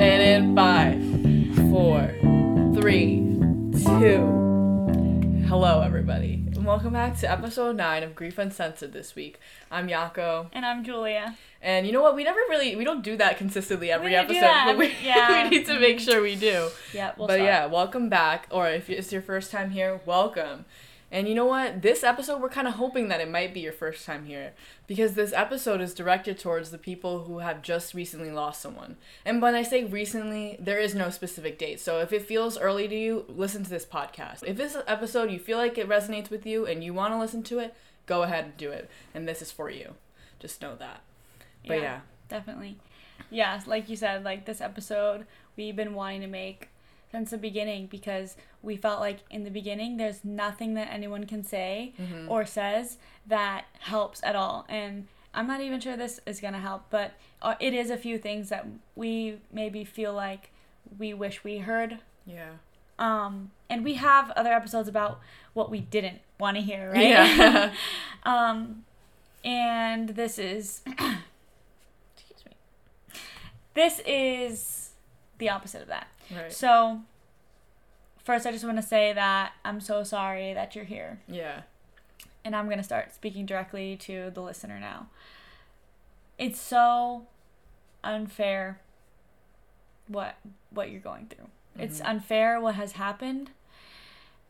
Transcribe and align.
And 0.00 0.22
in 0.22 0.56
five, 0.56 0.98
four, 1.70 2.10
three, 2.80 3.16
two. 3.84 5.44
Hello, 5.46 5.82
everybody. 5.82 6.42
And 6.54 6.64
welcome 6.64 6.94
back 6.94 7.18
to 7.18 7.30
episode 7.30 7.76
nine 7.76 8.02
of 8.02 8.14
Grief 8.14 8.38
Uncensored 8.38 8.94
this 8.94 9.14
week. 9.14 9.38
I'm 9.70 9.88
Yako. 9.88 10.48
And 10.54 10.64
I'm 10.64 10.84
Julia. 10.84 11.36
And 11.60 11.86
you 11.86 11.92
know 11.92 12.00
what? 12.00 12.16
We 12.16 12.24
never 12.24 12.40
really 12.48 12.76
we 12.76 12.84
don't 12.84 13.02
do 13.04 13.18
that 13.18 13.36
consistently 13.36 13.90
every 13.90 14.14
episode, 14.16 14.40
but 14.40 14.78
we, 14.78 14.90
yeah. 15.04 15.42
we 15.42 15.50
need 15.50 15.66
to 15.66 15.78
make 15.78 16.00
sure 16.00 16.22
we 16.22 16.34
do. 16.34 16.70
Yeah, 16.94 17.12
we'll 17.18 17.26
but 17.26 17.34
start. 17.34 17.46
yeah, 17.46 17.66
welcome 17.66 18.08
back. 18.08 18.46
Or 18.50 18.70
if 18.70 18.88
it's 18.88 19.12
your 19.12 19.20
first 19.20 19.50
time 19.50 19.68
here, 19.68 20.00
welcome. 20.06 20.64
And 21.12 21.28
you 21.28 21.34
know 21.34 21.46
what? 21.46 21.82
This 21.82 22.04
episode, 22.04 22.40
we're 22.40 22.48
kind 22.48 22.68
of 22.68 22.74
hoping 22.74 23.08
that 23.08 23.20
it 23.20 23.28
might 23.28 23.52
be 23.52 23.60
your 23.60 23.72
first 23.72 24.06
time 24.06 24.26
here 24.26 24.52
because 24.86 25.14
this 25.14 25.32
episode 25.32 25.80
is 25.80 25.92
directed 25.92 26.38
towards 26.38 26.70
the 26.70 26.78
people 26.78 27.24
who 27.24 27.38
have 27.40 27.62
just 27.62 27.94
recently 27.94 28.30
lost 28.30 28.60
someone. 28.60 28.96
And 29.24 29.42
when 29.42 29.56
I 29.56 29.62
say 29.62 29.84
recently, 29.84 30.56
there 30.60 30.78
is 30.78 30.94
no 30.94 31.10
specific 31.10 31.58
date. 31.58 31.80
So 31.80 32.00
if 32.00 32.12
it 32.12 32.22
feels 32.22 32.56
early 32.56 32.86
to 32.86 32.94
you, 32.94 33.24
listen 33.28 33.64
to 33.64 33.70
this 33.70 33.84
podcast. 33.84 34.44
If 34.44 34.56
this 34.56 34.76
episode 34.86 35.32
you 35.32 35.40
feel 35.40 35.58
like 35.58 35.78
it 35.78 35.88
resonates 35.88 36.30
with 36.30 36.46
you 36.46 36.64
and 36.64 36.84
you 36.84 36.94
want 36.94 37.12
to 37.12 37.18
listen 37.18 37.42
to 37.44 37.58
it, 37.58 37.74
go 38.06 38.22
ahead 38.22 38.44
and 38.44 38.56
do 38.56 38.70
it. 38.70 38.88
And 39.12 39.26
this 39.26 39.42
is 39.42 39.50
for 39.50 39.68
you. 39.68 39.94
Just 40.38 40.62
know 40.62 40.76
that. 40.76 41.00
But 41.66 41.80
yeah. 41.80 42.00
Definitely. 42.28 42.78
Yeah, 43.30 43.60
like 43.66 43.88
you 43.88 43.96
said, 43.96 44.24
like 44.24 44.44
this 44.46 44.60
episode 44.60 45.26
we've 45.56 45.76
been 45.76 45.94
wanting 45.94 46.20
to 46.22 46.26
make 46.26 46.68
since 47.10 47.30
the 47.30 47.38
beginning 47.38 47.86
because 47.86 48.36
we 48.62 48.76
felt 48.76 49.00
like 49.00 49.20
in 49.30 49.44
the 49.44 49.50
beginning 49.50 49.96
there's 49.96 50.24
nothing 50.24 50.74
that 50.74 50.88
anyone 50.92 51.24
can 51.26 51.42
say 51.44 51.92
Mm-hmm. 52.00 52.30
or 52.30 52.44
says 52.44 52.98
that 53.26 53.64
helps 53.80 54.20
at 54.22 54.36
all. 54.36 54.66
And 54.68 55.06
I'm 55.32 55.46
not 55.46 55.60
even 55.60 55.80
sure 55.80 55.96
this 55.96 56.20
is 56.26 56.40
going 56.40 56.54
to 56.54 56.60
help, 56.60 56.84
but 56.90 57.12
uh, 57.40 57.54
it 57.60 57.72
is 57.72 57.90
a 57.90 57.96
few 57.96 58.18
things 58.18 58.48
that 58.50 58.66
we 58.96 59.38
maybe 59.52 59.84
feel 59.84 60.12
like 60.12 60.50
we 60.98 61.14
wish 61.14 61.44
we 61.44 61.58
heard 61.58 61.98
Yeah. 62.26 62.50
um 62.98 63.50
and 63.70 63.84
we 63.84 63.94
have 63.94 64.30
other 64.32 64.52
episodes 64.52 64.88
about 64.88 65.20
what 65.54 65.70
we 65.70 65.80
didn't 65.80 66.18
want 66.40 66.56
to 66.56 66.62
hear 66.62 66.90
right 66.90 67.08
Yeah. 67.08 67.72
um 68.24 68.84
and 69.44 70.10
this 70.10 70.38
is 70.38 70.82
excuse 70.86 72.44
me 72.44 72.52
this 73.74 74.00
is 74.06 74.90
the 75.38 75.48
opposite 75.48 75.80
of 75.82 75.88
that 75.88 76.08
right. 76.34 76.52
so 76.52 77.00
first 78.30 78.46
i 78.46 78.52
just 78.52 78.64
want 78.64 78.76
to 78.76 78.82
say 78.82 79.12
that 79.12 79.52
i'm 79.64 79.80
so 79.80 80.04
sorry 80.04 80.54
that 80.54 80.76
you're 80.76 80.84
here 80.84 81.18
Yeah. 81.26 81.62
and 82.44 82.54
i'm 82.54 82.66
going 82.66 82.78
to 82.78 82.84
start 82.84 83.12
speaking 83.12 83.44
directly 83.44 83.96
to 84.02 84.30
the 84.32 84.40
listener 84.40 84.78
now 84.78 85.08
it's 86.38 86.60
so 86.60 87.26
unfair 88.04 88.78
what 90.06 90.36
what 90.70 90.90
you're 90.90 91.00
going 91.00 91.26
through 91.26 91.48
it's 91.76 92.00
Mhm. 92.00 92.08
unfair 92.10 92.60
what 92.60 92.76
has 92.76 92.92
happened 92.92 93.50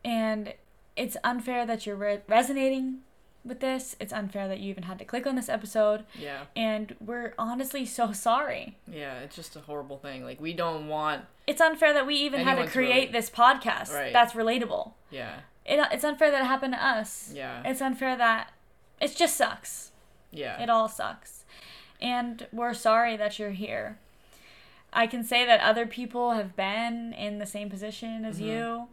and 0.05 0.53
it's 0.95 1.17
unfair 1.23 1.65
that 1.65 1.85
you're 1.87 1.95
re- 1.95 2.21
resonating 2.27 2.99
with 3.43 3.59
this 3.59 3.95
it's 3.99 4.13
unfair 4.13 4.47
that 4.47 4.59
you 4.59 4.69
even 4.69 4.83
had 4.83 4.99
to 4.99 5.05
click 5.05 5.25
on 5.25 5.35
this 5.35 5.49
episode 5.49 6.05
Yeah. 6.19 6.43
and 6.55 6.95
we're 7.03 7.33
honestly 7.39 7.85
so 7.85 8.11
sorry 8.11 8.77
Yeah. 8.87 9.19
It's 9.19 9.35
just 9.35 9.55
a 9.55 9.61
horrible 9.61 9.97
thing. 9.97 10.23
Like, 10.23 10.39
we 10.39 10.53
don't 10.53 10.87
want. 10.87 11.25
it's 11.47 11.59
unfair 11.61 11.93
that 11.93 12.05
we 12.05 12.15
even 12.15 12.41
had 12.41 12.55
to 12.63 12.67
create 12.67 13.11
this 13.11 13.29
podcast 13.29 13.93
Right. 13.93 14.13
that's 14.13 14.33
relatable 14.33 14.93
Yeah. 15.09 15.37
it, 15.65 15.79
it's 15.91 16.03
unfair 16.03 16.29
that 16.31 16.41
it 16.41 16.45
happened 16.47 16.73
to 16.73 16.85
us 16.85 17.31
Yeah. 17.33 17.61
it's 17.65 17.81
unfair 17.81 18.15
that 18.17 18.51
it 18.99 19.15
just 19.15 19.35
sucks 19.37 19.91
Yeah. 20.31 20.61
It 20.61 20.69
all 20.69 20.87
sucks. 20.87 21.43
And 21.99 22.47
we're 22.53 22.73
sorry 22.73 23.17
that 23.17 23.37
you're 23.37 23.51
here. 23.51 23.97
I 24.93 25.05
can 25.07 25.23
say 25.23 25.45
that 25.45 25.59
other 25.59 25.85
people 25.85 26.31
have 26.31 26.55
been 26.55 27.11
in 27.13 27.37
the 27.39 27.45
same 27.45 27.69
position 27.69 28.23
as 28.23 28.39
Mhm. 28.39 28.45
you, 28.45 28.87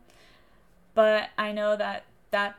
but 0.95 1.31
I 1.39 1.53
know 1.53 1.77
that 1.77 2.05
that 2.33 2.57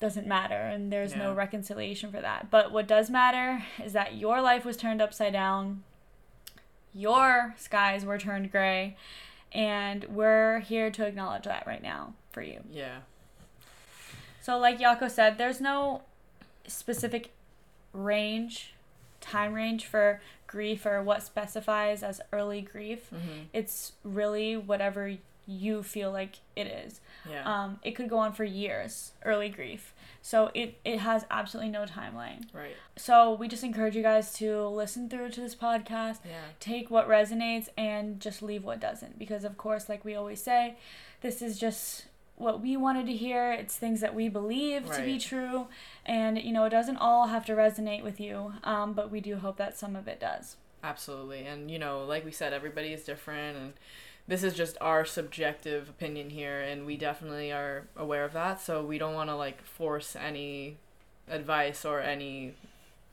doesn't 0.00 0.26
matter 0.26 0.54
and 0.56 0.92
there's 0.92 1.14
no 1.14 1.32
reconciliation 1.32 2.10
for 2.10 2.20
that. 2.20 2.50
But 2.50 2.72
what 2.72 2.86
does 2.86 3.10
matter 3.10 3.62
is 3.82 3.92
that 3.92 4.14
your 4.16 4.40
life 4.42 4.64
was 4.64 4.76
turned 4.76 5.00
upside 5.00 5.32
down, 5.32 5.82
your 6.92 7.54
skies 7.56 8.04
were 8.04 8.18
turned 8.18 8.50
gray, 8.52 8.96
and 9.52 10.04
we're 10.04 10.60
here 10.60 10.90
to 10.90 11.06
acknowledge 11.06 11.44
that 11.44 11.66
right 11.66 11.82
now 11.82 12.14
for 12.32 12.42
you. 12.42 12.60
Yeah. 12.70 12.98
So, 14.42 14.58
like 14.58 14.78
Yako 14.78 15.10
said, 15.10 15.38
there's 15.38 15.60
no 15.60 16.02
specific 16.66 17.32
range, 17.92 18.74
time 19.20 19.54
range 19.54 19.86
for 19.86 20.20
grief 20.46 20.84
or 20.84 21.02
what 21.02 21.22
specifies 21.22 22.02
as 22.02 22.20
early 22.32 22.60
grief. 22.60 23.08
hmm 23.08 23.44
It's 23.52 23.92
really 24.02 24.56
whatever 24.56 25.16
you 25.46 25.82
feel 25.82 26.10
like 26.10 26.36
it 26.56 26.66
is. 26.66 27.00
Yeah. 27.28 27.42
Um, 27.44 27.78
it 27.82 27.92
could 27.92 28.08
go 28.08 28.18
on 28.18 28.32
for 28.32 28.44
years, 28.44 29.12
early 29.24 29.48
grief. 29.48 29.92
So, 30.22 30.50
it, 30.54 30.78
it 30.84 31.00
has 31.00 31.26
absolutely 31.30 31.70
no 31.70 31.84
timeline. 31.84 32.44
right. 32.54 32.74
So, 32.96 33.34
we 33.34 33.46
just 33.48 33.62
encourage 33.64 33.94
you 33.94 34.02
guys 34.02 34.32
to 34.34 34.66
listen 34.66 35.08
through 35.10 35.30
to 35.30 35.40
this 35.40 35.54
podcast 35.54 36.18
Yeah. 36.24 36.40
take 36.60 36.90
what 36.90 37.08
resonates 37.08 37.68
and 37.76 38.20
just 38.20 38.42
leave 38.42 38.64
what 38.64 38.80
doesn't 38.80 39.18
because 39.18 39.44
of 39.44 39.58
course 39.58 39.88
like 39.88 40.04
we 40.04 40.14
always 40.14 40.40
say 40.42 40.76
this 41.20 41.42
is 41.42 41.58
just 41.58 42.06
what 42.36 42.60
we 42.62 42.76
wanted 42.76 43.06
to 43.06 43.12
hear 43.14 43.52
it's 43.52 43.76
things 43.76 44.00
that 44.00 44.14
we 44.14 44.28
believe 44.28 44.90
to 44.90 45.02
be 45.02 45.12
Right. 45.12 45.20
true 45.20 45.66
and 46.06 46.38
you 46.38 46.52
know 46.52 46.64
it 46.64 46.70
doesn't 46.70 46.96
all 46.96 47.26
have 47.28 47.44
to 47.46 47.52
resonate 47.52 48.02
with 48.02 48.18
you 48.18 48.54
um, 48.64 48.92
but 48.94 49.10
we 49.10 49.20
do 49.20 49.36
hope 49.36 49.56
that 49.58 49.76
some 49.78 49.94
of 49.96 50.08
it 50.08 50.18
does 50.20 50.56
Absolutely. 50.82 51.46
And, 51.46 51.70
you 51.70 51.78
know, 51.78 52.04
like 52.04 52.26
we 52.26 52.30
said, 52.30 52.52
everybody 52.52 52.92
is 52.92 53.04
different. 53.04 53.56
And 53.56 53.72
this 54.26 54.42
is 54.42 54.54
just 54.54 54.76
our 54.80 55.04
subjective 55.04 55.88
opinion 55.88 56.30
here. 56.30 56.60
And 56.60 56.86
we 56.86 56.96
definitely 56.96 57.52
are 57.52 57.84
aware 57.96 58.24
of 58.24 58.32
that. 58.32 58.60
So 58.60 58.82
we 58.82 58.98
don't 58.98 59.14
want 59.14 59.30
to, 59.30 59.36
like, 59.36 59.62
force 59.64 60.16
any 60.16 60.76
advice 61.28 61.84
or 61.84 62.00
any 62.00 62.54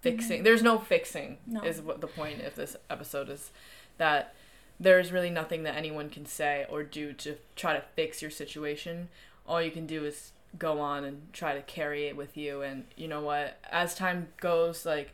fixing. 0.01 0.37
Mm-hmm. 0.37 0.43
There's 0.43 0.63
no 0.63 0.79
fixing, 0.79 1.37
No. 1.45 1.61
is 1.63 1.81
what 1.81 2.01
the 2.01 2.07
point 2.07 2.41
of 2.41 2.55
this 2.55 2.75
episode 2.89 3.29
is. 3.29 3.51
That 3.97 4.33
there's 4.79 5.11
really 5.11 5.29
nothing 5.29 5.63
that 5.63 5.75
anyone 5.75 6.09
can 6.09 6.25
say 6.25 6.65
or 6.69 6.83
do 6.83 7.13
to 7.13 7.37
try 7.55 7.73
to 7.73 7.83
fix 7.95 8.21
your 8.21 8.31
situation. 8.31 9.09
All 9.47 9.61
you 9.61 9.71
can 9.71 9.85
do 9.85 10.03
is 10.05 10.31
go 10.57 10.79
on 10.79 11.03
and 11.03 11.31
try 11.33 11.53
to 11.53 11.61
carry 11.61 12.07
it 12.07 12.15
with 12.17 12.35
you. 12.35 12.61
And 12.61 12.85
you 12.95 13.07
know 13.07 13.21
what? 13.21 13.57
As 13.71 13.93
time 13.95 14.29
goes, 14.39 14.85
like, 14.85 15.11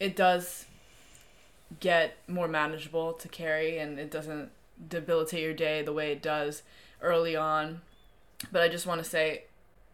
it 0.00 0.16
does 0.16 0.66
get 1.80 2.16
more 2.26 2.48
manageable 2.48 3.12
to 3.14 3.28
carry 3.28 3.78
and 3.78 3.98
it 3.98 4.10
doesn't 4.10 4.50
debilitate 4.88 5.42
your 5.42 5.54
day 5.54 5.82
the 5.82 5.92
way 5.92 6.12
it 6.12 6.22
does 6.22 6.62
early 7.00 7.36
on. 7.36 7.80
But 8.50 8.62
I 8.62 8.68
just 8.68 8.86
want 8.86 9.02
to 9.02 9.08
say 9.08 9.44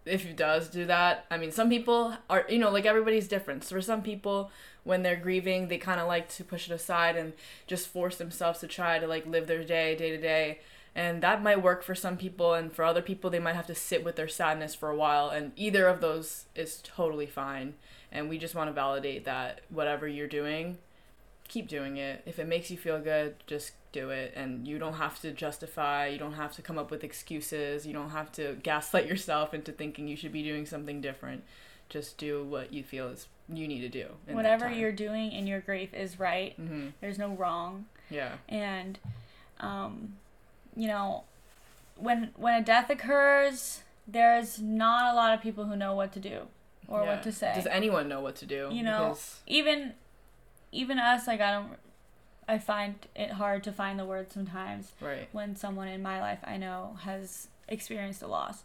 if 0.04 0.24
it 0.24 0.36
does 0.36 0.68
do 0.68 0.86
that, 0.86 1.26
I 1.30 1.36
mean, 1.36 1.52
some 1.52 1.68
people 1.68 2.14
are, 2.30 2.46
you 2.48 2.58
know, 2.58 2.70
like 2.70 2.86
everybody's 2.86 3.28
different. 3.28 3.64
So 3.64 3.76
for 3.76 3.82
some 3.82 4.02
people, 4.02 4.50
when 4.84 5.02
they're 5.02 5.16
grieving, 5.16 5.68
they 5.68 5.78
kind 5.78 6.00
of 6.00 6.08
like 6.08 6.28
to 6.30 6.44
push 6.44 6.70
it 6.70 6.74
aside 6.74 7.16
and 7.16 7.34
just 7.66 7.88
force 7.88 8.16
themselves 8.16 8.60
to 8.60 8.66
try 8.66 8.98
to 8.98 9.06
like 9.06 9.26
live 9.26 9.46
their 9.46 9.64
day, 9.64 9.94
day 9.94 10.10
to 10.10 10.18
day. 10.18 10.60
And 10.94 11.22
that 11.22 11.42
might 11.42 11.62
work 11.62 11.84
for 11.84 11.94
some 11.94 12.16
people, 12.16 12.54
and 12.54 12.72
for 12.72 12.84
other 12.84 13.02
people, 13.02 13.30
they 13.30 13.38
might 13.38 13.54
have 13.54 13.68
to 13.68 13.74
sit 13.74 14.02
with 14.02 14.16
their 14.16 14.26
sadness 14.26 14.74
for 14.74 14.88
a 14.88 14.96
while. 14.96 15.28
And 15.28 15.52
either 15.54 15.86
of 15.86 16.00
those 16.00 16.46
is 16.56 16.80
totally 16.82 17.26
fine. 17.26 17.74
And 18.10 18.28
we 18.28 18.36
just 18.36 18.54
want 18.54 18.68
to 18.68 18.72
validate 18.74 19.24
that 19.24 19.60
whatever 19.68 20.08
you're 20.08 20.26
doing, 20.26 20.78
keep 21.48 21.66
doing 21.68 21.96
it. 21.96 22.22
If 22.26 22.38
it 22.38 22.46
makes 22.46 22.70
you 22.70 22.76
feel 22.76 23.00
good, 23.00 23.34
just 23.46 23.72
do 23.92 24.10
it. 24.10 24.32
And 24.36 24.68
you 24.68 24.78
don't 24.78 24.94
have 24.94 25.20
to 25.22 25.32
justify, 25.32 26.06
you 26.06 26.18
don't 26.18 26.34
have 26.34 26.54
to 26.56 26.62
come 26.62 26.78
up 26.78 26.90
with 26.90 27.02
excuses, 27.02 27.86
you 27.86 27.92
don't 27.92 28.10
have 28.10 28.30
to 28.32 28.56
gaslight 28.62 29.06
yourself 29.12 29.54
into 29.54 29.72
thinking 29.72 30.08
you 30.08 30.16
should 30.16 30.32
be 30.32 30.42
doing 30.42 30.66
something 30.66 31.00
different. 31.00 31.42
Just 31.88 32.18
do 32.18 32.44
what 32.44 32.72
you 32.72 32.82
feel 32.84 33.08
is 33.08 33.26
you 33.50 33.66
need 33.66 33.80
to 33.80 33.88
do. 33.88 34.06
whatever 34.26 34.70
you're 34.70 34.92
doing 34.92 35.32
in 35.32 35.46
your 35.46 35.60
grief 35.60 35.94
is 35.94 36.18
right 36.20 36.54
Mhm. 36.60 36.92
there's 37.00 37.16
no 37.18 37.30
wrong 37.30 37.86
Yeah. 38.10 38.32
and 38.46 38.98
um, 39.58 40.16
you 40.76 40.86
know 40.86 41.24
when 41.96 42.30
when 42.36 42.52
a 42.54 42.62
death 42.62 42.90
occurs 42.90 43.82
there's 44.06 44.60
not 44.60 45.10
a 45.12 45.16
lot 45.16 45.32
of 45.32 45.40
people 45.40 45.64
who 45.64 45.76
know 45.76 45.94
what 45.94 46.12
to 46.12 46.20
do 46.20 46.42
or 46.88 47.04
Yeah. 47.04 47.14
what 47.14 47.22
to 47.22 47.32
say 47.32 47.52
Does 47.54 47.66
anyone 47.66 48.06
know 48.06 48.20
what 48.20 48.36
to 48.36 48.44
do? 48.46 48.68
You 48.70 48.82
know, 48.82 49.08
Because- 49.08 49.40
even 49.46 49.94
even 50.72 50.98
us 50.98 51.26
like 51.26 51.40
i 51.40 51.50
don't 51.50 51.72
i 52.46 52.58
find 52.58 52.94
it 53.14 53.32
hard 53.32 53.62
to 53.62 53.72
find 53.72 53.98
the 53.98 54.04
words 54.04 54.32
sometimes 54.32 54.92
right. 55.00 55.28
when 55.32 55.56
someone 55.56 55.88
in 55.88 56.02
my 56.02 56.20
life 56.20 56.38
i 56.44 56.56
know 56.56 56.96
has 57.02 57.48
experienced 57.68 58.22
a 58.22 58.26
loss 58.26 58.62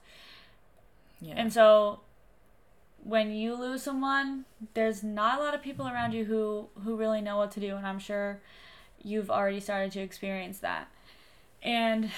Yeah. 1.21 1.35
and 1.37 1.51
so 1.51 2.01
when 3.03 3.31
you 3.31 3.55
lose 3.55 3.83
someone 3.83 4.45
there's 4.73 5.03
not 5.03 5.39
a 5.39 5.43
lot 5.43 5.53
of 5.53 5.61
people 5.61 5.87
around 5.87 6.13
you 6.13 6.25
who 6.25 6.67
who 6.83 6.95
really 6.95 7.21
know 7.21 7.37
what 7.37 7.51
to 7.51 7.59
do 7.59 7.75
and 7.75 7.85
i'm 7.85 7.99
sure 7.99 8.39
you've 9.03 9.29
already 9.29 9.59
started 9.59 9.91
to 9.91 9.99
experience 9.99 10.59
that 10.59 10.87
and 11.61 12.09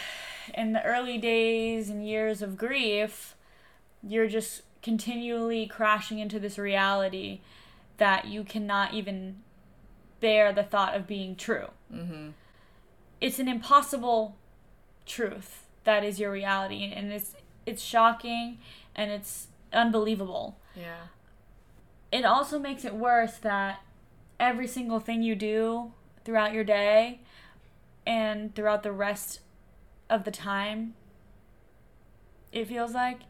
in 0.54 0.74
the 0.74 0.84
early 0.84 1.18
days 1.18 1.90
and 1.90 2.08
years 2.08 2.42
of 2.42 2.58
grief 2.58 3.36
you're 4.04 4.28
just 4.28 4.62
continually 4.84 5.66
crashing 5.66 6.20
into 6.20 6.40
this 6.40 6.60
reality 6.60 7.40
that 7.98 8.28
you 8.28 8.44
cannot 8.44 8.94
even 8.94 9.38
bear 10.20 10.52
the 10.54 10.64
thought 10.64 10.96
of 10.96 11.08
being 11.08 11.36
true 11.36 11.68
mm-hmm. 11.94 12.30
it's 13.22 13.40
an 13.40 13.48
impossible 13.48 14.36
truth 15.06 15.66
that 15.84 16.04
is 16.04 16.20
your 16.20 16.32
reality 16.32 16.92
and 16.94 17.12
it's 17.12 17.36
it's 17.66 17.82
shocking 17.82 18.60
and 18.96 19.12
it's 19.12 19.48
unbelievable. 19.74 20.58
Yeah. 20.76 21.08
It 22.12 22.26
also 22.26 22.60
makes 22.60 22.86
it 22.86 22.96
worse 22.96 23.38
that 23.38 23.82
every 24.40 24.68
single 24.68 25.00
thing 25.00 25.24
you 25.24 25.36
do 25.36 25.92
throughout 26.24 26.54
your 26.54 26.64
day 26.64 27.22
and 28.06 28.54
throughout 28.56 28.84
the 28.84 28.92
rest 28.92 29.40
of 30.10 30.24
the 30.24 30.32
time 30.32 30.94
it 32.52 32.68
feels 32.68 32.94
like 32.94 33.22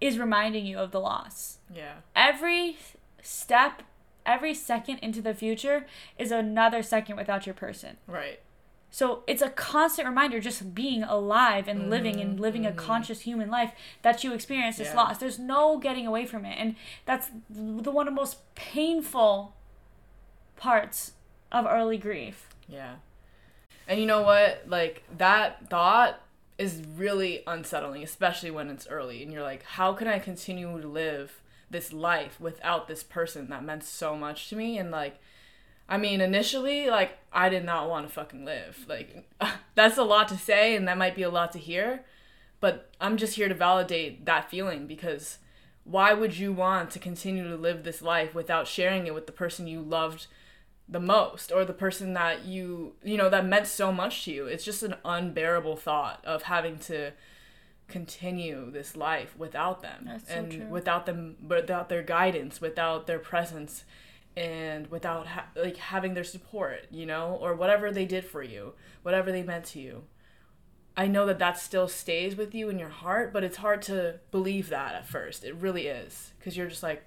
is 0.00 0.18
reminding 0.18 0.66
you 0.66 0.78
of 0.78 0.90
the 0.90 1.00
loss. 1.00 1.58
Yeah. 1.74 1.94
Every 2.14 2.76
step, 3.22 3.82
every 4.26 4.54
second 4.54 4.98
into 4.98 5.20
the 5.20 5.34
future 5.34 5.86
is 6.18 6.30
another 6.30 6.82
second 6.82 7.16
without 7.16 7.46
your 7.46 7.54
person. 7.54 7.96
Right. 8.06 8.40
So 8.94 9.24
it's 9.26 9.42
a 9.42 9.50
constant 9.50 10.06
reminder 10.06 10.38
just 10.38 10.72
being 10.72 11.02
alive 11.02 11.66
and 11.66 11.90
living 11.90 12.20
and 12.20 12.38
living 12.38 12.64
a 12.64 12.68
mm-hmm. 12.68 12.78
conscious 12.78 13.22
human 13.22 13.50
life 13.50 13.72
that 14.02 14.22
you 14.22 14.32
experience 14.32 14.76
this 14.76 14.90
Yeah. 14.90 14.94
loss. 14.94 15.18
There's 15.18 15.36
no 15.36 15.78
getting 15.78 16.06
away 16.06 16.26
from 16.26 16.44
it. 16.44 16.56
And 16.60 16.76
that's 17.04 17.30
the 17.50 17.90
one 17.90 18.06
of 18.06 18.14
the 18.14 18.20
most 18.20 18.54
painful 18.54 19.56
parts 20.56 21.14
of 21.50 21.66
early 21.66 21.98
grief. 21.98 22.48
Yeah. 22.68 22.94
And 23.88 23.98
you 23.98 24.06
know 24.06 24.22
what? 24.22 24.62
Like 24.68 25.02
that 25.18 25.68
thought 25.68 26.20
is 26.56 26.80
really 26.96 27.42
unsettling, 27.48 28.04
especially 28.04 28.52
when 28.52 28.70
it's 28.70 28.86
early 28.86 29.24
and 29.24 29.32
you're 29.32 29.42
like, 29.42 29.64
how 29.64 29.92
can 29.92 30.06
I 30.06 30.20
continue 30.20 30.80
to 30.80 30.86
live 30.86 31.40
this 31.74 31.92
life 31.92 32.40
without 32.40 32.88
this 32.88 33.02
person 33.02 33.50
that 33.50 33.62
meant 33.62 33.84
so 33.84 34.16
much 34.16 34.48
to 34.48 34.56
me? 34.56 34.78
And 34.78 34.90
like, 34.90 35.18
I 35.86 35.98
mean, 35.98 36.22
initially, 36.22 36.88
like, 36.88 37.18
I 37.30 37.50
did 37.50 37.64
not 37.66 37.90
want 37.90 38.08
to 38.08 38.12
fucking 38.14 38.46
live. 38.46 38.86
Like, 38.88 39.28
that's 39.74 39.98
a 39.98 40.02
lot 40.02 40.28
to 40.28 40.38
say 40.38 40.74
and 40.74 40.88
that 40.88 40.96
might 40.96 41.14
be 41.14 41.22
a 41.22 41.30
lot 41.30 41.52
to 41.52 41.58
hear, 41.58 42.04
but 42.60 42.90
I'm 42.98 43.18
just 43.18 43.34
here 43.34 43.48
to 43.48 43.54
validate 43.54 44.24
that 44.24 44.48
feeling 44.48 44.86
because 44.86 45.38
why 45.84 46.14
would 46.14 46.38
you 46.38 46.52
want 46.52 46.90
to 46.92 46.98
continue 46.98 47.46
to 47.46 47.56
live 47.56 47.84
this 47.84 48.00
life 48.00 48.34
without 48.34 48.66
sharing 48.66 49.06
it 49.06 49.12
with 49.12 49.26
the 49.26 49.32
person 49.32 49.66
you 49.66 49.82
loved 49.82 50.26
the 50.88 51.00
most 51.00 51.52
or 51.52 51.64
the 51.64 51.72
person 51.72 52.14
that 52.14 52.44
you 52.44 52.94
you 53.02 53.16
know 53.16 53.30
that 53.30 53.46
meant 53.46 53.66
so 53.66 53.90
much 53.90 54.24
to 54.24 54.32
you 54.32 54.46
it's 54.46 54.64
just 54.64 54.82
an 54.82 54.94
unbearable 55.04 55.76
thought 55.76 56.22
of 56.26 56.42
having 56.42 56.78
to 56.78 57.10
continue 57.88 58.70
this 58.70 58.96
life 58.96 59.34
without 59.38 59.82
them 59.82 60.04
That's 60.06 60.28
so 60.28 60.34
and 60.34 60.50
true. 60.52 60.66
without 60.66 61.06
them 61.06 61.36
without 61.46 61.88
their 61.88 62.02
guidance 62.02 62.60
without 62.60 63.06
their 63.06 63.18
presence 63.18 63.84
and 64.36 64.86
without 64.88 65.26
ha- 65.26 65.46
like 65.54 65.76
having 65.76 66.14
their 66.14 66.24
support 66.24 66.86
you 66.90 67.06
know 67.06 67.38
or 67.40 67.54
whatever 67.54 67.92
they 67.92 68.06
did 68.06 68.24
for 68.24 68.42
you 68.42 68.72
whatever 69.02 69.30
they 69.30 69.42
meant 69.42 69.64
to 69.66 69.78
you 69.80 70.04
i 70.96 71.06
know 71.06 71.26
that 71.26 71.38
that 71.38 71.58
still 71.58 71.86
stays 71.86 72.34
with 72.36 72.54
you 72.54 72.68
in 72.70 72.78
your 72.78 72.88
heart 72.88 73.32
but 73.32 73.44
it's 73.44 73.58
hard 73.58 73.82
to 73.82 74.18
believe 74.30 74.70
that 74.70 74.94
at 74.94 75.06
first 75.06 75.44
it 75.44 75.54
really 75.54 75.86
is 75.86 76.32
because 76.38 76.56
you're 76.56 76.68
just 76.68 76.82
like 76.82 77.04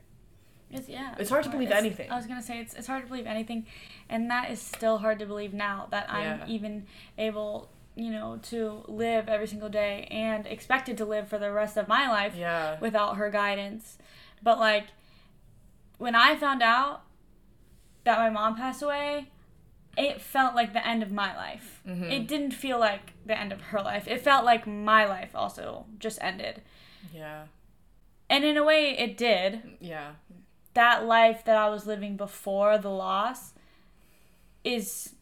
It's 0.70 0.90
yeah. 0.90 1.16
It's 1.18 1.30
hard 1.30 1.46
to 1.46 1.50
believe 1.50 1.70
It's- 1.70 1.82
anything. 1.82 2.12
I 2.12 2.18
was 2.18 2.28
gonna 2.28 2.42
say 2.44 2.60
it's 2.60 2.74
it's 2.74 2.88
hard 2.88 3.04
to 3.04 3.08
believe 3.08 3.26
anything, 3.26 3.66
and 4.10 4.30
that 4.30 4.52
is 4.52 4.60
still 4.62 4.98
hard 4.98 5.18
to 5.20 5.26
believe 5.26 5.54
now 5.54 5.88
that 5.92 6.12
I'm 6.12 6.40
Yeah. 6.40 6.56
even 6.56 6.88
able, 7.18 7.70
you 7.98 8.12
know, 8.12 8.38
to 8.44 8.84
live 8.88 9.28
every 9.28 9.48
single 9.48 9.70
day 9.70 10.08
and 10.12 10.46
expected 10.46 10.98
to 10.98 11.06
live 11.06 11.28
for 11.28 11.38
the 11.40 11.52
rest 11.52 11.76
of 11.78 11.88
my 11.88 12.08
life 12.08 12.36
yeah 12.38 12.78
without 12.80 13.18
her 13.18 13.30
guidance. 13.30 13.98
But 14.44 14.60
like, 14.60 14.86
when 15.98 16.14
I 16.16 16.36
found 16.36 16.62
out 16.62 17.02
that 18.04 18.20
my 18.20 18.30
mom 18.30 18.56
passed 18.56 18.84
away, 18.84 19.30
it 19.98 20.22
felt 20.22 20.54
like 20.54 20.74
the 20.74 20.88
end 20.88 21.02
of 21.02 21.12
my 21.12 21.36
life. 21.36 21.82
Mhm. 21.88 22.12
It 22.12 22.28
didn't 22.28 22.52
feel 22.52 22.78
like 22.80 23.14
the 23.26 23.38
end 23.38 23.52
of 23.52 23.62
her 23.72 23.82
life. 23.82 24.08
It 24.08 24.22
felt 24.22 24.46
like 24.46 24.68
my 24.68 25.06
life 25.06 25.32
also 25.36 25.86
just 26.00 26.20
ended. 26.22 26.62
yeah 27.14 27.46
And 28.30 28.44
in 28.44 28.58
a 28.58 28.64
way, 28.64 28.92
it 28.98 29.18
did 29.18 29.78
yeah 29.80 30.12
that 30.76 31.06
life 31.06 31.44
that 31.46 31.58
I 31.58 31.70
was 31.70 31.88
living 31.88 32.16
before 32.18 32.78
the 32.78 32.92
loss 32.92 33.54
is 34.64 35.14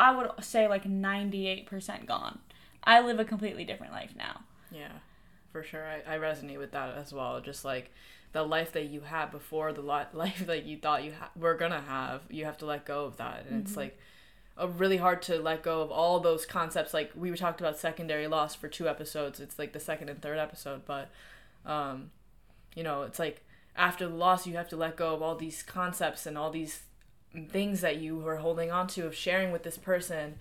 I 0.00 0.16
would 0.16 0.30
say 0.42 0.66
like 0.66 0.84
98% 0.84 2.06
gone. 2.06 2.38
I 2.82 3.00
live 3.00 3.20
a 3.20 3.24
completely 3.24 3.64
different 3.66 3.92
life 3.92 4.14
now. 4.16 4.40
Yeah, 4.72 4.92
for 5.52 5.62
sure. 5.62 5.86
I, 5.86 6.14
I 6.14 6.18
resonate 6.18 6.58
with 6.58 6.72
that 6.72 6.96
as 6.96 7.12
well. 7.12 7.38
Just 7.42 7.66
like 7.66 7.90
the 8.32 8.42
life 8.42 8.72
that 8.72 8.86
you 8.86 9.02
had 9.02 9.30
before, 9.30 9.74
the 9.74 9.82
life 9.82 10.46
that 10.46 10.64
you 10.64 10.78
thought 10.78 11.04
you 11.04 11.12
ha- 11.12 11.30
were 11.36 11.54
gonna 11.54 11.82
have, 11.82 12.22
you 12.30 12.46
have 12.46 12.56
to 12.58 12.66
let 12.66 12.86
go 12.86 13.04
of 13.04 13.18
that. 13.18 13.44
And 13.48 13.60
it's 13.60 13.76
like 13.76 13.98
a 14.56 14.66
really 14.66 14.96
hard 14.96 15.20
to 15.22 15.38
let 15.38 15.62
go 15.62 15.82
of 15.82 15.90
all 15.90 16.18
those 16.18 16.46
concepts. 16.46 16.94
Like 16.94 17.12
we 17.14 17.30
talked 17.36 17.60
about 17.60 17.78
secondary 17.78 18.26
loss 18.26 18.54
for 18.54 18.68
two 18.68 18.88
episodes. 18.88 19.38
It's 19.38 19.58
like 19.58 19.74
the 19.74 19.80
second 19.80 20.08
and 20.08 20.22
third 20.22 20.38
episode, 20.38 20.86
but 20.86 21.10
um, 21.66 22.10
you 22.74 22.82
know, 22.82 23.02
it's 23.02 23.18
like 23.18 23.42
after 23.76 24.08
the 24.08 24.14
loss, 24.14 24.46
you 24.46 24.56
have 24.56 24.68
to 24.70 24.76
let 24.76 24.96
go 24.96 25.12
of 25.12 25.20
all 25.20 25.34
these 25.34 25.62
concepts 25.62 26.24
and 26.24 26.38
all 26.38 26.50
these 26.50 26.84
things 27.50 27.80
that 27.80 27.96
you 27.98 28.16
were 28.18 28.36
holding 28.36 28.70
on 28.70 28.86
to 28.88 29.06
of 29.06 29.14
sharing 29.14 29.52
with 29.52 29.62
this 29.62 29.76
person 29.78 30.34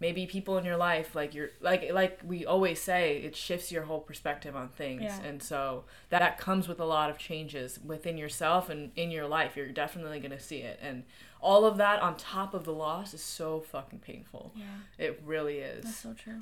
maybe 0.00 0.26
people 0.26 0.58
in 0.58 0.64
your 0.64 0.76
life 0.76 1.14
like 1.14 1.34
you're 1.34 1.50
like 1.60 1.90
like 1.92 2.18
we 2.24 2.44
always 2.44 2.80
say 2.80 3.18
it 3.18 3.34
shifts 3.34 3.70
your 3.72 3.84
whole 3.84 4.00
perspective 4.00 4.54
on 4.56 4.68
things 4.68 5.02
Yeah. 5.02 5.22
and 5.22 5.42
so 5.42 5.84
that, 6.10 6.18
that 6.18 6.36
comes 6.36 6.66
with 6.68 6.80
a 6.80 6.84
lot 6.84 7.08
of 7.10 7.16
changes 7.16 7.78
within 7.84 8.18
yourself 8.18 8.68
and 8.68 8.90
in 8.96 9.10
your 9.10 9.26
life 9.26 9.56
you're 9.56 9.68
definitely 9.68 10.18
going 10.18 10.32
to 10.32 10.40
see 10.40 10.58
it 10.58 10.78
and 10.82 11.04
all 11.40 11.64
of 11.64 11.76
that 11.78 12.02
on 12.02 12.16
top 12.16 12.54
of 12.54 12.64
the 12.64 12.72
loss 12.72 13.14
is 13.14 13.22
so 13.22 13.60
fucking 13.60 14.00
painful 14.00 14.52
Yeah. 14.56 14.64
it 14.98 15.22
really 15.24 15.58
is 15.58 15.84
That's 15.84 15.96
so 15.96 16.12
true. 16.12 16.40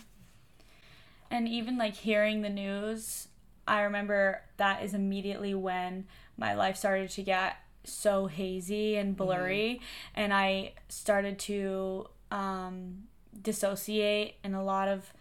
And 1.31 1.48
even 1.48 1.78
like 1.78 1.94
hearing 1.94 2.43
the 2.43 2.50
news, 2.50 3.28
I 3.66 3.82
remember 3.82 4.43
that 4.58 4.82
is 4.82 4.93
immediately 4.94 5.55
when 5.55 6.06
my 6.37 6.55
life 6.55 6.76
started 6.76 7.08
to 7.10 7.22
get 7.22 7.56
so 7.84 8.26
hazy 8.26 8.96
and 8.96 9.17
blurry 9.17 9.81
and 10.14 10.32
I 10.32 10.73
started 10.88 11.38
to 11.40 12.08
um, 12.31 13.05
dissociate 13.43 14.37
in 14.44 14.55
a 14.55 14.62
lot 14.64 14.88
of 14.88 15.12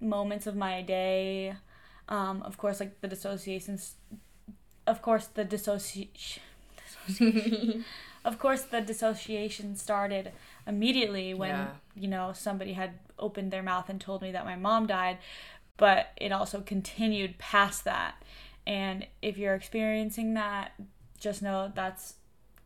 moments 0.00 0.46
of 0.46 0.56
my 0.56 0.82
day. 0.82 1.54
Um, 2.08 2.42
of 2.42 2.56
course, 2.58 2.80
like 2.80 3.00
the 3.00 3.08
dissociations, 3.08 3.94
of 4.86 5.02
course, 5.02 5.26
the 5.26 5.44
dissociation. 5.44 6.42
Of 8.24 8.38
course, 8.38 8.62
the 8.62 8.80
dissociation 8.80 9.74
started 9.74 10.30
immediately 10.64 11.34
when 11.34 11.50
Yeah. 11.50 11.70
you 11.96 12.06
know 12.06 12.32
somebody 12.32 12.74
had 12.74 12.92
opened 13.18 13.50
their 13.50 13.64
mouth 13.64 13.88
and 13.88 14.00
told 14.00 14.22
me 14.22 14.30
that 14.30 14.44
my 14.44 14.54
mom 14.54 14.86
died, 14.86 15.18
but 15.76 16.10
it 16.16 16.30
also 16.30 16.60
continued 16.60 17.38
past 17.38 17.82
that. 17.84 18.14
And 18.64 19.06
if 19.22 19.36
you're 19.38 19.56
experiencing 19.56 20.34
that, 20.34 20.72
just 21.22 21.40
know 21.42 21.70
that's 21.74 22.14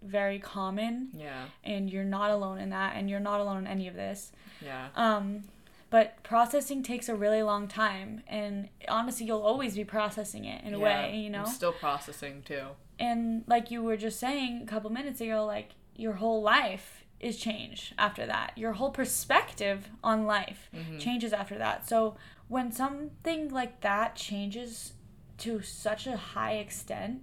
very 0.02 0.38
common, 0.38 1.08
yeah. 1.14 1.44
And 1.64 1.90
you're 1.90 2.04
not 2.04 2.30
alone 2.30 2.58
in 2.58 2.70
that, 2.70 2.94
and 2.96 3.08
you're 3.10 3.20
not 3.20 3.40
alone 3.40 3.58
in 3.58 3.66
any 3.66 3.86
of 3.88 3.94
this. 3.94 4.32
yeah. 4.64 4.88
Um, 4.94 5.42
but 5.88 6.20
processing 6.24 6.82
takes 6.82 7.08
a 7.08 7.14
really 7.14 7.42
long 7.42 7.68
time, 7.68 8.22
and 8.26 8.68
honestly, 8.88 9.24
you'll 9.26 9.42
always 9.42 9.76
be 9.76 9.84
processing 9.84 10.44
it 10.44 10.64
in 10.64 10.74
a 10.74 10.78
Yeah. 10.78 10.84
way, 10.84 11.16
you 11.18 11.30
know? 11.30 11.40
i'm 11.44 11.46
still 11.46 11.72
processing 11.72 12.42
too. 12.42 12.64
And 12.98 13.44
like 13.46 13.70
you 13.70 13.82
were 13.82 13.96
just 13.96 14.18
saying 14.18 14.62
a 14.62 14.66
couple 14.66 14.90
minutes 14.90 15.20
ago 15.20 15.44
like 15.44 15.70
your 15.94 16.14
whole 16.14 16.42
life 16.42 17.04
is 17.20 17.36
changed 17.38 17.94
after 17.98 18.26
that. 18.26 18.56
Your 18.56 18.72
whole 18.72 18.90
perspective 18.90 19.88
on 20.02 20.24
life 20.26 20.70
changes 20.98 21.32
after 21.32 21.56
that. 21.58 21.86
So 21.88 22.16
when 22.48 22.72
something 22.72 23.48
like 23.50 23.80
that 23.82 24.16
changes 24.16 24.92
to 25.38 25.60
such 25.62 26.06
a 26.06 26.16
high 26.16 26.54
extent 26.54 27.22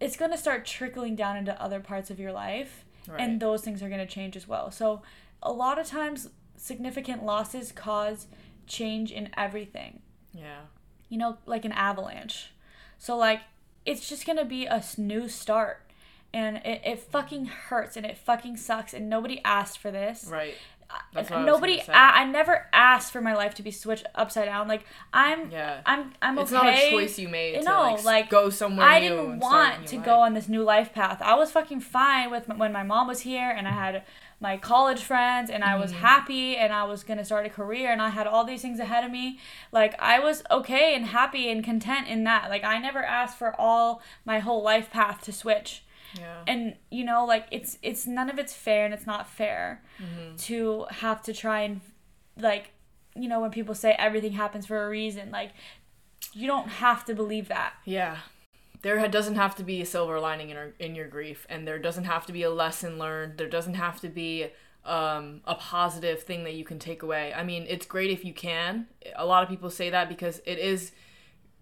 it's 0.00 0.16
going 0.16 0.30
to 0.30 0.38
start 0.38 0.64
trickling 0.64 1.14
down 1.14 1.36
into 1.36 1.60
other 1.62 1.80
parts 1.80 2.10
of 2.10 2.18
your 2.18 2.32
life 2.32 2.84
right 3.08 3.20
and 3.20 3.40
those 3.40 3.62
things 3.62 3.82
are 3.82 3.88
going 3.88 4.00
to 4.00 4.06
change 4.06 4.36
as 4.36 4.46
well 4.48 4.70
so 4.70 5.02
a 5.42 5.52
lot 5.52 5.78
of 5.78 5.86
times 5.86 6.28
significant 6.56 7.24
losses 7.24 7.72
cause 7.72 8.26
change 8.66 9.10
in 9.12 9.28
everything 9.36 10.00
yeah 10.32 10.60
you 11.14 11.18
know, 11.18 11.38
like 11.46 11.64
an 11.64 11.70
avalanche. 11.70 12.50
So 12.98 13.16
like 13.16 13.40
it's 13.86 14.08
just 14.08 14.26
gonna 14.26 14.44
be 14.44 14.66
a 14.66 14.82
new 14.98 15.28
start. 15.28 15.80
And 16.32 16.56
it, 16.64 16.80
it 16.84 16.98
fucking 16.98 17.44
hurts 17.46 17.96
and 17.96 18.04
it 18.04 18.18
fucking 18.18 18.56
sucks 18.56 18.92
and 18.92 19.08
nobody 19.08 19.40
asked 19.44 19.78
for 19.78 19.92
this. 19.92 20.26
right 20.28 20.56
What 21.12 21.30
I 21.32 21.44
was 21.78 21.86
say. 21.86 21.92
a- 21.92 21.96
I 21.96 22.24
never 22.24 22.66
asked 22.72 23.12
for 23.12 23.20
my 23.20 23.34
life 23.34 23.54
to 23.56 23.62
be 23.62 23.70
switched 23.70 24.06
upside 24.14 24.46
down. 24.46 24.68
Like 24.68 24.84
I'm 25.12 25.50
yeah 25.50 25.80
I'm 25.86 26.12
I'm 26.22 26.38
it's 26.38 26.52
okay. 26.52 26.62
not 26.64 26.74
a 26.74 26.90
choice 26.90 27.18
you 27.18 27.28
made 27.28 27.54
to 27.58 27.62
No, 27.62 27.80
like, 27.82 28.04
like, 28.04 28.30
go 28.30 28.50
somewhere 28.50 28.86
I 28.86 29.00
didn't 29.00 29.40
want 29.40 29.86
to 29.88 29.96
life. 29.96 30.04
go 30.04 30.20
on 30.20 30.34
this 30.34 30.48
new 30.48 30.62
life 30.62 30.92
path. 30.92 31.20
I 31.22 31.34
was 31.34 31.50
fucking 31.52 31.80
fine 31.80 32.30
with 32.30 32.48
m- 32.50 32.58
when 32.58 32.72
my 32.72 32.82
mom 32.82 33.06
was 33.08 33.20
here 33.20 33.50
and 33.50 33.66
I 33.66 33.72
had 33.72 34.02
my 34.40 34.56
college 34.58 35.02
friends 35.02 35.48
and 35.50 35.64
I 35.64 35.76
was 35.76 35.92
Mm-hmm. 35.92 36.00
happy 36.00 36.56
and 36.56 36.72
I 36.72 36.84
was 36.84 37.02
going 37.04 37.18
to 37.18 37.24
start 37.24 37.46
a 37.46 37.50
career 37.50 37.90
and 37.92 38.02
I 38.02 38.10
had 38.10 38.26
all 38.26 38.44
these 38.44 38.60
things 38.62 38.78
ahead 38.80 39.04
of 39.04 39.10
me. 39.10 39.38
Like 39.72 39.94
I 40.00 40.18
was 40.18 40.42
okay 40.50 40.94
and 40.94 41.06
happy 41.06 41.48
and 41.50 41.64
content 41.64 42.08
in 42.08 42.24
that. 42.24 42.50
Like 42.50 42.64
I 42.64 42.78
never 42.78 43.02
asked 43.02 43.38
for 43.38 43.58
all 43.58 44.02
my 44.24 44.40
whole 44.40 44.62
life 44.62 44.90
path 44.90 45.22
to 45.22 45.32
switch. 45.32 45.82
Yeah. 46.18 46.42
and 46.46 46.76
you 46.90 47.04
know 47.04 47.24
like 47.24 47.46
it's 47.50 47.78
it's 47.82 48.06
none 48.06 48.30
of 48.30 48.38
it's 48.38 48.52
fair 48.54 48.84
and 48.84 48.94
it's 48.94 49.06
not 49.06 49.28
fair 49.28 49.82
Mm-hmm. 50.02 50.36
to 50.36 50.86
have 50.90 51.22
to 51.24 51.32
try 51.32 51.60
and 51.62 51.80
like 52.38 52.70
you 53.16 53.28
know 53.28 53.40
when 53.40 53.50
people 53.50 53.74
say 53.74 53.92
everything 53.98 54.32
happens 54.32 54.66
for 54.66 54.84
a 54.84 54.88
reason 54.88 55.30
like 55.30 55.50
you 56.32 56.46
don't 56.46 56.68
have 56.68 57.04
to 57.06 57.14
believe 57.14 57.48
that 57.48 57.74
Yeah. 57.84 58.18
There 58.82 59.08
doesn't 59.08 59.36
have 59.36 59.54
to 59.56 59.62
be 59.64 59.80
a 59.80 59.86
silver 59.86 60.20
lining 60.20 60.50
in, 60.50 60.58
our, 60.58 60.72
in 60.78 60.94
your 60.94 61.08
grief, 61.08 61.46
and 61.48 61.66
there 61.66 61.78
doesn't 61.78 62.04
have 62.04 62.26
to 62.26 62.34
be 62.34 62.42
a 62.42 62.50
lesson 62.50 62.98
learned. 62.98 63.38
There 63.38 63.48
doesn't 63.48 63.74
have 63.74 63.98
to 64.02 64.10
be 64.10 64.48
um, 64.84 65.40
a 65.46 65.54
positive 65.54 66.22
thing 66.22 66.44
that 66.44 66.52
you 66.52 66.64
can 66.64 66.78
take 66.78 67.02
away. 67.02 67.32
I 67.32 67.44
mean, 67.44 67.64
it's 67.66 67.86
great 67.86 68.10
if 68.10 68.26
you 68.26 68.34
can. 68.34 68.86
A 69.16 69.24
lot 69.24 69.42
of 69.42 69.48
people 69.48 69.70
say 69.70 69.88
that 69.88 70.06
because 70.10 70.42
it 70.44 70.58
is. 70.58 70.92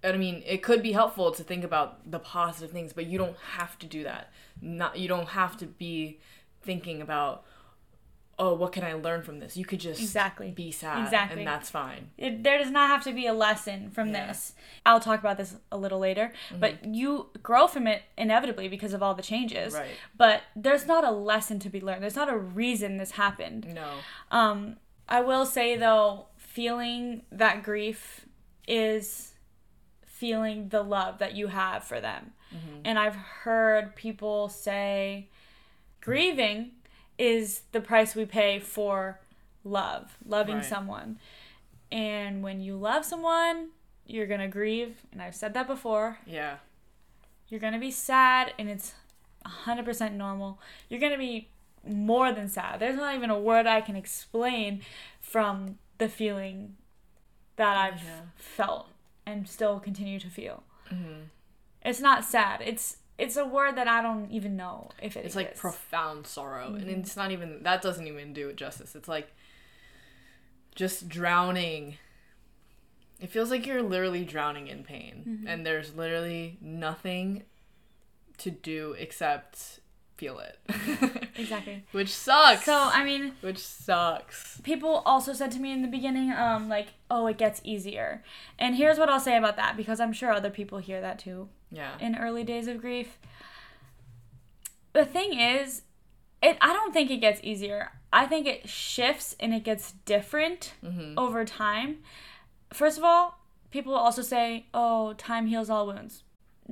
I 0.05 0.13
mean, 0.17 0.43
it 0.47 0.63
could 0.63 0.83
be 0.83 0.93
helpful 0.93 1.31
to 1.33 1.43
think 1.45 1.63
about 1.65 2.11
the 2.11 2.19
positive 2.19 2.71
things, 2.73 2.93
but 2.93 3.07
you 3.07 3.19
don't 3.19 3.37
have 3.57 3.79
to 3.81 3.87
do 3.87 4.03
that. 4.05 4.33
Not 4.61 4.99
you 4.99 5.09
don't 5.09 5.29
have 5.29 5.57
to 5.59 5.67
be 5.67 6.19
thinking 6.63 7.01
about, 7.01 7.45
oh, 8.39 8.55
what 8.55 8.73
can 8.73 8.83
I 8.83 8.95
learn 8.95 9.23
from 9.23 9.39
this? 9.39 9.57
You 9.57 9.65
could 9.65 9.79
just 9.81 10.01
Exactly. 10.01 10.51
be 10.51 10.71
sad, 10.73 11.05
Exactly. 11.05 11.39
and 11.41 11.47
that's 11.47 11.71
fine. 11.71 12.11
it, 12.19 12.43
there 12.43 12.59
does 12.59 12.71
not 12.71 12.89
have 12.89 13.05
to 13.05 13.13
be 13.13 13.27
a 13.27 13.33
lesson 13.35 13.91
from 13.91 14.09
Yeah. 14.09 14.27
this 14.29 14.55
i'll 14.87 14.99
talk 15.01 15.21
about 15.21 15.37
this 15.37 15.55
a 15.71 15.77
little 15.77 15.99
later 16.01 16.33
but 16.59 16.85
you 16.85 17.29
grow 17.43 17.67
from 17.69 17.87
it 17.87 18.03
inevitably 18.19 18.67
because 18.69 18.93
of 18.95 19.03
all 19.03 19.15
the 19.15 19.23
changes 19.23 19.75
Right. 19.75 19.91
but 20.17 20.43
there's 20.57 20.87
not 20.87 21.05
a 21.05 21.11
lesson 21.11 21.59
to 21.61 21.69
be 21.69 21.81
learned 21.81 22.03
there's 22.03 22.17
not 22.17 22.29
a 22.33 22.37
reason 22.37 22.97
this 22.97 23.13
happened 23.13 23.73
No. 23.75 23.89
Um, 24.33 24.77
I 25.09 25.21
will 25.21 25.47
say 25.47 25.77
though, 25.77 26.27
feeling 26.37 27.23
that 27.31 27.63
grief 27.63 28.27
is 28.67 29.32
feeling 30.23 30.69
the 30.69 30.83
love 30.85 31.19
that 31.19 31.35
you 31.35 31.49
have 31.49 31.83
for 31.83 32.01
them. 32.01 32.33
Mm-hmm. 32.55 32.81
And 32.85 32.97
I've 32.97 33.17
heard 33.17 33.97
people 33.97 34.49
say 34.49 35.29
grieving 36.01 36.71
is 37.19 37.63
the 37.73 37.81
price 37.81 38.15
we 38.15 38.25
pay 38.25 38.61
for 38.61 39.19
love, 39.65 40.17
loving 40.25 40.57
Right. 40.57 40.65
someone. 40.65 41.19
And 41.91 42.43
when 42.43 42.61
you 42.61 42.77
love 42.77 43.05
someone, 43.05 43.71
you're 44.07 44.27
going 44.29 44.41
to 44.41 44.49
grieve, 44.49 45.03
and 45.13 45.21
I've 45.21 45.35
said 45.35 45.55
that 45.55 45.67
before. 45.67 46.19
Yeah. 46.25 46.57
You're 47.49 47.61
going 47.61 47.73
to 47.75 47.79
be 47.79 47.91
sad 47.91 48.53
and 48.59 48.69
it's 48.71 48.95
100% 49.45 50.13
normal. 50.13 50.59
You're 50.89 51.01
going 51.01 51.13
to 51.13 51.19
be 51.19 51.49
more 51.87 52.33
than 52.33 52.49
sad. 52.49 52.79
There's 52.81 52.97
not 52.97 53.15
even 53.17 53.29
a 53.31 53.39
word 53.39 53.67
I 53.67 53.81
can 53.81 53.97
explain 53.97 54.83
from 55.21 55.79
the 55.99 56.09
feeling 56.09 56.77
that 57.57 57.77
I've 57.77 58.03
Yeah. 58.03 58.21
felt 58.37 58.89
and 59.27 59.49
still 59.49 59.79
continue 59.81 60.19
to 60.21 60.29
feel. 60.29 60.63
hmm 60.89 61.23
It's 61.85 62.01
not 62.01 62.25
sad. 62.25 62.61
It's 62.65 62.97
it's 63.19 63.37
a 63.37 63.45
word 63.47 63.77
that 63.77 63.87
I 63.89 64.03
don't 64.03 64.31
even 64.31 64.57
know 64.57 64.91
if 65.01 65.17
it 65.17 65.25
It's 65.25 65.37
like 65.37 65.57
profound 65.57 66.27
sorrow, 66.27 66.69
Mm-hmm. 66.69 66.77
and 66.89 66.89
it's 67.05 67.17
not 67.17 67.31
even 67.31 67.63
that 67.63 67.83
doesn't 67.83 68.07
even 68.07 68.33
do 68.33 68.49
it 68.49 68.57
justice. 68.57 68.95
It's 68.97 69.09
like 69.09 69.33
just 70.75 71.09
drowning. 71.09 71.97
It 73.21 73.31
feels 73.31 73.51
like 73.51 73.67
you're 73.67 73.83
literally 73.83 74.25
drowning 74.25 74.67
in 74.69 74.83
pain, 74.83 75.25
Mm-hmm. 75.29 75.47
and 75.47 75.65
there's 75.67 75.95
literally 75.95 76.59
nothing 76.61 77.45
to 78.39 78.51
do 78.51 78.97
except 78.99 79.79
feel 80.23 80.39
it, 80.39 80.57
exactly. 81.37 81.83
which 81.91 82.13
sucks. 82.15 82.65
So 82.65 82.75
I 82.93 83.05
mean, 83.05 83.33
which 83.41 83.59
sucks. 83.59 84.61
people 84.63 85.03
also 85.05 85.33
said 85.33 85.51
to 85.53 85.59
me 85.61 85.73
in 85.73 85.83
the 85.83 85.89
beginning, 85.89 86.31
um, 86.33 86.69
like, 86.69 86.89
oh, 87.11 87.27
it 87.27 87.39
gets 87.39 87.61
easier. 87.65 88.23
And 88.59 88.77
here's 88.77 88.99
what 89.01 89.09
I'll 89.09 89.19
say 89.29 89.37
about 89.37 89.57
that 89.57 89.77
because 89.77 89.99
I'm 89.99 90.13
sure 90.13 90.31
other 90.33 90.51
people 90.51 90.79
hear 90.79 91.01
that 91.01 91.19
too. 91.19 91.49
Yeah. 91.73 91.93
in 92.01 92.17
early 92.17 92.45
days 92.45 92.69
of 92.69 92.81
grief. 92.81 93.19
The 94.93 95.05
thing 95.05 95.39
is, 95.39 95.83
it 96.43 96.57
I 96.61 96.73
don't 96.73 96.93
think 96.93 97.11
it 97.11 97.17
gets 97.21 97.41
easier. 97.43 97.93
I 98.13 98.27
think 98.27 98.47
it 98.47 98.69
shifts 98.69 99.35
and 99.41 99.55
it 99.55 99.65
gets 99.65 99.93
different 100.05 100.75
Mm-hmm. 100.85 101.19
over 101.19 101.45
time. 101.45 101.99
First 102.73 102.99
of 102.99 103.05
all, 103.05 103.39
people 103.71 103.95
also 103.95 104.23
say, 104.23 104.67
"Oh, 104.75 105.15
time 105.15 105.47
heals 105.47 105.71
all 105.71 105.87
wounds." 105.87 106.23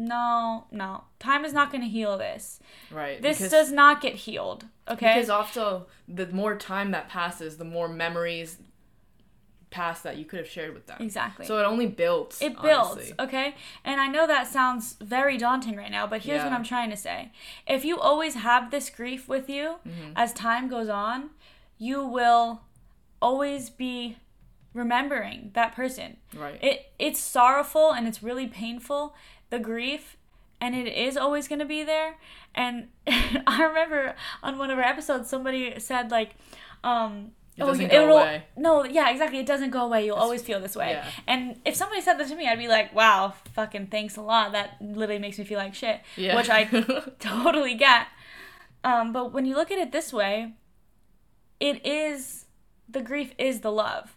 No, 0.01 0.65
no. 0.71 1.05
Time 1.19 1.45
is 1.45 1.53
not 1.53 1.71
going 1.71 1.83
to 1.83 1.89
heal 1.89 2.17
this. 2.17 2.59
Right. 2.91 3.21
This 3.21 3.51
does 3.51 3.71
not 3.71 4.01
get 4.01 4.15
healed. 4.15 4.65
Okay? 4.89 5.15
because 5.15 5.31
also 5.31 5.87
the 6.09 6.27
more 6.29 6.57
time 6.57 6.91
that 6.93 7.09
passes, 7.09 7.59
the 7.59 7.65
more 7.65 7.87
memories 7.89 8.57
pass 9.71 10.01
that 10.01 10.17
you 10.17 10.25
could 10.25 10.39
have 10.41 10.49
shared 10.49 10.75
with 10.75 10.87
them. 10.87 10.97
exactly. 11.01 11.47
So 11.47 11.59
it 11.61 11.65
only 11.65 11.87
builds. 11.87 12.43
It 12.43 12.61
builds, 12.61 12.91
honestly. 12.93 13.15
okay? 13.21 13.55
And 13.85 14.01
I 14.01 14.09
know 14.09 14.27
that 14.27 14.49
sounds 14.49 14.97
very 15.01 15.37
daunting 15.39 15.77
right 15.77 15.91
now, 15.93 16.09
but 16.09 16.23
here's 16.23 16.43
what 16.43 16.53
I'm 16.53 16.65
trying 16.65 16.91
to 16.91 16.97
say. 16.97 17.31
If 17.69 17.85
you 17.85 18.01
always 18.01 18.35
have 18.35 18.71
this 18.73 18.91
grief 18.91 19.29
with 19.29 19.49
you 19.49 19.77
Mm-hmm. 19.87 20.13
as 20.17 20.33
time 20.33 20.69
goes 20.69 20.89
on, 20.89 21.31
you 21.79 22.05
will 22.05 22.63
always 23.23 23.71
be 23.71 24.17
remembering 24.75 25.51
that 25.55 25.75
person. 25.77 26.17
Right. 26.35 26.59
It 26.63 26.93
it's 26.99 27.21
sorrowful 27.21 27.93
and 27.93 28.09
it's 28.09 28.23
really 28.23 28.47
painful, 28.49 29.15
the 29.51 29.59
grief, 29.59 30.17
and 30.61 30.75
it 30.75 30.87
is 30.89 31.17
always 31.17 31.47
going 31.49 31.59
to 31.61 31.65
be 31.65 31.83
there. 31.85 32.17
And 32.55 32.89
I 33.47 33.63
remember 33.65 34.15
on 34.43 34.59
one 34.59 34.71
of 34.71 34.79
our 34.79 34.85
episodes 34.85 35.29
somebody 35.29 35.79
said 35.79 36.11
like 36.11 36.35
um 36.83 37.33
It 37.57 37.61
go 37.65 37.75
it'll- 37.75 38.19
away. 38.19 38.45
No, 38.57 38.85
yeah, 38.85 39.11
exactly. 39.11 39.39
It 39.39 39.47
doesn't 39.47 39.71
go 39.71 39.83
away. 39.85 40.07
You'll 40.07 40.17
always 40.17 40.43
feel 40.43 40.61
this 40.61 40.75
way. 40.77 40.91
yeah. 40.93 41.07
And 41.27 41.61
if 41.65 41.75
somebody 41.77 42.01
said 42.01 42.15
that 42.19 42.29
to 42.29 42.35
me, 42.35 42.49
I'd 42.49 42.59
be 42.59 42.69
like, 42.69 42.95
"Wow, 42.95 43.35
fucking 43.55 43.89
thanks 43.89 44.17
a 44.17 44.23
lot." 44.23 44.53
That 44.53 44.77
literally 44.81 45.19
makes 45.21 45.39
me 45.39 45.45
feel 45.45 45.59
like 45.59 45.75
shit, 45.75 46.01
Yeah. 46.17 46.37
which 46.37 46.49
I 46.49 46.65
totally 47.19 47.75
get. 47.75 48.07
Um, 48.83 49.13
but 49.13 49.33
when 49.33 49.45
you 49.45 49.55
look 49.57 49.71
at 49.71 49.79
it 49.79 49.93
this 49.93 50.11
way, 50.13 50.55
it 51.59 51.85
is 51.87 52.47
the 52.89 53.03
grief 53.03 53.35
is 53.39 53.61
the 53.61 53.71
love. 53.71 54.17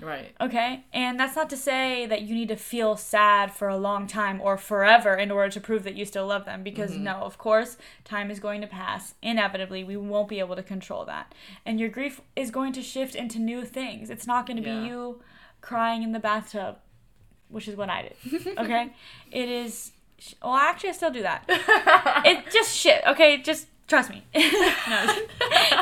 Right. 0.00 0.34
Okay? 0.40 0.84
And 0.92 1.18
that's 1.18 1.36
not 1.36 1.48
to 1.50 1.56
say 1.56 2.06
that 2.06 2.22
you 2.22 2.34
need 2.34 2.48
to 2.48 2.56
feel 2.56 2.96
sad 2.96 3.52
for 3.52 3.68
a 3.68 3.76
long 3.76 4.06
time 4.06 4.40
or 4.40 4.56
forever 4.56 5.14
in 5.14 5.30
order 5.30 5.50
to 5.50 5.60
prove 5.60 5.84
that 5.84 5.94
you 5.94 6.04
still 6.04 6.26
love 6.26 6.44
them 6.44 6.62
because 6.62 6.92
Mm-hmm. 6.92 7.04
no, 7.04 7.14
of 7.16 7.38
course, 7.38 7.76
time 8.04 8.30
is 8.30 8.40
going 8.40 8.60
to 8.60 8.66
pass. 8.66 9.14
Inevitably, 9.22 9.84
we 9.84 9.96
won't 9.96 10.28
be 10.28 10.38
able 10.40 10.56
to 10.56 10.62
control 10.62 11.04
that. 11.04 11.34
And 11.64 11.78
your 11.80 11.88
grief 11.88 12.20
is 12.36 12.50
going 12.50 12.72
to 12.74 12.82
shift 12.82 13.14
into 13.14 13.38
new 13.38 13.64
things. 13.64 14.10
It's 14.10 14.26
not 14.26 14.46
going 14.46 14.62
to 14.62 14.68
Yeah. 14.68 14.80
be 14.80 14.86
you 14.88 15.22
crying 15.60 16.02
in 16.02 16.12
the 16.12 16.18
bathtub, 16.20 16.76
which 17.48 17.68
is 17.68 17.76
what 17.76 17.88
I 17.88 18.02
did. 18.22 18.46
Okay? 18.58 18.92
it 19.30 19.48
is 19.48 19.92
well, 20.42 20.54
actually 20.54 20.88
I 20.90 20.92
still 20.92 21.10
do 21.10 21.22
that. 21.22 21.44
it 22.24 22.50
just 22.50 22.74
shit. 22.74 23.02
Okay, 23.06 23.42
just 23.42 23.66
trust 23.86 24.08
me. 24.10 24.24
no, 24.34 25.06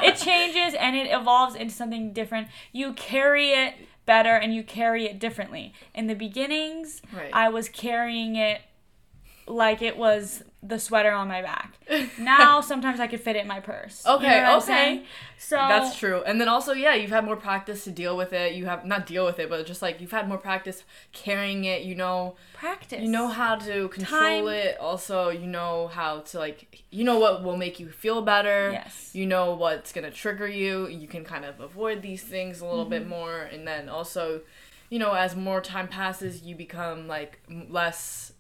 it 0.03 0.17
changes 0.17 0.75
and 0.75 0.97
it 0.97 1.09
evolves 1.13 1.55
into 1.55 1.73
something 1.73 2.13
different. 2.13 2.49
You 2.73 2.93
carry 2.95 3.51
it 3.51 3.75
better 4.07 4.35
and 4.37 4.55
you 4.55 4.63
carry 4.63 5.05
it 5.07 5.19
differently. 5.19 5.73
In 5.95 6.07
the 6.07 6.15
beginnings, 6.15 7.03
Right. 7.13 7.31
I 7.33 7.49
was 7.49 7.69
carrying 7.69 8.37
it 8.37 8.61
like 9.47 9.83
it 9.83 9.97
was 9.97 10.43
the 10.63 10.79
sweater 10.79 11.11
on 11.11 11.27
my 11.29 11.43
back. 11.43 11.75
Now 12.19 12.61
sometimes 12.61 13.01
I 13.01 13.07
could 13.09 13.21
fit 13.21 13.35
it 13.37 13.41
in 13.41 13.49
my 13.49 13.59
purse. 13.61 14.03
You 14.07 14.13
Okay, 14.15 14.29
know 14.41 14.57
what 14.59 14.69
I'm 14.71 14.99
okay. 14.99 15.05
So 15.39 15.57
That's 15.57 15.99
true. 15.99 16.23
And 16.25 16.41
then 16.41 16.49
also, 16.49 16.73
yeah, 16.73 16.95
you've 16.95 17.11
had 17.11 17.25
more 17.25 17.37
practice 17.37 17.83
to 17.85 17.91
deal 17.91 18.17
with 18.17 18.33
it. 18.33 18.55
You 18.55 18.67
have 18.67 18.85
not 18.87 19.07
deal 19.07 19.25
with 19.25 19.39
it, 19.41 19.51
but 19.51 19.67
just 19.67 19.83
like 19.83 20.01
you've 20.01 20.13
had 20.13 20.29
more 20.29 20.39
practice 20.39 20.85
carrying 21.13 21.65
it. 21.65 21.83
You 21.83 21.97
know, 21.97 22.37
practice. 22.55 23.01
you 23.03 23.09
know 23.09 23.27
how 23.29 23.57
to 23.57 23.89
control 23.89 24.45
Time. 24.47 24.49
it. 24.55 24.79
Also, 24.79 25.31
you 25.31 25.47
know 25.49 25.89
how 25.89 26.21
to 26.21 26.39
like, 26.39 26.85
you 26.91 27.03
know 27.03 27.19
what 27.19 27.43
will 27.43 27.57
make 27.57 27.81
you 27.81 27.89
feel 27.91 28.23
better. 28.23 28.71
Yes. 28.73 29.11
You 29.13 29.27
know 29.27 29.55
what's 29.55 29.93
gonna 29.93 30.13
trigger 30.13 30.47
you. 30.47 30.87
You 30.87 31.09
can 31.09 31.25
kind 31.25 31.45
of 31.45 31.59
avoid 31.61 32.03
these 32.03 32.23
things 32.23 32.61
a 32.61 32.65
little 32.67 32.85
Mm-hmm. 32.85 32.91
bit 32.91 33.09
more, 33.09 33.41
and 33.43 33.67
then 33.67 33.89
also, 33.89 34.43
you 34.91 34.99
know, 35.01 35.13
as 35.13 35.35
more 35.35 35.61
time 35.61 35.89
passes, 35.89 36.43
you 36.43 36.55
become 36.55 37.09
like 37.09 37.41
less 37.69 38.33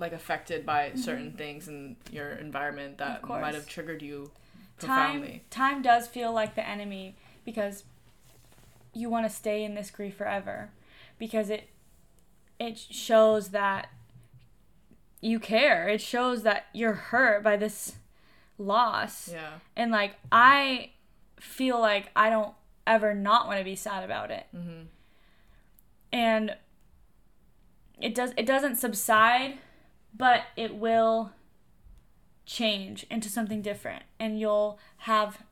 like 0.00 0.12
affected 0.12 0.64
by 0.66 0.92
certain 0.94 1.32
things 1.32 1.68
in 1.68 1.96
your 2.10 2.30
environment 2.32 2.98
that 2.98 3.22
Mm-hmm. 3.22 3.40
might 3.40 3.54
have 3.54 3.66
triggered 3.68 4.02
you 4.02 4.30
time 4.78 4.88
profoundly. 5.20 5.42
time 5.50 5.82
does 5.82 6.08
feel 6.08 6.32
like 6.32 6.54
the 6.54 6.66
enemy 6.66 7.14
because 7.44 7.84
you 8.94 9.08
want 9.10 9.26
to 9.28 9.30
stay 9.34 9.62
in 9.62 9.74
this 9.74 9.90
grief 9.90 10.16
forever 10.16 10.70
because 11.18 11.50
it 11.50 11.68
it 12.58 12.76
shows 12.78 13.50
that 13.50 13.88
you 15.20 15.38
care 15.38 15.86
it 15.88 16.00
shows 16.00 16.42
that 16.44 16.66
you're 16.72 16.94
hurt 16.94 17.42
by 17.42 17.56
this 17.56 17.96
loss 18.58 19.28
Yeah. 19.32 19.50
and 19.76 19.90
like 19.92 20.14
i 20.32 20.90
feel 21.38 21.78
like 21.78 22.10
i 22.16 22.30
don't 22.30 22.54
ever 22.86 23.14
not 23.14 23.46
want 23.46 23.58
to 23.58 23.64
be 23.64 23.76
sad 23.76 24.02
about 24.02 24.30
it 24.30 24.46
Mhm. 24.56 24.86
and 26.12 26.56
it 28.00 28.14
does 28.14 28.32
it 28.36 28.46
doesn't 28.46 28.76
subside 28.76 29.58
but 30.16 30.44
it 30.56 30.74
will 30.74 31.32
change 32.46 33.06
into 33.10 33.28
something 33.28 33.62
different 33.62 34.02
and 34.18 34.40
you'll 34.40 34.78
have 34.98 35.42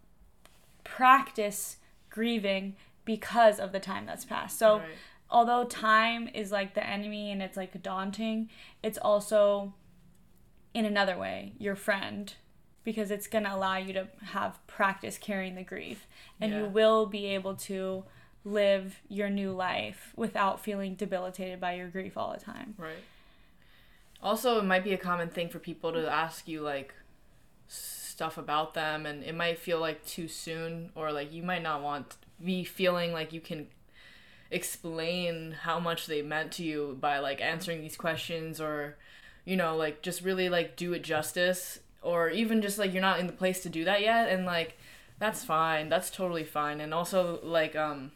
practice 0.85 1.77
grieving 2.11 2.75
because 3.05 3.61
of 3.61 3.73
the 3.73 3.81
time 3.81 4.07
that's 4.07 4.25
passed 4.25 4.59
so 4.59 4.79
Right. 4.79 4.88
although 5.31 5.65
time 5.65 6.29
is 6.35 6.50
like 6.50 6.75
the 6.75 6.85
enemy 6.87 7.31
and 7.31 7.41
it's 7.43 7.57
like 7.57 7.83
daunting 7.83 8.50
it's 8.83 8.99
also 8.99 9.75
in 10.75 10.85
another 10.85 11.17
way 11.17 11.53
your 11.59 11.77
friend 11.77 12.35
because 12.85 13.11
it's 13.11 13.27
going 13.27 13.45
to 13.45 13.55
allow 13.55 13.77
you 13.77 13.93
to 13.93 14.09
have 14.33 14.59
practice 14.67 15.19
carrying 15.19 15.55
the 15.55 15.62
grief 15.62 16.07
and 16.41 16.53
you 16.55 16.65
will 16.65 17.05
be 17.07 17.27
able 17.27 17.55
to 17.55 18.05
live 18.45 19.00
your 19.09 19.29
new 19.29 19.53
life 19.53 20.12
without 20.17 20.59
feeling 20.61 20.95
debilitated 20.95 21.61
by 21.61 21.75
your 21.75 21.88
grief 21.88 22.17
all 22.17 22.33
the 22.33 22.41
time. 22.43 22.75
Right. 22.79 22.97
Also, 24.23 24.59
it 24.59 24.65
might 24.65 24.85
be 24.85 24.93
a 24.93 24.99
common 24.99 25.29
thing 25.29 25.49
for 25.49 25.59
people 25.59 25.93
to 25.93 26.11
ask 26.11 26.49
you 26.49 26.61
like 26.61 26.95
stuff 27.69 28.37
about 28.37 28.75
them, 28.75 29.07
and 29.07 29.23
it 29.23 29.35
might 29.35 29.59
feel 29.59 29.79
like 29.79 30.05
too 30.05 30.27
soon, 30.27 30.91
or 30.95 31.13
like 31.13 31.33
you 31.33 31.43
might 31.43 31.63
not 31.63 31.83
want 31.83 32.17
be 32.45 32.65
feeling 32.65 33.13
like 33.13 33.33
you 33.33 33.41
can 33.41 33.67
explain 34.51 35.53
how 35.63 35.79
much 35.79 36.07
they 36.07 36.23
meant 36.23 36.51
to 36.53 36.65
you 36.65 36.97
by 37.01 37.19
like 37.19 37.41
answering 37.41 37.81
these 37.81 37.97
questions, 37.97 38.61
or 38.61 38.97
you 39.45 39.57
know, 39.57 39.77
like 39.77 40.03
just 40.03 40.23
really 40.23 40.49
like 40.49 40.77
do 40.77 40.93
it 40.93 41.03
justice, 41.03 41.79
or 42.03 42.29
even 42.31 42.61
just 42.61 42.79
like 42.79 42.93
you're 42.93 43.01
not 43.03 43.21
in 43.21 43.27
the 43.29 43.33
place 43.33 43.63
to 43.63 43.69
do 43.69 43.85
that 43.85 44.01
yet, 44.01 44.29
and 44.29 44.47
like 44.47 44.77
that's 45.21 45.45
fine, 45.45 45.89
that's 45.89 46.11
totally 46.11 46.45
fine, 46.45 46.81
and 46.81 46.93
also 46.93 47.39
like 47.43 47.77
um 47.77 48.11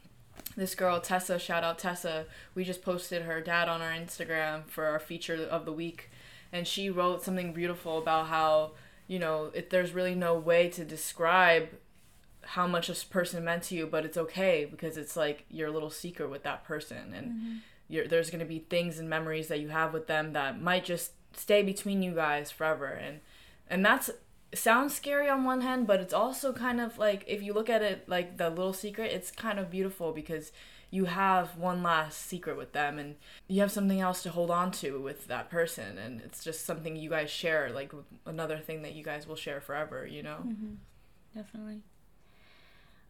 this 0.57 0.75
girl 0.75 1.01
Tessa, 1.01 1.39
shout 1.39 1.65
out 1.65 1.79
Tessa. 1.79 2.27
We 2.55 2.65
just 2.65 2.83
posted 2.83 3.23
her 3.23 3.41
dad 3.41 3.69
on 3.69 3.81
our 3.81 3.93
Instagram 3.93 4.67
for 4.67 4.87
our 4.87 4.99
feature 4.99 5.35
of 5.35 5.65
the 5.65 5.73
week, 5.73 6.11
and 6.53 6.67
she 6.67 6.91
wrote 6.91 7.23
something 7.23 7.53
beautiful 7.53 7.99
about 7.99 8.27
how 8.27 8.73
you 9.07 9.19
know 9.19 9.51
there's 9.71 9.93
really 9.93 10.15
no 10.15 10.35
way 10.35 10.69
to 10.71 10.85
describe 10.85 11.69
how 12.43 12.67
much 12.67 12.89
this 12.89 13.05
person 13.05 13.45
meant 13.45 13.63
to 13.65 13.75
you, 13.75 13.87
but 13.87 14.05
it's 14.05 14.17
okay 14.17 14.67
because 14.69 14.97
it's 14.97 15.17
like 15.17 15.45
your 15.49 15.71
little 15.71 15.91
secret 15.91 16.31
with 16.31 16.43
that 16.43 16.65
person, 16.65 17.15
and 17.15 17.27
mm-hmm. 17.29 17.57
you're, 17.89 18.09
there's 18.09 18.31
gonna 18.31 18.45
be 18.45 18.59
things 18.59 18.99
and 18.99 19.09
memories 19.09 19.49
that 19.49 19.61
you 19.61 19.69
have 19.69 19.93
with 19.93 20.07
them 20.07 20.33
that 20.33 20.61
might 20.61 20.85
just 20.85 21.13
stay 21.35 21.63
between 21.63 22.03
you 22.03 22.13
guys 22.13 22.51
forever, 22.51 22.87
and 22.87 23.21
and 23.69 23.85
that's 23.85 24.11
sounds 24.55 24.95
scary 24.95 25.29
on 25.29 25.45
one 25.45 25.61
hand, 25.63 25.87
but 25.87 26.01
it's 26.01 26.15
also 26.15 26.53
kind 26.53 26.81
of 26.81 26.99
like 26.99 27.25
if 27.27 27.43
you 27.43 27.53
look 27.53 27.71
at 27.71 27.83
it 27.83 28.09
like 28.09 28.37
the 28.37 28.49
little 28.51 28.73
secret, 28.73 29.13
it's 29.13 29.31
kind 29.31 29.59
of 29.59 29.71
beautiful 29.71 30.13
because 30.13 30.53
you 30.91 31.07
have 31.07 31.57
one 31.57 31.83
last 31.83 32.27
secret 32.27 32.55
with 32.57 32.73
them 32.73 32.99
and 32.99 33.17
you 33.49 33.61
have 33.63 33.73
something 33.73 34.01
else 34.01 34.23
to 34.23 34.29
hold 34.31 34.51
on 34.51 34.71
to 34.71 35.01
with 35.01 35.27
that 35.27 35.49
person 35.49 35.97
and 35.97 36.21
it's 36.21 36.45
just 36.45 36.67
something 36.67 36.97
you 36.97 37.09
guys 37.09 37.31
share 37.31 37.71
like 37.71 37.91
another 38.27 38.59
thing 38.59 38.83
that 38.83 38.93
you 38.93 39.03
guys 39.03 39.27
will 39.27 39.37
share 39.37 39.59
forever, 39.61 40.07
you 40.07 40.23
know. 40.23 40.45
Definitely. 41.35 41.81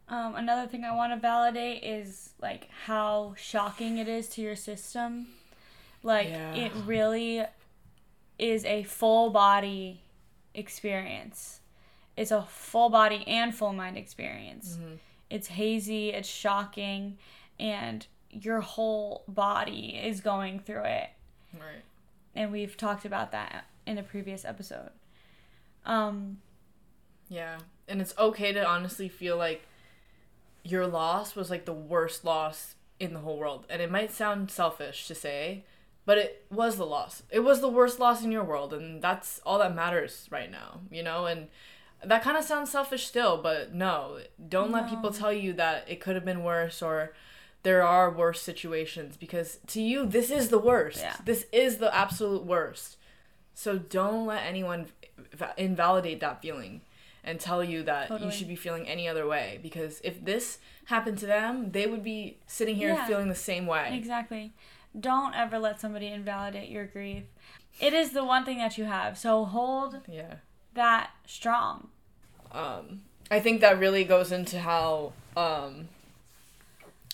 Um, 0.07 0.35
another 0.35 0.67
thing 0.67 0.83
I 0.85 0.93
want 0.95 1.11
to 1.13 1.19
validate 1.19 1.83
is 1.83 2.31
like 2.41 2.69
how 2.85 3.33
shocking 3.37 3.97
it 3.97 4.07
is 4.07 4.29
to 4.29 4.41
your 4.41 4.55
system. 4.55 5.27
Like 6.03 6.27
Yeah. 6.29 6.53
it 6.55 6.71
really 6.85 7.43
is 8.39 8.63
a 8.65 8.83
full 8.83 9.29
body 9.29 10.01
experience. 10.53 11.59
It's 12.15 12.31
a 12.31 12.43
full 12.43 12.89
body 12.89 13.23
and 13.27 13.53
full 13.55 13.73
mind 13.73 13.97
experience. 13.97 14.77
It's 15.29 15.47
hazy, 15.47 16.09
it's 16.09 16.29
shocking, 16.29 17.17
and 17.59 18.05
your 18.29 18.61
whole 18.61 19.23
body 19.27 19.99
is 20.03 20.21
going 20.21 20.59
through 20.59 20.83
it 20.85 21.09
Right. 21.53 21.83
and 22.35 22.51
we've 22.51 22.75
talked 22.75 23.05
about 23.05 23.31
that 23.31 23.65
in 23.85 23.97
a 23.99 24.03
previous 24.03 24.43
episode. 24.45 24.89
Um, 25.85 26.41
Yeah. 27.29 27.59
And 27.87 27.99
it's 28.01 28.15
okay 28.17 28.51
to 28.53 28.65
honestly 28.65 29.09
feel 29.09 29.37
like 29.37 29.67
your 30.63 30.87
loss 30.87 31.35
was 31.35 31.49
like 31.49 31.65
the 31.65 31.73
worst 31.73 32.23
loss 32.23 32.75
in 32.99 33.13
the 33.13 33.19
whole 33.19 33.37
world. 33.37 33.65
And 33.69 33.81
it 33.81 33.91
might 33.91 34.11
sound 34.11 34.49
selfish 34.51 35.07
to 35.07 35.15
say, 35.15 35.65
but 36.05 36.17
it 36.17 36.45
was 36.49 36.75
the 36.77 36.85
loss. 36.85 37.23
It 37.29 37.39
was 37.41 37.61
the 37.61 37.69
worst 37.69 37.99
loss 37.99 38.23
in 38.23 38.31
your 38.31 38.43
world. 38.43 38.73
And 38.73 39.01
that's 39.01 39.39
all 39.45 39.59
that 39.59 39.73
matters 39.75 40.27
right 40.29 40.51
now, 40.51 40.81
you 40.91 41.01
know? 41.03 41.25
And 41.25 41.47
that 42.03 42.23
kind 42.23 42.35
of 42.37 42.43
sounds 42.43 42.69
selfish 42.71 43.05
still, 43.07 43.37
but 43.41 43.73
no. 43.73 44.19
Don't 44.49 44.71
let 44.71 44.89
people 44.89 45.11
tell 45.11 45.31
you 45.31 45.53
that 45.53 45.85
it 45.87 46.01
could 46.01 46.15
have 46.15 46.25
been 46.25 46.43
worse 46.43 46.81
or 46.81 47.13
there 47.63 47.81
are 47.83 48.11
worse 48.11 48.41
situations 48.41 49.15
because 49.15 49.59
to 49.67 49.81
you, 49.81 50.05
this 50.05 50.29
is 50.29 50.49
the 50.49 50.59
worst. 50.59 50.99
Yeah. 50.99 51.15
This 51.23 51.45
is 51.53 51.77
the 51.77 51.95
absolute 51.95 52.43
worst. 52.43 52.97
So 53.55 53.77
don't 53.77 54.25
let 54.25 54.43
anyone 54.43 54.87
invalidate 55.57 56.19
that 56.19 56.41
feeling 56.41 56.81
and 57.23 57.39
tell 57.39 57.63
you 57.63 57.83
that 57.83 58.09
Totally. 58.09 58.29
you 58.29 58.35
should 58.35 58.47
be 58.49 58.55
feeling 58.55 58.87
any 58.87 59.07
other 59.07 59.25
way 59.25 59.59
because 59.63 60.01
if 60.03 60.23
this 60.25 60.57
happened 60.85 61.17
to 61.19 61.25
them, 61.25 61.71
they 61.71 61.87
would 61.87 62.03
be 62.03 62.37
sitting 62.47 62.75
here 62.75 62.89
Yeah. 62.89 63.07
feeling 63.07 63.29
the 63.29 63.35
same 63.35 63.65
way. 63.65 63.95
exactly. 63.95 64.51
Don't 64.99 65.33
ever 65.35 65.57
let 65.59 65.79
somebody 65.81 66.07
invalidate 66.07 66.69
your 66.69 66.85
grief. 66.85 67.23
It 67.79 67.93
is 67.93 68.11
the 68.11 68.23
one 68.23 68.45
thing 68.45 68.59
that 68.59 68.77
you 68.77 68.85
have. 68.85 69.17
So 69.17 69.45
hold 69.45 70.01
Yeah. 70.07 70.35
that 70.73 71.11
strong. 71.25 71.89
Um 72.51 73.01
I 73.31 73.39
think 73.39 73.61
that 73.61 73.79
really 73.79 74.03
goes 74.03 74.31
into 74.31 74.59
how 74.59 75.13
um 75.35 75.87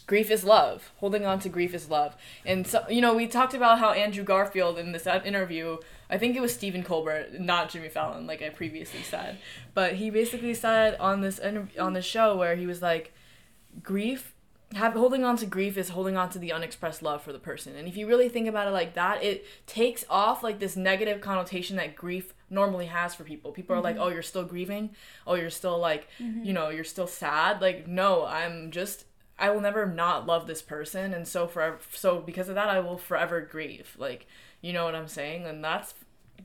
grief 0.07 0.31
is 0.31 0.43
love. 0.43 0.91
Holding 0.97 1.25
on 1.25 1.39
to 1.41 1.49
grief 1.49 1.73
is 1.73 1.89
love. 1.89 2.15
And 2.45 2.65
so 2.67 2.83
you 2.89 2.99
know, 2.99 3.13
we 3.15 3.27
talked 3.27 3.53
about 3.53 3.79
how 3.79 3.91
Andrew 3.91 4.23
Garfield 4.23 4.77
in 4.77 4.91
this 4.91 5.07
interview, 5.07 5.77
I 6.09 6.17
think 6.17 6.35
it 6.35 6.41
was 6.41 6.53
Stephen 6.53 6.83
Colbert, 6.83 7.39
not 7.39 7.69
Jimmy 7.69 7.89
Fallon 7.89 8.27
like 8.27 8.41
I 8.41 8.49
previously 8.49 9.03
said, 9.03 9.37
but 9.73 9.93
he 9.93 10.09
basically 10.09 10.53
said 10.53 10.97
on 10.99 11.21
this 11.21 11.39
interv- 11.39 11.79
on 11.79 11.93
this 11.93 12.05
show 12.05 12.35
where 12.35 12.55
he 12.57 12.65
was 12.65 12.81
like 12.81 13.13
grief 13.83 14.33
have 14.75 14.93
holding 14.93 15.23
on 15.23 15.35
to 15.37 15.45
grief 15.45 15.77
is 15.77 15.89
holding 15.89 16.15
on 16.15 16.29
to 16.29 16.37
the 16.37 16.51
unexpressed 16.51 17.01
love 17.01 17.23
for 17.23 17.33
the 17.33 17.39
person. 17.39 17.75
And 17.75 17.87
if 17.87 17.97
you 17.97 18.07
really 18.07 18.29
think 18.29 18.47
about 18.47 18.67
it 18.67 18.71
like 18.71 18.93
that 18.93 19.23
it 19.23 19.45
takes 19.65 20.05
off 20.09 20.43
like 20.43 20.59
this 20.59 20.75
negative 20.75 21.21
connotation 21.21 21.75
that 21.77 21.95
grief 21.95 22.33
normally 22.49 22.85
has 22.85 23.15
for 23.15 23.23
people. 23.23 23.51
People 23.51 23.75
are 23.75 23.81
like 23.81 23.95
mm-hmm. 23.95 24.03
oh 24.03 24.09
you're 24.09 24.21
still 24.21 24.45
grieving? 24.45 24.91
Oh 25.25 25.33
you're 25.33 25.49
still 25.49 25.79
like 25.79 26.07
mm-hmm. 26.19 26.43
you 26.43 26.53
know 26.53 26.69
you're 26.69 26.83
still 26.83 27.07
sad? 27.07 27.61
Like 27.61 27.87
no 27.87 28.25
i'm 28.25 28.69
just 28.69 29.05
i 29.39 29.49
will 29.49 29.61
never 29.61 29.87
not 29.87 30.27
love 30.27 30.45
this 30.45 30.61
person. 30.61 31.13
And 31.13 31.27
so 31.27 31.47
forever 31.47 31.79
so 31.91 32.19
because 32.19 32.47
of 32.47 32.55
that 32.55 32.69
i 32.69 32.79
will 32.79 32.97
forever 32.97 33.41
grieve. 33.41 33.95
Like 33.97 34.27
you 34.61 34.71
know 34.71 34.85
what 34.85 34.95
i'm 34.95 35.07
saying? 35.07 35.47
And 35.47 35.63
that's 35.63 35.95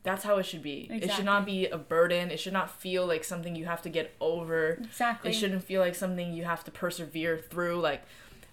that's 0.02 0.24
how 0.24 0.36
it 0.38 0.42
should 0.44 0.62
be 0.62 0.88
it 0.90 1.10
should 1.12 1.24
not 1.24 1.46
be 1.46 1.66
a 1.66 1.78
burden 1.78 2.30
it 2.30 2.38
should 2.40 2.52
not 2.52 2.70
feel 2.70 3.06
like 3.06 3.22
something 3.24 3.54
you 3.54 3.64
have 3.64 3.80
to 3.82 3.88
get 3.88 4.14
over 4.20 4.70
Exactly. 4.82 5.30
it 5.30 5.34
shouldn't 5.34 5.62
feel 5.62 5.80
like 5.80 5.94
something 5.94 6.32
you 6.34 6.44
have 6.44 6.64
to 6.64 6.70
persevere 6.70 7.38
through. 7.38 7.80
Like, 7.80 8.02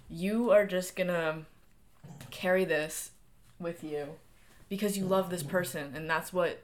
you 0.10 0.52
are 0.52 0.66
just 0.66 0.96
gonna 0.96 1.46
carry 2.30 2.66
this 2.66 3.12
with 3.60 3.84
you 3.84 4.08
because 4.70 4.98
you 4.98 5.06
love 5.06 5.30
this 5.30 5.44
person, 5.44 5.94
and 5.96 6.10
that's 6.10 6.32
what 6.32 6.62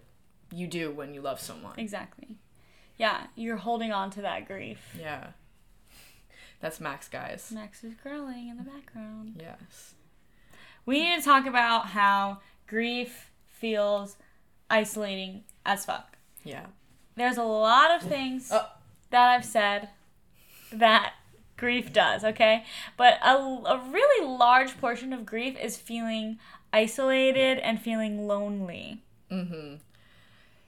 you 0.52 0.68
do 0.68 0.92
when 0.92 1.14
you 1.14 1.22
love 1.22 1.40
someone. 1.40 1.74
Exactly. 1.78 2.38
Yeah, 2.98 3.28
you're 3.36 3.58
holding 3.58 3.92
on 3.92 4.10
to 4.12 4.22
that 4.22 4.48
grief. 4.48 4.96
Yeah. 5.00 5.28
That's 6.60 6.80
Max, 6.80 7.08
guys. 7.08 7.52
Max 7.54 7.84
is 7.84 7.94
growling 7.94 8.50
in 8.50 8.58
the 8.58 8.64
background. 8.64 9.36
Yes. 9.40 9.94
We 10.86 11.04
need 11.04 11.20
to 11.20 11.24
talk 11.24 11.46
about 11.46 11.88
how 11.88 12.40
grief 12.66 13.32
feels 13.46 14.18
isolating 14.70 15.44
as 15.66 15.86
fuck. 15.86 16.18
Yeah. 16.44 16.66
There's 17.16 17.38
a 17.38 17.44
lot 17.44 17.92
of 17.92 18.02
things 18.08 18.50
Oh. 18.52 18.68
that 19.10 19.30
I've 19.36 19.46
said 19.46 19.90
that 20.72 21.14
grief 21.58 21.92
does, 21.92 22.24
okay? 22.24 22.64
But 22.96 23.20
a, 23.24 23.34
a 23.36 23.82
really 23.92 24.28
large 24.28 24.80
portion 24.80 25.14
of 25.14 25.26
grief 25.26 25.58
is 25.60 25.78
feeling 25.78 26.38
isolated 26.72 27.58
and 27.60 27.82
feeling 27.82 28.28
lonely. 28.28 29.02
Mm-hmm. 29.32 29.76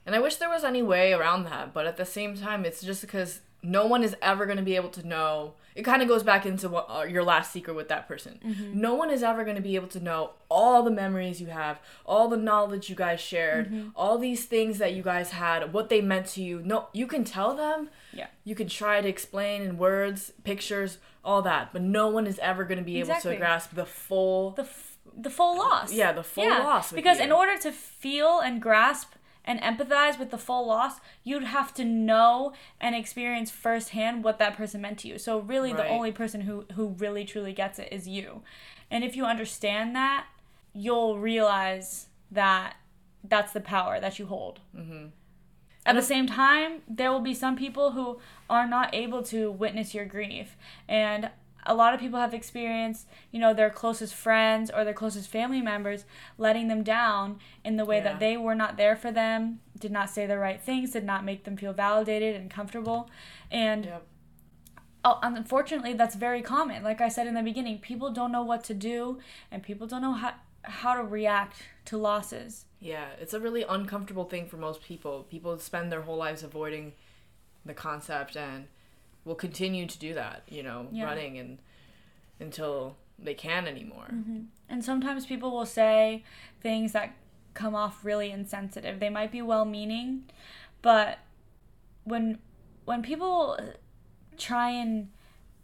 And 0.06 0.14
I 0.16 0.18
wish 0.18 0.36
there 0.36 0.48
was 0.48 0.64
any 0.64 0.82
way 0.82 1.12
around 1.12 1.44
that, 1.44 1.72
but 1.72 1.86
at 1.86 1.96
the 1.96 2.06
same 2.06 2.36
time, 2.36 2.64
it's 2.64 2.82
just 2.82 3.02
because 3.02 3.40
no 3.62 3.86
one 3.86 4.02
is 4.02 4.16
ever 4.22 4.46
going 4.46 4.56
to 4.58 4.62
be 4.64 4.76
able 4.76 4.88
to 4.90 5.06
know. 5.06 5.54
It 5.74 5.82
kind 5.82 6.02
of 6.02 6.08
goes 6.08 6.22
back 6.22 6.44
into 6.46 6.68
what, 6.68 6.86
uh, 6.90 7.02
your 7.04 7.22
last 7.22 7.52
secret 7.52 7.74
with 7.74 7.88
that 7.88 8.08
person. 8.08 8.40
No 8.74 8.94
one 8.94 9.10
is 9.10 9.22
ever 9.22 9.44
going 9.44 9.56
to 9.56 9.62
be 9.62 9.76
able 9.76 9.86
to 9.88 10.00
know 10.00 10.32
all 10.48 10.82
the 10.82 10.90
memories 10.90 11.40
you 11.40 11.46
have, 11.48 11.78
all 12.04 12.28
the 12.28 12.36
knowledge 12.36 12.90
you 12.90 12.96
guys 12.96 13.20
shared, 13.20 13.90
all 13.94 14.18
these 14.18 14.44
things 14.46 14.78
that 14.78 14.94
you 14.94 15.02
guys 15.02 15.30
had, 15.30 15.72
what 15.72 15.88
they 15.88 16.00
meant 16.00 16.26
to 16.28 16.42
you. 16.42 16.60
No, 16.64 16.88
you 16.92 17.06
can 17.06 17.22
tell 17.24 17.54
them. 17.54 17.88
Yeah. 18.12 18.26
You 18.44 18.54
can 18.54 18.68
try 18.68 19.00
to 19.00 19.08
explain 19.08 19.62
in 19.62 19.78
words, 19.78 20.32
pictures, 20.44 20.98
all 21.24 21.42
that, 21.42 21.72
but 21.72 21.82
no 21.82 22.08
one 22.08 22.26
is 22.26 22.38
ever 22.40 22.64
going 22.64 22.78
to 22.78 22.84
be 22.84 22.98
able 22.98 23.14
to 23.20 23.36
grasp 23.36 23.74
the 23.74 23.84
full. 23.86 24.50
The, 24.52 24.62
f- 24.62 24.98
the 25.16 25.30
full 25.30 25.56
loss. 25.58 25.92
Yeah, 25.92 26.12
the 26.12 26.22
full 26.24 26.48
loss 26.48 26.92
Because 26.92 27.18
you. 27.18 27.24
in 27.24 27.32
order 27.32 27.56
to 27.58 27.70
feel 27.72 28.40
and 28.40 28.60
grasp 28.60 29.12
and 29.44 29.60
empathize 29.60 30.18
with 30.18 30.30
the 30.30 30.38
full 30.38 30.66
loss, 30.66 31.00
you'd 31.24 31.44
have 31.44 31.72
to 31.74 31.84
know 31.84 32.52
and 32.80 32.94
experience 32.94 33.50
firsthand 33.50 34.22
what 34.22 34.38
that 34.38 34.56
person 34.56 34.80
meant 34.80 34.98
to 35.00 35.08
you. 35.08 35.18
So 35.18 35.38
really, 35.38 35.72
the 35.72 35.88
only 35.88 36.12
person 36.12 36.42
who 36.42 36.66
who 36.74 36.88
really 36.88 37.24
truly 37.24 37.52
gets 37.52 37.78
it 37.78 37.88
is 37.90 38.06
you. 38.06 38.42
And 38.90 39.04
if 39.04 39.16
you 39.16 39.24
understand 39.24 39.94
that, 39.96 40.26
you'll 40.74 41.18
realize 41.18 42.06
that 42.30 42.76
that's 43.22 43.52
the 43.52 43.60
power 43.60 44.00
that 44.00 44.18
you 44.18 44.26
hold. 44.26 44.60
Mm-hmm. 44.76 45.06
At 45.86 45.94
the 45.94 46.02
same 46.02 46.26
time, 46.26 46.82
there 46.88 47.10
will 47.10 47.20
be 47.20 47.34
some 47.34 47.56
people 47.56 47.92
who 47.92 48.18
are 48.48 48.66
not 48.66 48.94
able 48.94 49.22
to 49.24 49.50
witness 49.50 49.94
your 49.94 50.04
grief. 50.04 50.56
And 50.86 51.30
a 51.64 51.74
lot 51.74 51.94
of 51.94 52.00
people 52.00 52.18
have 52.20 52.34
experienced, 52.34 53.06
you 53.30 53.38
know, 53.40 53.52
their 53.54 53.70
closest 53.70 54.14
friends 54.14 54.70
or 54.70 54.84
their 54.84 54.94
closest 54.94 55.28
family 55.28 55.60
members 55.60 56.04
letting 56.38 56.68
them 56.68 56.82
down 56.82 57.38
in 57.64 57.76
the 57.76 57.84
way 57.84 57.96
Yeah. 57.98 58.04
that 58.04 58.20
they 58.20 58.36
were 58.36 58.54
not 58.54 58.76
there 58.76 58.96
for 58.96 59.10
them 59.12 59.60
did 59.78 59.90
not 59.92 60.10
say 60.10 60.26
the 60.26 60.38
right 60.38 60.60
things, 60.60 60.90
did 60.92 61.04
not 61.04 61.24
make 61.24 61.44
them 61.44 61.56
feel 61.56 61.72
validated 61.72 62.34
and 62.36 62.50
comfortable. 62.50 63.08
And 63.50 63.84
Yep. 63.86 64.06
oh, 65.04 65.18
unfortunately, 65.22 65.94
that's 65.94 66.14
very 66.14 66.42
common. 66.42 66.82
Like 66.82 67.00
I 67.00 67.08
said 67.08 67.26
in 67.26 67.34
the 67.34 67.42
beginning, 67.42 67.78
people 67.78 68.10
don't 68.10 68.32
know 68.32 68.42
what 68.42 68.62
to 68.64 68.74
do 68.74 69.18
and 69.50 69.62
people 69.62 69.86
don't 69.86 70.02
know 70.02 70.12
how, 70.12 70.34
how 70.62 70.94
to 70.94 71.02
react 71.02 71.62
to 71.86 71.96
losses. 71.96 72.66
Yeah, 72.80 73.06
it's 73.20 73.34
a 73.34 73.40
really 73.40 73.62
uncomfortable 73.62 74.24
thing 74.24 74.46
for 74.46 74.56
most 74.56 74.82
people. 74.82 75.24
People 75.30 75.58
spend 75.58 75.90
their 75.90 76.02
whole 76.02 76.16
lives 76.16 76.42
avoiding 76.42 76.92
the 77.64 77.74
concept 77.74 78.36
and 78.36 78.68
will 79.24 79.34
continue 79.34 79.86
to 79.86 79.98
do 79.98 80.14
that, 80.14 80.42
you 80.48 80.62
know, 80.62 80.88
Yeah. 80.90 81.04
running 81.04 81.38
and 81.38 81.58
until 82.38 82.96
they 83.18 83.34
can 83.34 83.66
anymore. 83.66 84.08
Mm-hmm. 84.12 84.42
And 84.68 84.84
sometimes 84.84 85.26
people 85.26 85.50
will 85.50 85.66
say 85.66 86.24
things 86.60 86.92
that 86.92 87.12
come 87.54 87.74
off 87.74 88.04
really 88.04 88.30
insensitive. 88.30 89.00
They 89.00 89.10
might 89.10 89.30
be 89.30 89.42
well 89.42 89.64
meaning, 89.64 90.24
but 90.82 91.18
when 92.04 92.38
when 92.84 93.02
people 93.02 93.58
try 94.38 94.70
and 94.70 95.08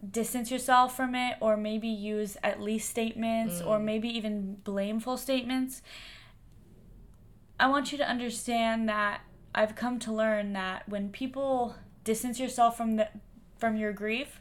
distance 0.09 0.51
yourself 0.51 0.95
from 0.95 1.15
it 1.15 1.37
or 1.41 1.57
maybe 1.57 1.89
use 1.89 2.37
at 2.43 2.61
least 2.61 2.91
statements 2.91 3.61
or 3.63 3.79
mm. 3.79 3.85
maybe 3.85 4.09
even 4.09 4.57
blameful 4.63 5.17
statements, 5.17 5.83
I 7.59 7.69
want 7.69 7.91
you 7.91 7.99
to 7.99 8.09
understand 8.09 8.89
that 8.89 9.23
I've 9.55 9.75
come 9.75 9.99
to 10.01 10.13
learn 10.13 10.53
that 10.53 10.89
when 10.89 11.09
people 11.09 11.77
distance 12.05 12.39
yourself 12.39 12.77
from 12.77 12.97
the 12.97 13.09
from 13.59 13.77
your 13.77 13.93
grief, 13.93 14.41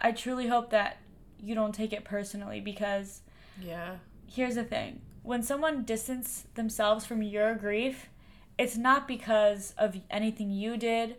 I 0.00 0.12
truly 0.12 0.48
hope 0.48 0.70
that 0.70 0.98
you 1.40 1.54
don't 1.54 1.74
take 1.74 1.92
it 1.92 2.04
personally 2.04 2.60
because 2.60 3.22
Yeah. 3.60 3.96
here's 4.26 4.54
the 4.56 4.64
thing. 4.64 5.00
When 5.22 5.42
someone 5.42 5.84
distance 5.84 6.46
themselves 6.54 7.04
from 7.04 7.22
your 7.22 7.54
grief 7.54 8.08
it's 8.58 8.76
not 8.76 9.06
because 9.06 9.72
of 9.78 9.96
anything 10.10 10.50
you 10.50 10.76
did 10.76 11.16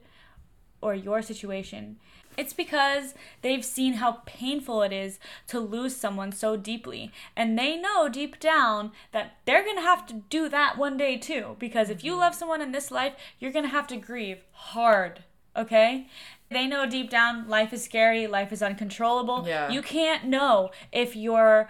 or 0.82 0.94
your 0.94 1.22
situation. 1.22 1.98
It's 2.38 2.54
because 2.54 3.16
they've 3.42 3.66
seen 3.66 3.94
how 3.94 4.22
painful 4.26 4.82
it 4.84 4.94
is 4.94 5.20
to 5.48 5.60
lose 5.60 5.96
someone 5.96 6.32
so 6.32 6.56
deeply. 6.56 7.12
And 7.36 7.58
they 7.58 7.76
know 7.76 8.08
deep 8.08 8.40
down 8.40 8.92
that 9.12 9.38
they're 9.46 9.64
going 9.64 9.76
to 9.78 9.82
have 9.82 10.06
to 10.08 10.22
do 10.30 10.48
that 10.50 10.78
one 10.78 10.96
day 10.96 11.18
too. 11.18 11.56
Because 11.60 11.90
if 11.90 12.04
you 12.04 12.12
mm-hmm. 12.14 12.22
love 12.22 12.36
someone 12.36 12.62
in 12.62 12.72
this 12.72 12.92
life 12.92 13.14
you're 13.40 13.52
going 13.52 13.66
to 13.66 13.70
have 13.72 13.88
to 13.88 13.98
grieve 13.98 14.44
hard 14.52 15.24
okay 15.56 16.08
they 16.50 16.68
know 16.68 16.86
deep 16.90 17.10
down 17.10 17.48
life 17.48 17.72
is 17.74 17.84
scary 17.84 18.28
life 18.28 18.52
is 18.52 18.62
uncontrollable 18.62 19.46
Yeah. 19.48 19.70
you 19.70 19.82
can't 19.82 20.26
know 20.26 20.72
if 20.92 21.16
your 21.16 21.70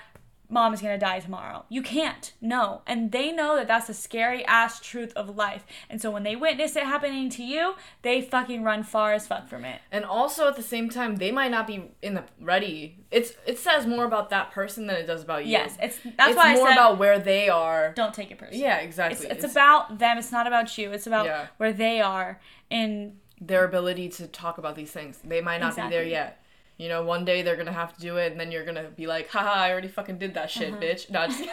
mom 0.51 0.73
is 0.73 0.81
going 0.81 0.99
to 0.99 1.05
die 1.05 1.19
tomorrow. 1.19 1.63
You 1.69 1.83
can't 1.83 2.33
know. 2.41 2.81
And 2.87 3.11
they 3.11 3.31
know 3.31 3.55
that 3.55 3.67
that's 3.67 3.85
the 3.85 3.93
scary 3.93 4.43
ass 4.45 4.79
truth 4.79 5.13
of 5.15 5.35
life. 5.37 5.63
And 5.91 6.01
so 6.01 6.09
when 6.09 6.23
they 6.23 6.35
witness 6.35 6.75
it 6.75 6.85
happening 6.85 7.29
to 7.29 7.43
you, 7.43 7.75
they 8.01 8.19
fucking 8.23 8.63
run 8.63 8.81
far 8.81 9.13
as 9.13 9.27
fuck 9.27 9.47
from 9.47 9.63
it. 9.63 9.79
And 9.91 10.03
also 10.03 10.47
at 10.47 10.55
the 10.55 10.63
same 10.63 10.89
time, 10.89 11.17
they 11.17 11.31
might 11.31 11.51
not 11.51 11.67
be 11.67 11.91
in 12.01 12.15
the 12.15 12.23
ready. 12.41 12.97
It's 13.11 13.33
it 13.45 13.59
says 13.59 13.85
more 13.85 14.05
about 14.05 14.31
that 14.31 14.49
person 14.49 14.87
than 14.87 14.95
it 14.95 15.05
does 15.05 15.21
about 15.21 15.45
you. 15.45 15.51
Yes, 15.51 15.77
it's 15.79 15.99
that's 16.17 16.29
it's 16.31 16.35
why 16.35 16.35
more 16.35 16.39
I 16.41 16.45
said 16.45 16.53
It's 16.53 16.61
more 16.63 16.71
about 16.71 16.97
where 16.97 17.19
they 17.19 17.47
are. 17.49 17.93
don't 17.95 18.13
take 18.15 18.31
it 18.31 18.39
personally. 18.39 18.63
Yeah, 18.63 18.77
It's, 18.77 18.85
exactly. 18.87 19.27
it's 19.27 19.43
about 19.43 19.99
them. 19.99 20.17
It's 20.17 20.31
not 20.31 20.47
about 20.47 20.75
you. 20.79 20.91
It's 20.91 21.05
about 21.05 21.27
Yeah. 21.27 21.45
where 21.57 21.73
they 21.73 22.01
are. 22.01 22.39
And 22.71 23.18
their 23.41 23.63
ability 23.65 24.09
to 24.09 24.27
talk 24.27 24.57
about 24.57 24.75
these 24.75 24.91
things. 24.91 25.19
They 25.23 25.41
might 25.41 25.59
not 25.59 25.75
be 25.75 25.81
there 25.89 26.03
yet. 26.03 26.41
You 26.77 26.87
know, 26.87 27.03
one 27.03 27.25
day 27.25 27.41
they're 27.41 27.57
gonna 27.57 27.73
have 27.73 27.93
to 27.95 27.99
do 28.01 28.17
it, 28.17 28.31
and 28.31 28.39
then 28.39 28.51
you're 28.51 28.63
gonna 28.65 28.89
be 28.95 29.05
like, 29.07 29.29
haha, 29.29 29.51
I 29.63 29.71
already 29.71 29.87
fucking 29.89 30.17
did 30.17 30.33
that 30.35 30.49
shit, 30.49 30.71
Uh-huh. 30.71 30.81
bitch. 30.81 31.09
No, 31.09 31.25
just, 31.27 31.41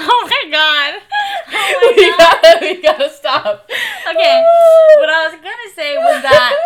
oh 0.00 0.28
my 0.30 0.50
god. 0.50 0.94
we, 1.96 2.16
gotta, 2.16 2.58
we 2.62 2.82
gotta 2.82 3.10
stop. 3.10 3.68
Okay, 4.08 4.44
what 4.98 5.10
I 5.10 5.28
was 5.30 5.34
gonna 5.40 5.74
say 5.74 5.96
was 5.96 6.22
that 6.22 6.56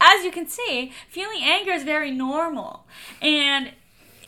as 0.00 0.24
you 0.24 0.32
can 0.32 0.46
see, 0.48 0.92
feeling 1.08 1.40
anger 1.42 1.70
is 1.72 1.84
very 1.84 2.10
normal. 2.10 2.84
And 3.20 3.70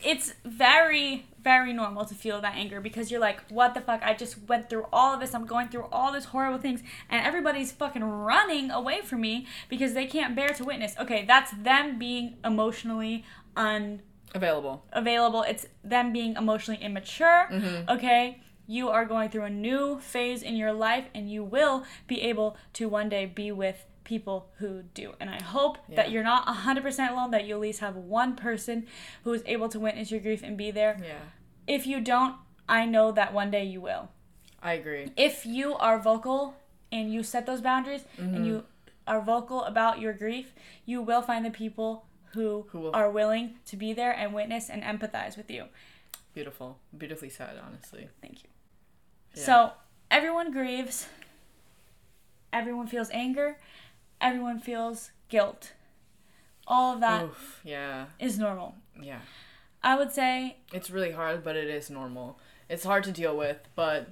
it's 0.04 0.34
very, 0.44 1.26
very 1.44 1.72
normal 1.72 2.04
to 2.06 2.14
feel 2.14 2.40
that 2.40 2.56
anger 2.56 2.80
because 2.80 3.10
you're 3.10 3.20
like, 3.20 3.44
what 3.50 3.74
the 3.74 3.80
fuck? 3.80 4.02
I 4.02 4.14
just 4.14 4.48
went 4.48 4.70
through 4.70 4.86
all 4.92 5.14
of 5.14 5.20
this. 5.20 5.34
I'm 5.34 5.46
going 5.46 5.68
through 5.68 5.86
all 5.92 6.10
these 6.12 6.24
horrible 6.24 6.58
things. 6.58 6.82
And 7.10 7.24
everybody's 7.24 7.70
fucking 7.70 8.02
running 8.02 8.70
away 8.70 9.02
from 9.02 9.20
me 9.20 9.46
because 9.68 9.92
they 9.92 10.06
can't 10.06 10.34
bear 10.34 10.48
to 10.48 10.64
witness. 10.64 10.94
Okay, 10.98 11.24
that's 11.26 11.52
them 11.52 11.98
being 11.98 12.38
emotionally 12.44 13.24
unavailable. 13.56 14.84
Available. 14.92 15.42
It's 15.42 15.66
them 15.84 16.12
being 16.12 16.34
emotionally 16.34 16.82
immature. 16.82 17.48
Mm-hmm. 17.52 17.90
Okay? 17.90 18.40
You 18.66 18.88
are 18.88 19.04
going 19.04 19.28
through 19.28 19.44
a 19.44 19.50
new 19.50 20.00
phase 20.00 20.42
in 20.42 20.56
your 20.56 20.72
life 20.72 21.04
and 21.14 21.30
you 21.30 21.44
will 21.44 21.84
be 22.08 22.22
able 22.22 22.56
to 22.72 22.88
one 22.88 23.10
day 23.10 23.26
be 23.26 23.52
with 23.52 23.84
people 24.04 24.50
who 24.58 24.82
do. 24.94 25.14
And 25.18 25.28
I 25.30 25.42
hope 25.42 25.78
that 25.94 26.10
you're 26.10 26.22
not 26.22 26.46
100% 26.46 27.10
alone, 27.10 27.30
that 27.32 27.44
you 27.46 27.54
at 27.54 27.60
least 27.60 27.80
have 27.80 27.96
one 27.96 28.36
person 28.36 28.86
who 29.24 29.32
is 29.32 29.42
able 29.46 29.68
to 29.70 29.80
witness 29.80 30.10
your 30.10 30.20
grief 30.20 30.42
and 30.42 30.56
be 30.56 30.70
there. 30.70 30.98
Yeah, 31.02 31.18
If 31.66 31.86
you 31.86 32.00
don't, 32.00 32.36
I 32.68 32.84
know 32.86 33.12
that 33.12 33.32
one 33.32 33.50
day 33.50 33.64
you 33.64 33.80
will. 33.80 34.10
I 34.62 34.74
agree. 34.74 35.10
If 35.16 35.44
you 35.46 35.74
are 35.74 35.98
vocal 35.98 36.54
and 36.92 37.12
you 37.12 37.22
set 37.22 37.46
those 37.46 37.60
boundaries 37.60 38.04
Mm-hmm. 38.18 38.34
and 38.34 38.46
you 38.46 38.64
are 39.06 39.20
vocal 39.20 39.64
about 39.64 40.00
your 40.00 40.12
grief, 40.12 40.54
you 40.86 41.02
will 41.02 41.20
find 41.22 41.44
the 41.44 41.50
people 41.50 42.06
who, 42.32 42.66
Who 42.70 42.80
will- 42.80 42.94
are 42.94 43.10
willing 43.10 43.54
to 43.66 43.76
be 43.76 43.92
there 43.92 44.12
and 44.12 44.32
witness 44.34 44.68
and 44.70 44.82
empathize 44.82 45.36
with 45.36 45.50
you. 45.50 45.64
Beautiful. 46.34 46.78
Beautifully 46.96 47.28
said, 47.30 47.58
honestly. 47.64 48.08
Thank 48.20 48.42
you. 48.42 48.48
Yeah. 49.34 49.44
So 49.44 49.72
everyone 50.10 50.50
grieves. 50.52 51.06
Everyone 52.52 52.86
feels 52.86 53.10
anger. 53.12 53.58
Everyone 54.20 54.58
feels 54.58 55.10
guilt. 55.28 55.72
All 56.66 56.94
of 56.94 57.00
that 57.00 57.24
Oof, 57.24 57.60
yeah, 57.64 58.06
normal. 58.38 58.74
yeah. 59.00 59.18
I 59.82 59.96
would 59.96 60.12
say, 60.12 60.56
It's 60.72 60.90
really 60.90 61.12
hard, 61.12 61.44
but 61.44 61.56
it 61.56 61.68
is 61.68 61.90
normal. 61.90 62.38
It's 62.70 62.84
hard 62.84 63.04
to 63.04 63.12
deal 63.12 63.36
with, 63.36 63.68
but 63.74 64.08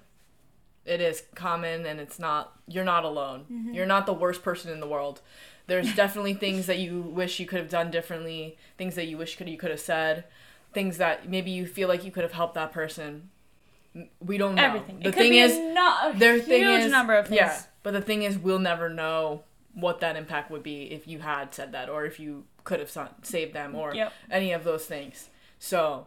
it 0.84 1.00
is 1.00 1.22
common 1.34 1.86
and 1.86 2.00
it's 2.00 2.18
not 2.18 2.52
you're 2.66 2.84
not 2.84 3.04
alone. 3.04 3.46
Mm-hmm. 3.50 3.74
You're 3.74 3.86
not 3.86 4.04
the 4.06 4.12
worst 4.12 4.42
person 4.42 4.70
in 4.70 4.80
the 4.80 4.86
world. 4.86 5.22
There's 5.66 5.94
definitely 5.96 6.34
things 6.34 6.66
that 6.66 6.78
you 6.78 7.00
wish 7.00 7.40
you 7.40 7.46
could 7.46 7.58
have 7.58 7.70
done 7.70 7.90
differently, 7.90 8.58
things 8.76 8.94
that 8.96 9.06
you 9.06 9.16
wish 9.16 9.36
could 9.36 9.48
you 9.48 9.56
could 9.56 9.70
have 9.70 9.80
said, 9.80 10.24
things 10.74 10.98
that 10.98 11.28
maybe 11.28 11.50
you 11.50 11.66
feel 11.66 11.88
like 11.88 12.04
you 12.04 12.10
could 12.10 12.22
have 12.24 12.32
helped 12.32 12.54
that 12.54 12.72
person. 12.72 13.30
We 14.20 14.38
don't 14.38 14.54
know. 14.54 14.62
everything. 14.62 15.00
The 15.00 15.12
thing 15.12 15.34
is 15.34 15.58
not 15.74 16.14
a 16.14 16.38
huge 16.38 16.48
is 16.84 16.90
number 16.90 17.14
of 17.14 17.28
things. 17.28 17.36
Yeah, 17.38 17.60
but 17.82 17.92
the 17.92 18.00
thing 18.00 18.22
is 18.22 18.38
we'll 18.38 18.58
never 18.58 18.88
know 18.88 19.44
what 19.74 20.00
that 20.00 20.16
impact 20.16 20.50
would 20.50 20.62
be 20.62 20.84
if 20.92 21.06
you 21.08 21.20
had 21.20 21.54
said 21.54 21.72
that 21.72 21.88
or 21.88 22.04
if 22.04 22.20
you 22.20 22.44
could 22.64 22.78
have 22.80 22.90
sa- 22.90 23.08
saved 23.22 23.52
them 23.54 23.74
or 23.74 23.94
Yep. 23.94 24.12
any 24.30 24.52
of 24.52 24.64
those 24.64 24.86
things. 24.86 25.28
So, 25.58 26.06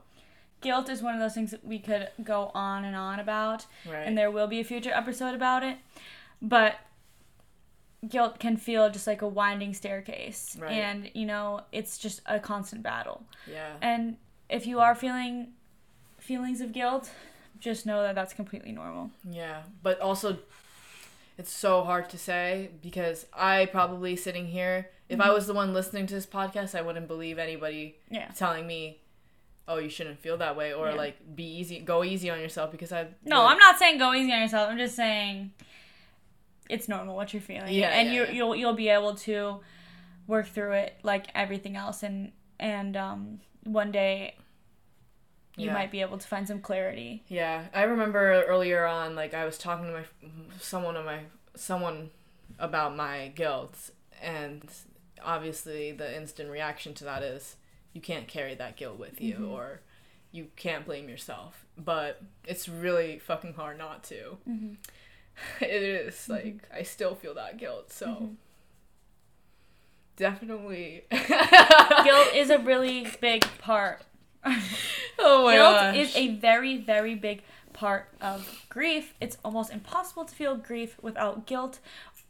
Guilt 0.61 0.89
is 0.89 1.01
one 1.01 1.13
of 1.13 1.19
those 1.19 1.33
things 1.33 1.51
that 1.51 1.63
we 1.65 1.79
could 1.79 2.09
go 2.23 2.49
on 2.55 2.85
and 2.85 2.95
on 2.95 3.19
about, 3.19 3.65
right. 3.87 3.99
and 4.07 4.17
there 4.17 4.31
will 4.31 4.47
be 4.47 4.59
a 4.59 4.63
future 4.63 4.91
episode 4.93 5.35
about 5.35 5.63
it. 5.63 5.77
But 6.41 6.75
guilt 8.07 8.39
can 8.39 8.55
feel 8.57 8.89
just 8.89 9.07
like 9.07 9.21
a 9.21 9.27
winding 9.27 9.73
staircase, 9.73 10.55
Right. 10.59 10.71
and 10.73 11.09
you 11.13 11.25
know 11.25 11.61
it's 11.71 11.97
just 11.97 12.21
a 12.25 12.39
constant 12.39 12.83
battle. 12.83 13.25
yeah. 13.47 13.73
And 13.81 14.17
if 14.49 14.67
you 14.67 14.79
are 14.79 14.93
feeling 14.95 15.53
feelings 16.19 16.61
of 16.61 16.71
guilt, 16.71 17.09
just 17.59 17.85
know 17.85 18.01
that 18.03 18.13
that's 18.15 18.33
completely 18.33 18.71
normal. 18.71 19.11
Yeah, 19.29 19.63
but 19.81 19.99
also 19.99 20.37
it's 21.37 21.51
so 21.51 21.83
hard 21.83 22.09
to 22.11 22.17
say 22.17 22.69
because 22.81 23.25
I 23.33 23.65
probably 23.65 24.15
sitting 24.15 24.47
here, 24.47 24.89
if 25.09 25.19
Mm-hmm. 25.19 25.29
I 25.29 25.33
was 25.33 25.47
the 25.47 25.53
one 25.53 25.73
listening 25.73 26.07
to 26.07 26.13
this 26.15 26.25
podcast, 26.25 26.73
I 26.77 26.81
wouldn't 26.81 27.07
believe 27.07 27.37
anybody 27.37 27.97
Yeah. 28.09 28.29
telling 28.35 28.65
me, 28.65 29.01
"Oh, 29.67 29.77
you 29.77 29.89
shouldn't 29.89 30.19
feel 30.19 30.37
that 30.37 30.55
way," 30.55 30.73
or 30.73 30.89
Yeah. 30.89 30.95
like, 30.95 31.35
"Be 31.35 31.43
easy, 31.43 31.79
go 31.79 32.03
easy 32.03 32.29
on 32.29 32.39
yourself," 32.39 32.71
because 32.71 32.91
I. 32.91 33.07
No, 33.23 33.45
I'm 33.45 33.57
not 33.59 33.77
saying 33.77 33.97
go 33.99 34.13
easy 34.13 34.31
on 34.31 34.41
yourself. 34.41 34.69
I'm 34.69 34.77
just 34.77 34.95
saying 34.95 35.51
it's 36.69 36.87
normal 36.87 37.15
what 37.15 37.33
you're 37.33 37.41
feeling. 37.41 37.73
Yeah, 37.73 37.89
and 37.89 38.11
you 38.13 38.25
you'll 38.27 38.55
you'll 38.55 38.73
be 38.73 38.89
able 38.89 39.15
to 39.15 39.59
work 40.27 40.47
through 40.47 40.71
it 40.73 40.97
like 41.03 41.27
everything 41.35 41.75
else 41.75 42.01
and 42.01 42.31
and 42.59 42.97
um 42.97 43.39
one 43.63 43.91
day 43.91 44.35
you 45.57 45.67
Yeah. 45.67 45.73
might 45.73 45.91
be 45.91 46.01
able 46.01 46.17
to 46.17 46.27
find 46.27 46.47
some 46.47 46.59
clarity. 46.61 47.23
Yeah, 47.27 47.65
I 47.73 47.83
remember 47.83 48.43
earlier 48.45 48.85
on, 48.85 49.15
like 49.15 49.33
I 49.33 49.45
was 49.45 49.57
talking 49.57 49.85
to 49.87 49.91
my 49.93 50.03
someone 50.59 50.95
of 50.95 51.05
my 51.05 51.19
someone 51.55 52.09
about 52.59 52.95
my 52.95 53.29
guilt, 53.35 53.91
and 54.21 54.63
obviously 55.23 55.91
the 55.91 56.15
instant 56.15 56.49
reaction 56.51 56.93
to 56.95 57.03
that 57.05 57.23
is 57.23 57.55
you 57.93 58.01
can't 58.01 58.27
carry 58.27 58.53
that 58.55 58.75
guilt 58.75 58.99
with 58.99 59.21
you, 59.21 59.35
Mm-hmm. 59.35 59.51
or 59.51 59.81
you 60.31 60.47
can't 60.57 60.85
blame 60.85 61.07
yourself. 61.07 61.65
But 61.77 62.21
it's 62.45 62.67
really 62.67 63.19
fucking 63.19 63.53
hard 63.53 63.77
not 63.77 64.03
to. 64.05 64.37
Mm-hmm. 64.49 64.73
It 65.61 65.83
is 65.83 66.29
like 66.29 66.63
I 66.73 66.83
still 66.83 67.15
feel 67.15 67.33
that 67.35 67.57
guilt, 67.57 67.91
so 67.91 68.07
Mm-hmm. 68.07 68.25
definitely. 70.15 71.03
Guilt 71.11 72.33
is 72.35 72.49
a 72.49 72.59
really 72.59 73.07
big 73.21 73.43
part. 73.59 74.01
oh 75.19 75.45
my 75.45 75.55
Guilt 75.55 75.75
gosh. 75.75 75.95
is 75.95 76.15
a 76.15 76.35
very 76.35 76.77
very 76.77 77.15
big 77.15 77.41
part 77.73 78.09
of 78.21 78.65
grief. 78.69 79.13
It's 79.19 79.37
almost 79.43 79.71
impossible 79.71 80.25
to 80.25 80.33
feel 80.33 80.55
grief 80.55 80.97
without 81.01 81.45
guilt 81.45 81.79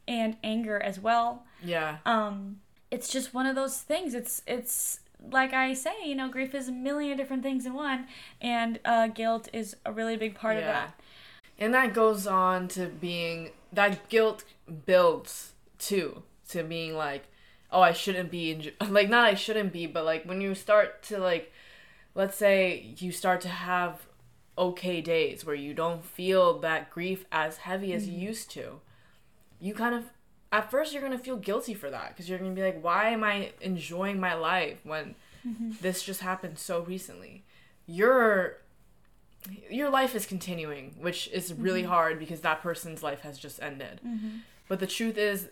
and 0.08 0.38
anger 0.44 0.82
as 0.82 1.00
well. 1.00 1.46
Yeah. 1.64 1.98
Um, 2.06 2.58
it's 2.92 3.10
just 3.10 3.34
one 3.34 3.46
of 3.46 3.56
those 3.56 3.80
things. 3.80 4.14
It's 4.14 4.42
it's 4.48 5.00
like 5.32 5.54
I 5.54 5.74
say, 5.74 5.94
you 6.04 6.16
know, 6.16 6.30
grief 6.30 6.54
is 6.54 6.68
a 6.68 6.72
million 6.72 7.18
different 7.18 7.44
things 7.44 7.66
in 7.66 7.74
one, 7.74 8.08
and 8.42 8.80
uh, 8.86 9.08
guilt 9.08 9.50
is 9.54 9.76
a 9.86 9.92
really 9.92 10.18
big 10.18 10.36
part 10.36 10.58
of 10.58 10.64
that. 10.64 11.00
And 11.58 11.74
that 11.74 11.94
goes 11.94 12.28
on 12.28 12.68
to 12.70 12.88
being 12.88 13.52
that 13.72 14.10
guilt 14.10 14.44
builds 14.86 15.54
too 15.80 16.24
to 16.50 16.64
being 16.64 16.96
like, 16.96 17.28
oh, 17.72 17.82
I 17.82 17.94
shouldn't 17.94 18.32
be 18.32 18.54
enjo- 18.56 18.90
like 18.92 19.10
not 19.10 19.26
I 19.26 19.36
shouldn't 19.36 19.74
be, 19.74 19.86
but 19.86 20.06
like 20.06 20.26
when 20.26 20.42
you 20.42 20.54
start 20.56 21.04
to 21.04 21.18
like, 21.18 21.52
let's 22.16 22.38
say 22.38 22.96
you 22.98 23.12
start 23.12 23.42
to 23.42 23.50
have 23.50 24.08
okay 24.58 25.02
days 25.02 25.46
where 25.46 25.56
you 25.56 25.74
don't 25.74 26.04
feel 26.04 26.60
that 26.60 26.90
grief 26.90 27.26
as 27.32 27.58
heavy 27.58 27.94
as 27.94 28.08
you 28.08 28.14
mm-hmm. 28.14 28.28
used 28.28 28.50
to, 28.52 28.80
you 29.60 29.74
kind 29.74 29.94
of 29.94 30.06
at 30.52 30.72
first 30.72 30.94
you're 30.94 31.02
gonna 31.02 31.20
feel 31.20 31.36
guilty 31.36 31.74
for 31.74 31.90
that 31.90 32.10
because 32.10 32.30
you're 32.30 32.40
gonna 32.40 32.52
be 32.52 32.64
like, 32.64 32.82
why 32.82 33.10
am 33.10 33.24
I 33.24 33.52
enjoying 33.62 34.20
my 34.20 34.34
life 34.34 34.80
when 34.84 35.16
mm-hmm. 35.46 35.72
this 35.82 36.02
just 36.02 36.22
happened 36.22 36.58
so 36.58 36.82
recently? 36.82 37.44
Your 37.86 38.58
your 39.70 39.90
life 39.90 40.16
is 40.16 40.26
continuing, 40.26 40.96
which 41.00 41.28
is 41.28 41.54
really 41.54 41.82
mm-hmm. 41.82 41.92
hard 41.92 42.20
because 42.20 42.42
that 42.42 42.62
person's 42.62 43.04
life 43.04 43.22
has 43.22 43.38
just 43.38 43.62
ended. 43.62 44.00
But 44.68 44.80
the 44.80 44.88
truth 44.88 45.18
is, 45.18 45.50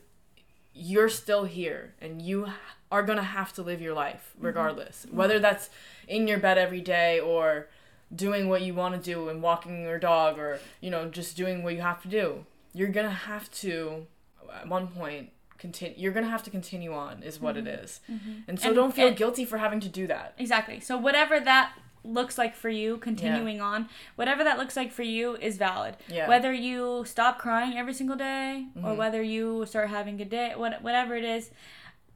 you're 0.73 1.09
still 1.09 1.45
here 1.45 1.93
and 2.01 2.21
you 2.21 2.47
are 2.91 3.03
going 3.03 3.17
to 3.17 3.23
have 3.23 3.53
to 3.53 3.61
live 3.61 3.81
your 3.81 3.93
life 3.93 4.31
mm-hmm. 4.35 4.47
regardless. 4.47 5.05
Mm-hmm. 5.05 5.17
Whether 5.17 5.39
that's 5.39 5.69
in 6.07 6.27
your 6.27 6.39
bed 6.39 6.57
every 6.57 6.81
day 6.81 7.19
or 7.19 7.67
doing 8.15 8.49
what 8.49 8.61
you 8.61 8.73
want 8.73 8.95
to 8.95 9.01
do 9.01 9.29
and 9.29 9.41
walking 9.41 9.81
your 9.81 9.99
dog 9.99 10.37
or, 10.37 10.59
you 10.81 10.91
know, 10.91 11.09
just 11.09 11.35
doing 11.35 11.63
what 11.63 11.73
you 11.73 11.81
have 11.81 12.01
to 12.03 12.07
do. 12.07 12.45
You're 12.73 12.89
going 12.89 13.07
to 13.07 13.13
have 13.13 13.51
to, 13.51 14.05
at 14.53 14.67
one 14.67 14.87
point, 14.87 15.29
continue. 15.57 15.95
You're 15.97 16.11
going 16.11 16.25
to 16.25 16.29
have 16.29 16.43
to 16.43 16.49
continue 16.49 16.93
on, 16.93 17.23
is 17.23 17.39
what 17.39 17.57
it 17.57 17.65
mm-hmm. 17.65 17.83
is. 17.83 17.99
And 18.47 18.59
so 18.59 18.67
And- 18.67 18.75
don't 18.75 18.93
feel 18.93 19.07
and- 19.07 19.17
guilty 19.17 19.45
for 19.45 19.57
having 19.57 19.79
to 19.79 19.89
do 19.89 20.07
that. 20.07 20.33
Exactly. 20.37 20.79
So 20.79 20.97
whatever 20.97 21.39
that 21.39 21.73
looks 22.03 22.37
like 22.37 22.55
for 22.55 22.69
you, 22.69 22.97
continuing 22.97 23.61
on, 23.61 23.87
whatever 24.15 24.43
that 24.43 24.57
looks 24.57 24.75
like 24.75 24.91
for 24.91 25.03
you 25.03 25.35
is 25.37 25.57
valid. 25.57 25.95
Yeah. 26.07 26.27
Whether 26.27 26.51
you 26.51 27.05
stop 27.05 27.39
crying 27.39 27.77
every 27.77 27.93
single 27.93 28.17
day 28.17 28.67
or 28.75 28.91
Mhm. 28.91 28.97
whether 28.97 29.21
you 29.21 29.65
start 29.65 29.89
having 29.89 30.19
a 30.21 30.25
day, 30.25 30.53
what 30.55 30.81
whatever 30.81 31.15
it 31.15 31.23
is, 31.23 31.49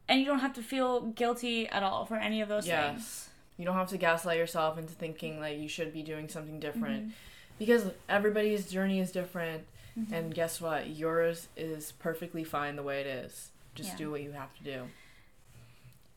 and 0.08 0.20
you 0.20 0.26
don't 0.26 0.40
have 0.40 0.52
to 0.54 0.62
feel 0.62 1.00
guilty 1.00 1.68
at 1.68 1.82
all 1.82 2.04
for 2.06 2.16
any 2.16 2.40
of 2.40 2.48
those 2.48 2.66
Yes. 2.66 2.90
things. 2.94 3.30
You 3.56 3.64
don't 3.64 3.74
have 3.76 3.88
to 3.88 3.98
gaslight 3.98 4.38
yourself 4.38 4.78
into 4.78 4.92
thinking 4.94 5.40
like 5.40 5.58
you 5.58 5.68
should 5.68 5.92
be 5.92 6.02
doing 6.02 6.28
something 6.28 6.60
different 6.60 7.02
Mm-hmm. 7.04 7.12
because 7.58 7.90
everybody's 8.08 8.70
journey 8.70 9.00
is 9.00 9.10
different 9.10 9.66
Mm-hmm. 9.98 10.14
and 10.14 10.34
guess 10.34 10.60
what? 10.60 10.86
Yours 10.90 11.48
is 11.56 11.90
perfectly 11.92 12.44
fine 12.44 12.76
the 12.76 12.82
way 12.84 13.00
it 13.00 13.06
is. 13.06 13.50
Just 13.74 13.90
Yeah. 13.92 13.96
do 13.96 14.10
what 14.12 14.22
you 14.22 14.30
have 14.32 14.54
to 14.58 14.62
do. 14.62 14.88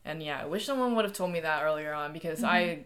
And 0.04 0.22
yeah, 0.22 0.40
I 0.40 0.46
wish 0.46 0.66
someone 0.66 0.94
would 0.96 1.04
have 1.04 1.14
told 1.14 1.32
me 1.32 1.40
that 1.40 1.62
earlier 1.62 1.92
on 1.92 2.12
because 2.12 2.38
Mm-hmm. 2.40 2.46
I 2.46 2.84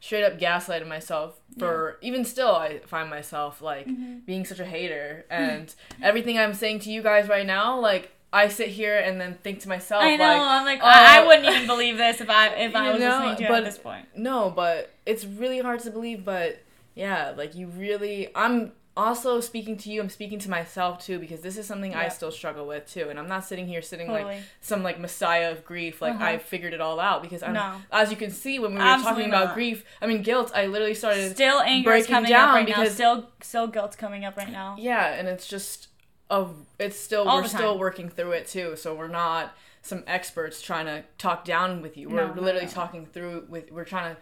straight 0.00 0.24
up 0.24 0.38
gaslighted 0.38 0.86
myself 0.86 1.40
for 1.58 1.98
even 2.02 2.24
still 2.24 2.54
I 2.54 2.78
find 2.80 3.10
myself 3.10 3.60
like 3.60 3.86
Mm-hmm. 3.88 4.18
being 4.26 4.44
such 4.44 4.60
a 4.60 4.64
hater 4.64 5.24
and 5.30 5.74
everything 6.02 6.38
I'm 6.38 6.54
saying 6.54 6.80
to 6.80 6.90
you 6.90 7.02
guys 7.02 7.28
right 7.28 7.46
now 7.46 7.78
like 7.80 8.12
I 8.32 8.48
sit 8.48 8.68
here 8.68 8.96
and 8.98 9.18
then 9.20 9.38
think 9.42 9.60
to 9.60 9.68
myself 9.68 10.02
I 10.02 10.16
know. 10.16 10.24
like 10.24 10.40
I'm 10.40 10.64
like, 10.66 10.82
I, 10.82 11.18
I 11.18 11.22
oh. 11.22 11.26
wouldn't 11.26 11.46
even 11.46 11.66
believe 11.66 11.96
this 11.96 12.20
if 12.20 12.28
I 12.28 12.48
if 12.56 12.76
I 12.76 12.90
was 12.92 13.00
know, 13.00 13.08
listening 13.08 13.36
to 13.36 13.42
you 13.42 13.48
but- 13.48 13.58
at 13.58 13.64
this 13.64 13.78
point. 13.78 14.06
No, 14.14 14.50
but 14.54 14.92
it's 15.06 15.24
really 15.24 15.60
hard 15.60 15.80
to 15.80 15.90
believe. 15.90 16.26
But 16.26 16.60
yeah, 16.94 17.32
like 17.36 17.54
you 17.54 17.68
really, 17.68 18.28
I'm 18.34 18.72
also 18.98 19.40
speaking 19.40 19.76
to 19.78 19.90
you. 19.90 20.00
I'm 20.02 20.10
speaking 20.10 20.38
to 20.40 20.50
myself 20.50 20.98
too 21.04 21.18
because 21.18 21.40
this 21.40 21.56
is 21.56 21.66
something 21.66 21.94
I 21.94 22.08
still 22.08 22.30
struggle 22.32 22.66
with 22.66 22.86
too. 22.92 23.08
And 23.08 23.18
I'm 23.18 23.28
not 23.28 23.44
sitting 23.44 23.66
here 23.68 23.80
sitting 23.80 24.08
Totally. 24.08 24.34
like 24.36 24.42
some 24.60 24.82
like 24.82 24.98
messiah 24.98 25.50
of 25.52 25.64
grief. 25.64 26.02
Like 26.02 26.14
Uh-huh. 26.16 26.24
I 26.24 26.38
figured 26.38 26.74
it 26.74 26.80
all 26.80 26.98
out 27.00 27.22
because 27.22 27.42
I'm, 27.42 27.52
No. 27.54 27.76
as 27.92 28.10
you 28.10 28.16
can 28.16 28.30
see 28.30 28.58
when 28.58 28.72
we 28.72 28.78
were 28.78 28.84
Absolutely 28.84 29.22
talking 29.24 29.30
about 29.34 29.44
not. 29.46 29.54
grief. 29.54 29.84
I 30.02 30.06
mean 30.06 30.22
guilt. 30.22 30.50
I 30.54 30.66
literally 30.66 30.94
started. 30.94 31.32
Still 31.34 31.60
anger 31.60 31.90
breaking 31.90 32.10
coming 32.14 32.30
down 32.30 32.48
up 32.50 32.54
right 32.56 32.68
now. 32.68 32.74
because- 32.76 32.94
Still 32.94 33.30
still 33.40 33.66
guilt's 33.68 33.96
coming 33.96 34.24
up 34.24 34.36
right 34.36 34.50
now. 34.50 34.76
yeah, 34.78 35.06
and 35.14 35.28
it's 35.28 35.46
just 35.48 35.88
of 36.30 36.54
it's 36.78 36.98
still 36.98 37.26
All 37.28 37.40
we're 37.40 37.48
still 37.48 37.78
working 37.78 38.08
through 38.10 38.32
it 38.32 38.46
too. 38.46 38.76
So 38.76 38.94
we're 38.94 39.08
not 39.08 39.56
some 39.88 40.04
experts 40.06 40.60
trying 40.62 40.86
to 40.86 41.02
talk 41.16 41.44
down 41.44 41.82
with 41.82 41.96
you. 41.96 42.08
We're 42.08 42.28
No, 42.34 42.40
literally 42.40 42.66
no. 42.66 42.72
talking 42.72 43.06
through 43.06 43.46
with 43.48 43.72
we're 43.72 43.84
trying 43.84 44.14
to 44.14 44.20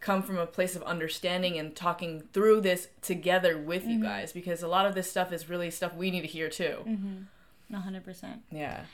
come 0.00 0.22
from 0.22 0.38
a 0.38 0.46
place 0.46 0.74
of 0.76 0.82
understanding 0.84 1.58
and 1.58 1.74
talking 1.76 2.22
through 2.32 2.60
this 2.62 2.88
together 3.02 3.58
with 3.58 3.82
Mm-hmm. 3.82 3.90
you 3.90 4.02
guys 4.02 4.32
because 4.32 4.62
a 4.62 4.68
lot 4.68 4.86
of 4.86 4.94
this 4.94 5.10
stuff 5.10 5.32
is 5.32 5.48
really 5.48 5.70
stuff 5.70 5.94
we 5.94 6.10
need 6.10 6.22
to 6.22 6.26
hear 6.28 6.48
too. 6.48 6.78
Mm-hmm. 6.86 7.74
Hundred 7.74 8.04
percent. 8.04 8.42
Yeah. 8.50 8.84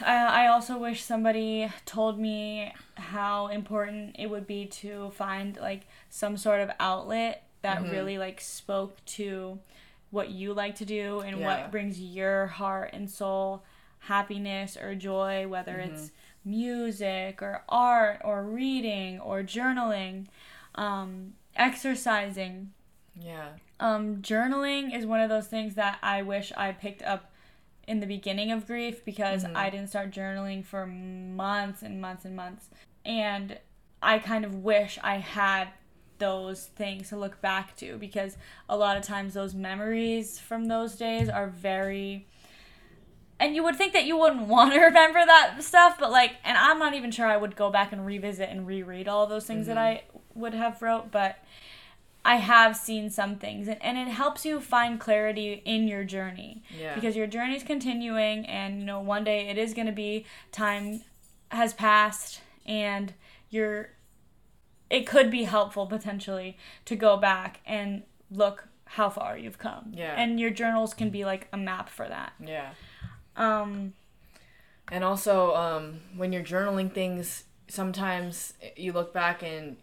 I, 0.00 0.44
I 0.44 0.46
also 0.46 0.78
wish 0.78 1.02
somebody 1.02 1.70
told 1.84 2.18
me 2.18 2.72
how 2.94 3.48
important 3.48 4.16
it 4.18 4.28
would 4.30 4.46
be 4.46 4.66
to 4.66 5.10
find 5.10 5.56
like 5.58 5.82
some 6.08 6.36
sort 6.36 6.60
of 6.60 6.70
outlet 6.80 7.42
that 7.62 7.78
Mhm. 7.82 7.92
really 7.92 8.18
like 8.18 8.40
spoke 8.40 9.04
to 9.06 9.58
what 10.10 10.30
you 10.30 10.54
like 10.54 10.76
to 10.76 10.84
do 10.84 11.20
and 11.20 11.38
Yeah. 11.40 11.46
what 11.62 11.70
brings 11.70 12.00
your 12.00 12.46
heart 12.46 12.90
and 12.92 13.10
soul 13.10 13.62
happiness 14.06 14.76
or 14.76 14.94
joy 14.94 15.46
whether 15.48 15.78
it's 15.78 16.10
music 16.44 17.42
or 17.42 17.62
art 17.68 18.20
or 18.24 18.42
reading 18.44 19.18
or 19.20 19.42
journaling 19.42 20.26
um, 20.76 21.34
exercising 21.56 22.72
Yeah. 23.18 23.48
um, 23.80 24.16
journaling 24.22 24.94
is 24.96 25.06
one 25.06 25.20
of 25.20 25.28
those 25.28 25.46
things 25.48 25.74
that 25.74 25.98
I 26.02 26.22
wish 26.22 26.52
I 26.56 26.72
picked 26.72 27.02
up 27.02 27.32
in 27.86 28.00
the 28.00 28.06
beginning 28.06 28.50
of 28.52 28.66
grief 28.66 29.04
because 29.04 29.44
Mhm. 29.44 29.56
I 29.56 29.70
didn't 29.70 29.88
start 29.88 30.10
journaling 30.10 30.64
for 30.64 30.86
months 30.86 31.82
and 31.82 32.00
months 32.00 32.24
and 32.24 32.34
months. 32.34 32.68
And 33.04 33.58
I 34.02 34.18
kind 34.18 34.44
of 34.44 34.56
wish 34.64 34.98
I 35.02 35.16
had 35.18 35.68
those 36.18 36.66
things 36.66 37.10
to 37.10 37.16
look 37.16 37.40
back 37.40 37.76
to 37.76 37.96
because 37.98 38.36
a 38.68 38.76
lot 38.76 38.96
of 38.96 39.02
times 39.02 39.34
those 39.34 39.54
memories 39.54 40.38
from 40.40 40.66
those 40.66 40.96
days 40.96 41.28
are 41.28 41.46
very 41.46 42.26
and 43.38 43.54
you 43.54 43.62
would 43.62 43.76
think 43.76 43.92
that 43.92 44.04
you 44.04 44.16
wouldn't 44.16 44.46
want 44.48 44.72
to 44.72 44.80
remember 44.80 45.24
that 45.24 45.62
stuff 45.62 45.96
but 45.98 46.10
like 46.10 46.32
and 46.44 46.56
i'm 46.56 46.78
not 46.78 46.94
even 46.94 47.10
sure 47.10 47.26
i 47.26 47.36
would 47.36 47.56
go 47.56 47.70
back 47.70 47.92
and 47.92 48.04
revisit 48.06 48.48
and 48.48 48.66
reread 48.66 49.08
all 49.08 49.26
those 49.26 49.46
things 49.46 49.66
that 49.66 49.76
mm-hmm. 49.76 49.98
i 49.98 50.20
would 50.34 50.54
have 50.54 50.80
wrote 50.82 51.10
but 51.10 51.38
i 52.24 52.36
have 52.36 52.76
seen 52.76 53.10
some 53.10 53.36
things 53.36 53.68
and, 53.68 53.82
and 53.82 53.98
it 53.98 54.08
helps 54.08 54.44
you 54.44 54.60
find 54.60 54.98
clarity 55.00 55.62
in 55.64 55.86
your 55.88 56.04
journey 56.04 56.62
Yeah. 56.78 56.94
because 56.94 57.16
your 57.16 57.26
journey's 57.26 57.62
continuing 57.62 58.46
and 58.46 58.80
you 58.80 58.86
know 58.86 59.00
one 59.00 59.24
day 59.24 59.48
it 59.48 59.58
is 59.58 59.74
going 59.74 59.86
to 59.86 59.92
be 59.92 60.26
time 60.52 61.02
has 61.50 61.72
passed 61.72 62.40
and 62.64 63.12
you're 63.50 63.90
it 64.88 65.06
could 65.06 65.30
be 65.30 65.44
helpful 65.44 65.86
potentially 65.86 66.56
to 66.84 66.94
go 66.96 67.16
back 67.16 67.60
and 67.66 68.02
look 68.30 68.68
how 68.84 69.10
far 69.10 69.36
you've 69.36 69.58
come 69.58 69.92
Yeah. 69.92 70.14
and 70.16 70.38
your 70.38 70.50
journals 70.50 70.94
can 70.94 71.10
be 71.10 71.24
like 71.24 71.48
a 71.52 71.56
map 71.56 71.88
for 71.88 72.08
that 72.08 72.32
yeah. 72.44 72.70
Um 73.36 73.92
And 74.90 75.02
also, 75.02 75.54
um, 75.54 76.00
when 76.16 76.32
you're 76.32 76.44
journaling 76.44 76.92
things, 76.92 77.44
sometimes 77.68 78.54
you 78.76 78.92
look 78.92 79.12
back 79.12 79.42
and 79.42 79.76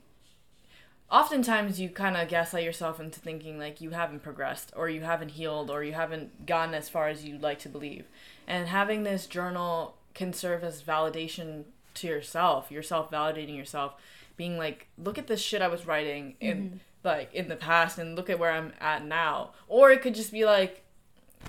oftentimes 1.12 1.80
you 1.80 1.90
kind 1.90 2.16
of 2.16 2.28
gaslight 2.30 2.64
yourself 2.64 3.00
into 3.00 3.20
thinking 3.20 3.60
like 3.60 3.82
you 3.82 3.92
haven't 3.92 4.24
progressed 4.24 4.72
or 4.76 4.90
you 4.90 5.02
haven't 5.02 5.32
healed 5.32 5.70
or 5.70 5.84
you 5.84 5.94
haven't 5.94 6.46
gotten 6.46 6.74
as 6.74 6.90
far 6.90 7.10
as 7.10 7.26
you'd 7.26 7.42
like 7.42 7.60
to 7.60 7.70
believe. 7.70 8.06
And 8.48 8.70
having 8.70 9.04
this 9.04 9.28
journal 9.28 9.96
can 10.14 10.32
serve 10.32 10.64
as 10.64 10.82
validation 10.82 11.66
to 11.96 12.08
yourself, 12.08 12.72
yourself 12.72 13.12
validating 13.12 13.58
yourself, 13.58 13.96
being 14.38 14.58
like, 14.58 14.88
look 14.98 15.18
at 15.18 15.28
this 15.28 15.42
shit 15.42 15.62
I 15.62 15.68
was 15.68 15.86
writing 15.86 16.36
in 16.40 16.80
like 17.04 17.34
in 17.34 17.50
the 17.50 17.58
past 17.58 17.98
and 17.98 18.16
look 18.16 18.30
at 18.30 18.40
where 18.40 18.52
I'm 18.52 18.72
at 18.80 19.06
now. 19.06 19.52
Or 19.68 19.92
it 19.92 20.02
could 20.02 20.16
just 20.16 20.32
be 20.32 20.46
like 20.46 20.84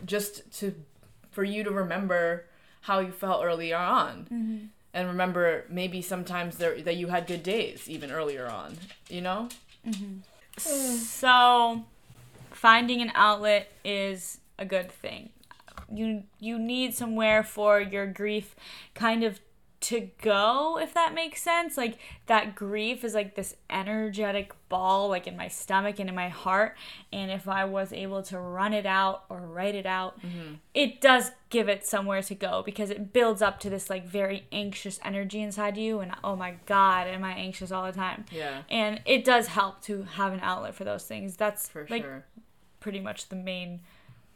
just 0.05 0.51
to 0.59 0.75
for 1.35 1.45
you 1.45 1.65
to 1.65 1.71
remember 1.71 2.45
how 2.83 3.01
you 3.01 3.13
felt 3.13 3.45
earlier 3.45 3.77
on. 3.77 4.25
Mm-hmm. 4.25 4.67
And 4.93 5.09
remember 5.09 5.65
maybe 5.69 6.01
sometimes 6.03 6.57
there 6.57 6.81
that 6.83 6.97
you 6.97 7.09
had 7.09 7.27
good 7.27 7.43
days 7.43 7.91
even 7.91 8.13
earlier 8.13 8.47
on 8.47 8.77
you 9.09 9.21
know? 9.21 9.49
Mm-hmm. 9.87 10.59
So, 10.59 11.85
finding 12.53 13.03
an 13.03 13.11
outlet 13.15 13.73
is 13.85 14.39
a 14.59 14.65
good 14.65 14.91
thing. 14.91 15.31
You 15.93 16.23
you 16.41 16.59
need 16.59 16.95
somewhere 16.95 17.43
for 17.43 17.81
your 17.81 18.07
grief 18.07 18.55
kind 18.95 19.25
of 19.25 19.41
to 19.89 20.09
go 20.23 20.79
if 20.81 20.95
that 20.95 21.13
makes 21.15 21.43
sense 21.43 21.77
like 21.77 21.99
that 22.27 22.55
grief 22.55 23.05
is 23.05 23.13
like 23.15 23.35
this 23.35 23.55
energetic 23.71 24.53
ball 24.69 25.09
like 25.09 25.27
in 25.27 25.37
my 25.37 25.49
stomach 25.49 25.99
and 25.99 26.09
in 26.09 26.15
my 26.15 26.29
heart 26.29 26.77
and 27.13 27.31
if 27.31 27.47
i 27.49 27.65
was 27.65 27.93
able 27.93 28.23
to 28.23 28.39
run 28.39 28.73
it 28.73 28.87
out 28.87 29.25
or 29.29 29.39
write 29.41 29.75
it 29.75 29.87
out 29.87 30.19
Mm-hmm. 30.21 30.55
it 30.75 31.01
does 31.01 31.33
give 31.51 31.69
it 31.69 31.87
somewhere 31.87 32.23
to 32.23 32.35
go 32.35 32.63
because 32.65 32.91
it 32.91 33.13
builds 33.13 33.43
up 33.43 33.61
to 33.61 33.69
this 33.71 33.91
like 33.91 34.07
very 34.07 34.47
anxious 34.53 34.99
energy 35.05 35.41
inside 35.43 35.77
you 35.77 36.01
and 36.01 36.13
oh 36.23 36.37
my 36.37 36.55
god 36.67 37.07
am 37.07 37.25
i 37.25 37.33
anxious 37.33 37.71
all 37.73 37.85
the 37.87 37.93
time 37.93 38.25
Yeah. 38.31 38.63
and 38.71 39.01
it 39.05 39.25
does 39.25 39.49
help 39.49 39.81
to 39.83 40.03
have 40.03 40.33
an 40.33 40.41
outlet 40.43 40.75
for 40.75 40.85
those 40.85 41.05
things 41.05 41.37
that's 41.37 41.69
For 41.69 41.87
like 41.91 42.03
sure. 42.03 42.25
pretty 42.81 43.01
much 43.01 43.29
the 43.29 43.37
main 43.37 43.81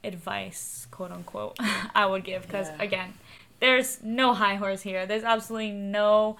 advice, 0.05 0.87
quote 0.93 1.11
unquote, 1.11 1.57
I 1.95 2.07
would 2.07 2.23
give. 2.25 2.43
Because 2.43 2.69
Yeah. 2.69 2.83
again, 2.83 3.15
there's 3.61 4.03
no 4.03 4.35
high 4.35 4.55
horse 4.57 4.83
here. 4.83 5.07
There's 5.07 5.25
absolutely 5.25 5.73
no 5.73 6.37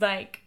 like, 0.00 0.42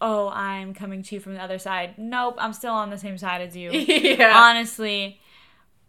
oh, 0.00 0.28
I'm 0.28 0.74
coming 0.74 1.02
to 1.02 1.14
you 1.14 1.20
from 1.20 1.34
the 1.34 1.42
other 1.42 1.58
side. 1.58 1.94
Nope, 1.98 2.36
I'm 2.38 2.52
still 2.52 2.72
on 2.74 2.90
the 2.90 2.98
same 2.98 3.18
side 3.18 3.40
as 3.40 3.56
you. 3.56 3.70
yeah. 3.72 4.32
Honestly, 4.36 5.20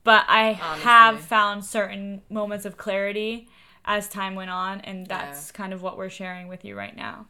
but 0.03 0.25
I 0.27 0.53
have 0.53 1.19
found 1.19 1.65
certain 1.65 2.21
moments 2.29 2.65
of 2.65 2.77
clarity 2.77 3.47
as 3.85 4.07
time 4.07 4.35
went 4.35 4.49
on, 4.49 4.81
and 4.81 5.07
that's 5.07 5.51
kind 5.51 5.73
of 5.73 5.81
what 5.81 5.97
we're 5.97 6.09
sharing 6.09 6.47
with 6.47 6.63
you 6.63 6.75
right 6.75 6.95
now. 6.95 7.27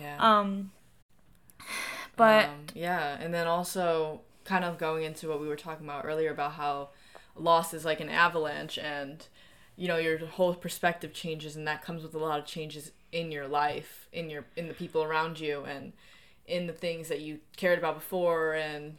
yeah. 0.00 0.16
Um, 0.18 0.72
but 2.16 2.46
Um, 2.46 2.66
yeah, 2.74 3.16
and 3.20 3.32
then 3.32 3.46
also 3.46 4.20
kind 4.44 4.64
of 4.64 4.78
going 4.78 5.04
into 5.04 5.28
what 5.28 5.40
we 5.40 5.46
were 5.46 5.56
talking 5.56 5.86
about 5.86 6.04
earlier 6.04 6.30
about 6.30 6.52
how 6.52 6.90
loss 7.36 7.72
is 7.72 7.84
like 7.84 8.00
an 8.00 8.08
avalanche 8.08 8.78
and 8.78 9.26
you 9.80 9.88
know 9.88 9.96
your 9.96 10.18
whole 10.26 10.54
perspective 10.54 11.14
changes 11.14 11.56
and 11.56 11.66
that 11.66 11.82
comes 11.82 12.02
with 12.02 12.14
a 12.14 12.18
lot 12.18 12.38
of 12.38 12.44
changes 12.44 12.92
in 13.12 13.32
your 13.32 13.48
life, 13.48 14.08
in 14.12 14.28
your 14.28 14.44
in 14.54 14.68
the 14.68 14.74
people 14.74 15.02
around 15.02 15.40
you 15.40 15.64
and 15.64 15.94
in 16.46 16.66
the 16.66 16.72
things 16.74 17.08
that 17.08 17.20
you 17.20 17.38
cared 17.56 17.78
about 17.78 17.94
before 17.94 18.52
and 18.52 18.98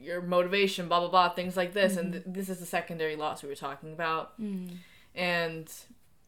your 0.00 0.22
motivation, 0.22 0.86
blah 0.86 1.00
blah 1.00 1.08
blah, 1.08 1.30
things 1.30 1.56
like 1.56 1.74
this. 1.74 1.96
And 1.96 2.12
th- 2.12 2.24
this 2.28 2.48
is 2.48 2.60
the 2.60 2.66
secondary 2.66 3.16
loss 3.16 3.42
we 3.42 3.48
were 3.48 3.56
talking 3.56 3.92
about. 3.92 4.40
Mm. 4.40 4.76
And 5.16 5.72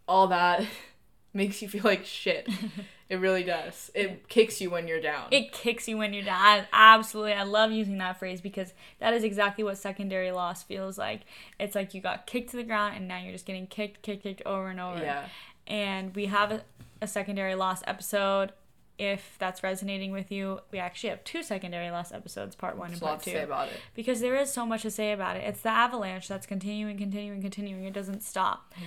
all 0.09 0.27
that 0.27 0.66
makes 1.33 1.62
you 1.62 1.68
feel 1.68 1.85
like 1.85 2.05
shit. 2.05 2.49
it 3.08 3.16
really 3.16 3.44
does. 3.44 3.90
It 3.94 4.28
kicks 4.28 4.60
you 4.60 4.68
when 4.70 4.88
you're 4.88 5.00
down. 5.00 5.28
it 5.30 5.52
kicks 5.52 5.86
you 5.88 5.96
when 5.96 6.12
you're 6.12 6.24
down. 6.24 6.40
I, 6.40 6.66
absolutely, 6.72 7.34
I 7.34 7.44
love 7.44 7.70
using 7.70 7.98
that 7.98 8.18
phrase 8.18 8.40
because 8.40 8.72
that 8.98 9.14
is 9.14 9.22
exactly 9.24 9.62
what 9.64 9.78
secondary 9.78 10.32
loss 10.32 10.62
feels 10.62 10.98
like. 10.98 11.22
It's 11.60 11.74
like 11.74 11.94
you 11.94 12.00
got 12.00 12.26
kicked 12.26 12.50
to 12.50 12.56
the 12.56 12.64
ground 12.64 12.96
and 12.96 13.06
now 13.06 13.18
you're 13.18 13.32
just 13.32 13.46
getting 13.46 13.66
kicked, 13.66 14.02
kicked, 14.02 14.22
kicked 14.24 14.42
over 14.44 14.68
and 14.68 14.80
over. 14.80 14.98
Yeah. 14.98 15.26
And 15.68 16.14
we 16.14 16.26
have 16.26 16.50
a, 16.52 16.62
a 17.00 17.06
secondary 17.06 17.54
loss 17.54 17.82
episode. 17.86 18.52
If 18.98 19.36
that's 19.38 19.62
resonating 19.62 20.10
with 20.10 20.32
you, 20.32 20.60
we 20.72 20.78
actually 20.78 21.10
have 21.10 21.22
two 21.22 21.42
secondary 21.42 21.90
loss 21.90 22.12
episodes, 22.12 22.56
part 22.56 22.76
one 22.78 22.88
There's 22.88 23.00
and 23.00 23.08
part 23.08 23.20
to 23.20 23.24
two 23.26 23.36
say 23.36 23.42
about 23.42 23.68
it. 23.68 23.74
because 23.94 24.20
there 24.20 24.36
is 24.36 24.50
so 24.50 24.64
much 24.64 24.82
to 24.82 24.90
say 24.90 25.12
about 25.12 25.36
it. 25.36 25.44
It's 25.44 25.60
the 25.60 25.68
avalanche 25.68 26.28
that's 26.28 26.46
continuing, 26.46 26.96
continuing, 26.96 27.42
continuing. 27.42 27.84
It 27.84 27.92
doesn't 27.92 28.22
stop. 28.22 28.72
Yeah. 28.80 28.86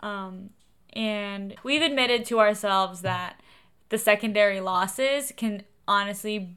Um, 0.00 0.50
and 0.92 1.56
we've 1.64 1.82
admitted 1.82 2.24
to 2.26 2.38
ourselves 2.38 3.00
that 3.02 3.40
the 3.88 3.98
secondary 3.98 4.60
losses 4.60 5.32
can 5.36 5.64
honestly 5.86 6.56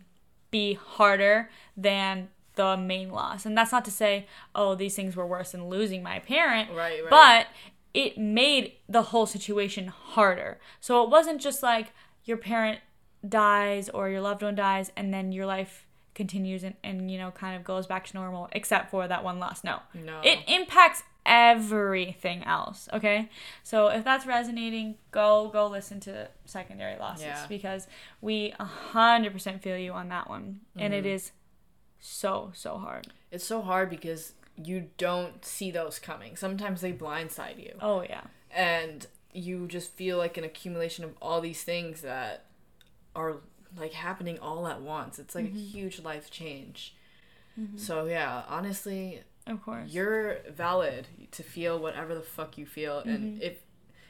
be 0.49 0.73
harder 0.73 1.49
than 1.77 2.29
the 2.55 2.75
main 2.75 3.09
loss. 3.11 3.45
And 3.45 3.57
that's 3.57 3.71
not 3.71 3.85
to 3.85 3.91
say, 3.91 4.27
oh, 4.53 4.75
these 4.75 4.95
things 4.95 5.15
were 5.15 5.25
worse 5.25 5.53
than 5.53 5.69
losing 5.69 6.03
my 6.03 6.19
parent. 6.19 6.69
Right, 6.71 7.01
right. 7.01 7.09
But 7.09 7.47
it 7.93 8.17
made 8.17 8.73
the 8.89 9.03
whole 9.03 9.25
situation 9.25 9.87
harder. 9.87 10.59
So 10.79 11.03
it 11.03 11.09
wasn't 11.09 11.41
just 11.41 11.63
like 11.63 11.93
your 12.25 12.37
parent 12.37 12.79
dies 13.27 13.89
or 13.89 14.09
your 14.09 14.21
loved 14.21 14.41
one 14.43 14.55
dies 14.55 14.91
and 14.97 15.13
then 15.13 15.31
your 15.31 15.45
life 15.45 15.85
continues 16.13 16.63
and, 16.63 16.75
and 16.83 17.09
you 17.09 17.17
know 17.17 17.31
kind 17.31 17.55
of 17.55 17.63
goes 17.63 17.87
back 17.87 18.05
to 18.05 18.13
normal 18.17 18.49
except 18.51 18.91
for 18.91 19.07
that 19.07 19.23
one 19.23 19.39
loss 19.39 19.63
no 19.63 19.79
No. 19.93 20.19
it 20.23 20.39
impacts 20.47 21.03
everything 21.25 22.43
else 22.43 22.89
okay 22.91 23.29
so 23.63 23.87
if 23.87 24.03
that's 24.03 24.25
resonating 24.25 24.95
go 25.11 25.49
go 25.53 25.67
listen 25.67 25.99
to 25.99 26.27
secondary 26.45 26.97
losses 26.97 27.25
Yeah. 27.25 27.45
because 27.47 27.87
we 28.21 28.53
100% 28.59 29.61
feel 29.61 29.77
you 29.77 29.91
on 29.93 30.09
that 30.09 30.29
one 30.29 30.61
and 30.75 30.93
Mm-hmm. 30.93 30.99
it 30.99 31.05
is 31.05 31.31
so 31.99 32.51
so 32.53 32.77
hard 32.77 33.07
It's 33.31 33.45
so 33.45 33.61
hard 33.61 33.89
because 33.89 34.33
you 34.61 34.89
don't 34.97 35.43
see 35.45 35.71
those 35.71 35.97
coming. 35.97 36.35
Sometimes 36.35 36.81
they 36.81 36.91
blindside 36.93 37.57
you. 37.63 37.73
oh 37.81 38.01
yeah 38.01 38.23
And 38.53 39.07
you 39.33 39.67
just 39.67 39.93
feel 39.93 40.17
like 40.17 40.37
an 40.37 40.43
accumulation 40.43 41.05
of 41.05 41.11
all 41.21 41.39
these 41.41 41.63
things 41.63 42.01
that 42.01 42.45
are 43.15 43.37
like 43.77 43.93
happening 43.93 44.37
all 44.39 44.67
at 44.67 44.81
once. 44.81 45.17
It's 45.19 45.33
like 45.35 45.45
a 45.45 45.49
huge 45.49 45.99
life 46.01 46.29
change. 46.29 46.95
So 47.75 48.05
yeah, 48.05 48.43
honestly, 48.49 49.21
of 49.47 49.61
course. 49.63 49.91
You're 49.91 50.37
valid 50.49 51.07
to 51.31 51.43
feel 51.43 51.79
whatever 51.79 52.13
the 52.15 52.21
fuck 52.21 52.57
you 52.57 52.65
feel 52.65 52.99
and 52.99 53.35
mm-hmm. 53.35 53.41
if 53.41 53.57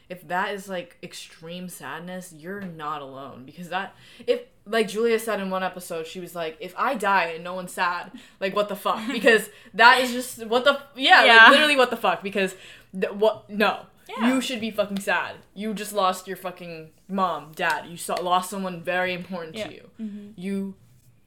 if 0.08 0.28
that 0.28 0.52
is 0.52 0.68
like 0.68 0.98
extreme 1.02 1.68
sadness 1.68 2.34
you're 2.36 2.60
not 2.60 3.00
alone 3.00 3.44
because 3.46 3.70
that 3.70 3.94
if 4.26 4.42
like 4.66 4.86
julia 4.88 5.18
said 5.18 5.40
in 5.40 5.48
one 5.48 5.62
episode 5.62 6.06
she 6.06 6.20
was 6.20 6.34
like 6.34 6.56
if 6.60 6.74
i 6.76 6.94
die 6.94 7.26
and 7.26 7.42
no 7.42 7.54
one's 7.54 7.72
sad 7.72 8.10
like 8.38 8.54
what 8.54 8.68
the 8.68 8.76
fuck? 8.76 9.00
Because 9.12 9.48
that 9.72 10.00
is 10.00 10.12
just 10.12 10.46
what 10.46 10.64
the 10.64 10.80
yeah, 10.96 11.24
Yeah. 11.24 11.36
like 11.36 11.50
literally 11.52 11.76
what 11.76 11.90
the 11.90 11.96
fuck 11.96 12.22
because 12.22 12.54
th- 12.98 13.12
what 13.14 13.48
no. 13.48 13.86
Yeah. 14.08 14.34
you 14.34 14.40
should 14.42 14.60
be 14.60 14.70
fucking 14.70 15.00
sad. 15.00 15.36
You 15.54 15.72
just 15.72 15.94
lost 15.94 16.26
your 16.26 16.36
fucking 16.36 16.90
mom 17.08 17.52
dad. 17.54 17.86
You 17.86 17.96
saw, 17.96 18.16
lost 18.20 18.50
someone 18.50 18.82
very 18.82 19.14
important 19.14 19.56
Yeah. 19.56 19.68
to 19.68 19.74
you 19.74 19.90
mm-hmm. 20.00 20.26
you 20.36 20.74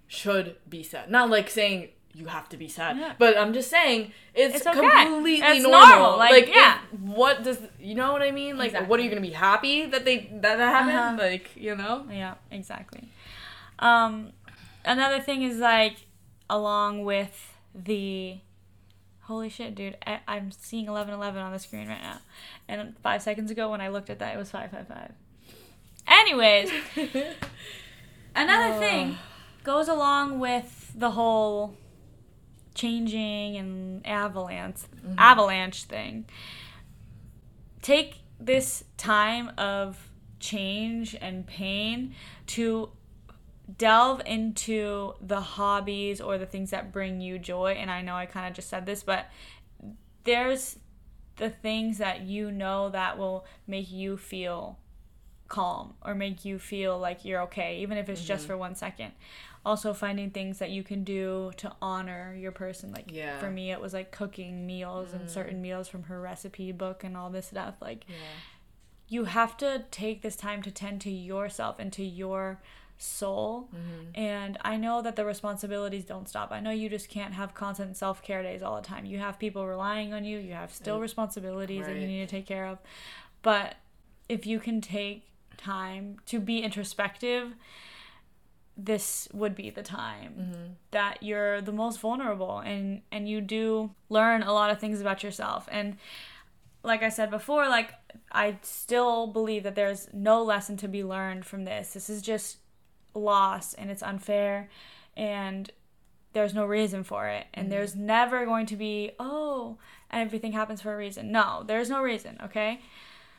should 0.07 0.57
be 0.69 0.83
sad. 0.83 1.09
Not 1.09 1.29
like 1.29 1.49
saying 1.49 1.89
you 2.17 2.25
have 2.27 2.47
to 2.49 2.57
be 2.57 2.67
sad 2.69 2.97
Yeah. 2.97 3.13
but 3.19 3.37
i'm 3.37 3.51
just 3.59 3.69
saying 3.69 4.11
it's, 4.33 4.55
It's 4.57 4.67
okay. 4.67 4.79
completely 4.79 5.35
It's 5.57 5.63
normal. 5.63 5.87
normal, 5.89 6.17
like, 6.17 6.31
Like, 6.31 6.47
yeah. 6.55 6.79
if- 6.93 6.99
what 7.21 7.43
does 7.43 7.59
you 7.79 7.93
know 7.99 8.11
what 8.13 8.21
I 8.21 8.31
mean? 8.31 8.53
Like, 8.57 8.73
what 8.89 8.99
are 8.99 9.03
you 9.03 9.09
gonna 9.09 9.21
be 9.31 9.37
happy 9.49 9.85
that 9.93 10.03
they 10.07 10.17
that 10.43 10.55
that 10.61 10.69
happened? 10.77 10.97
Uh-huh. 11.19 11.29
Like, 11.31 11.47
you 11.55 11.75
know? 11.75 11.95
Yeah, 12.09 12.35
exactly. 12.59 13.03
Um, 13.79 14.31
another 14.85 15.19
thing 15.27 15.39
is 15.49 15.57
like, 15.57 15.95
along 16.49 17.03
with 17.11 17.35
the, 17.89 18.37
holy 19.29 19.49
shit, 19.49 19.75
dude, 19.75 19.97
I, 20.07 20.19
I'm 20.27 20.51
seeing 20.51 20.85
eleven 20.87 21.13
eleven 21.13 21.41
on 21.41 21.51
the 21.51 21.59
screen 21.59 21.87
right 21.93 22.01
now, 22.01 22.19
and 22.69 22.79
five 23.03 23.21
seconds 23.21 23.51
ago 23.51 23.69
when 23.71 23.81
I 23.81 23.89
looked 23.89 24.09
at 24.09 24.19
that, 24.19 24.33
it 24.35 24.37
was 24.37 24.49
five 24.51 24.71
five 24.71 24.87
five. 24.87 25.11
Anyways, 26.07 26.71
another 28.35 28.79
thing 28.79 29.17
goes 29.63 29.87
along 29.87 30.39
with 30.39 30.91
the 30.95 31.11
whole 31.11 31.75
changing 32.75 33.57
and 33.57 34.05
avalanche 34.05 34.81
mm-hmm. 34.95 35.15
avalanche 35.17 35.85
thing. 35.85 36.25
Take 37.81 38.19
this 38.39 38.83
time 38.97 39.51
of 39.57 40.09
change 40.39 41.15
and 41.19 41.47
pain 41.47 42.13
to 42.47 42.89
delve 43.77 44.21
into 44.25 45.13
the 45.21 45.39
hobbies 45.39 46.21
or 46.21 46.37
the 46.37 46.45
things 46.45 46.69
that 46.69 46.91
bring 46.91 47.19
you 47.19 47.39
joy 47.39 47.71
and 47.71 47.89
I 47.89 48.01
know 48.01 48.13
I 48.13 48.27
kind 48.27 48.47
of 48.47 48.53
just 48.53 48.69
said 48.69 48.85
this 48.85 49.01
but 49.01 49.25
there's 50.23 50.77
the 51.37 51.49
things 51.49 51.97
that 51.97 52.21
you 52.21 52.51
know 52.51 52.89
that 52.89 53.17
will 53.17 53.45
make 53.65 53.91
you 53.91 54.17
feel 54.17 54.77
calm 55.47 55.93
or 56.03 56.15
make 56.15 56.45
you 56.45 56.59
feel 56.59 56.97
like 56.97 57.25
you're 57.25 57.41
okay, 57.41 57.79
even 57.79 57.97
if 57.97 58.09
it's 58.09 58.23
just 58.23 58.43
mm-hmm. 58.43 58.53
for 58.53 58.57
one 58.57 58.75
second. 58.75 59.11
Also, 59.65 59.93
finding 59.93 60.29
things 60.29 60.59
that 60.59 60.69
you 60.69 60.83
can 60.83 61.03
do 61.03 61.51
to 61.57 61.75
honor 61.81 62.35
your 62.37 62.51
person. 62.51 62.91
Like 62.91 63.11
Yeah. 63.11 63.39
for 63.39 63.49
me, 63.49 63.71
it 63.71 63.81
was 63.81 63.93
like 63.93 64.11
cooking 64.11 64.67
meals 64.67 65.11
and 65.11 65.25
mm. 65.25 65.29
certain 65.29 65.59
meals 65.59 65.87
from 65.87 66.03
her 66.03 66.21
recipe 66.21 66.71
book 66.71 67.03
and 67.03 67.17
all 67.17 67.31
this 67.31 67.47
stuff. 67.47 67.75
Like 67.81 68.05
Yeah. 68.07 68.15
you 69.07 69.23
have 69.25 69.57
to 69.57 69.85
take 69.89 70.21
this 70.21 70.35
time 70.35 70.61
to 70.61 70.71
tend 70.71 71.01
to 71.01 71.09
yourself 71.09 71.79
and 71.79 71.91
to 71.93 72.03
your 72.03 72.61
soul. 72.97 73.69
Mm-hmm. 73.73 74.19
And 74.19 74.57
I 74.61 74.77
know 74.77 75.01
that 75.01 75.15
the 75.15 75.25
responsibilities 75.25 76.05
don't 76.05 76.29
stop. 76.29 76.51
I 76.51 76.59
know 76.59 76.71
you 76.71 76.87
just 76.87 77.09
can't 77.09 77.33
have 77.33 77.53
constant 77.53 77.97
self 77.97 78.21
care 78.21 78.43
days 78.43 78.61
all 78.61 78.75
the 78.75 78.87
time. 78.87 79.05
You 79.05 79.17
have 79.19 79.39
people 79.39 79.65
relying 79.65 80.13
on 80.13 80.25
you, 80.25 80.37
you 80.37 80.53
have 80.53 80.71
still 80.71 80.99
responsibilities 80.99 81.85
that 81.85 81.95
you 81.95 82.07
need 82.07 82.27
to 82.27 82.27
take 82.27 82.45
care 82.45 82.67
of. 82.67 82.77
But 83.41 83.75
if 84.29 84.45
you 84.45 84.59
can 84.59 84.81
take 84.81 85.27
time 85.55 86.17
to 86.27 86.39
be 86.39 86.59
introspective, 86.59 87.53
this 88.77 89.27
would 89.33 89.55
be 89.55 89.69
the 89.69 89.83
time 89.83 90.33
mm-hmm. 90.37 90.73
that 90.91 91.23
you're 91.23 91.61
the 91.61 91.71
most 91.71 91.99
vulnerable 91.99 92.59
and 92.59 93.01
and 93.11 93.29
you 93.29 93.39
do 93.39 93.91
learn 94.09 94.43
a 94.43 94.51
lot 94.51 94.69
of 94.69 94.79
things 94.79 94.99
about 94.99 95.23
yourself 95.23 95.69
and 95.71 95.95
like 96.85 97.03
I 97.03 97.09
said 97.09 97.31
before, 97.31 97.67
like 97.67 97.93
I 98.31 98.57
still 98.61 99.27
believe 99.27 99.63
that 99.63 99.75
there's 99.75 100.07
no 100.13 100.43
lesson 100.43 100.77
to 100.77 100.87
be 100.87 101.03
learned 101.03 101.45
from 101.45 101.65
this. 101.65 101.93
This 101.93 102.09
is 102.09 102.21
just 102.21 102.57
loss 103.13 103.73
and 103.73 103.89
it's 103.89 104.03
unfair 104.03 104.69
and 105.17 105.69
there's 106.33 106.53
no 106.53 106.65
reason 106.65 107.03
for 107.03 107.27
it. 107.27 107.47
And 107.53 107.65
mm-hmm. 107.65 107.71
there's 107.71 107.95
never 107.95 108.45
going 108.45 108.67
to 108.67 108.75
be, 108.75 109.11
oh, 109.19 109.77
and 110.11 110.21
everything 110.21 110.51
happens 110.51 110.81
for 110.81 110.93
a 110.93 110.97
reason. 110.97 111.31
No, 111.31 111.63
there's 111.65 111.89
no 111.89 112.01
reason, 112.01 112.37
okay? 112.43 112.81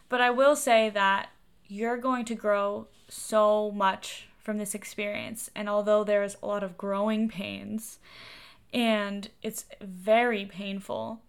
But 0.09 0.21
I 0.21 0.31
will 0.31 0.57
say 0.57 0.91
that 0.91 1.29
you're 1.69 1.97
going 1.97 2.25
to 2.27 2.35
grow 2.35 2.89
so 3.09 3.71
much 3.73 4.29
from 4.39 4.59
this 4.59 4.75
experience. 4.75 5.51
And 5.55 5.69
although 5.69 6.05
there's 6.05 6.37
a 6.43 6.47
lot 6.47 6.63
of 6.63 6.79
growing 6.79 7.29
pains 7.29 7.99
and 8.73 9.29
it's 9.43 9.65
very 9.81 10.45
painful, 10.45 11.21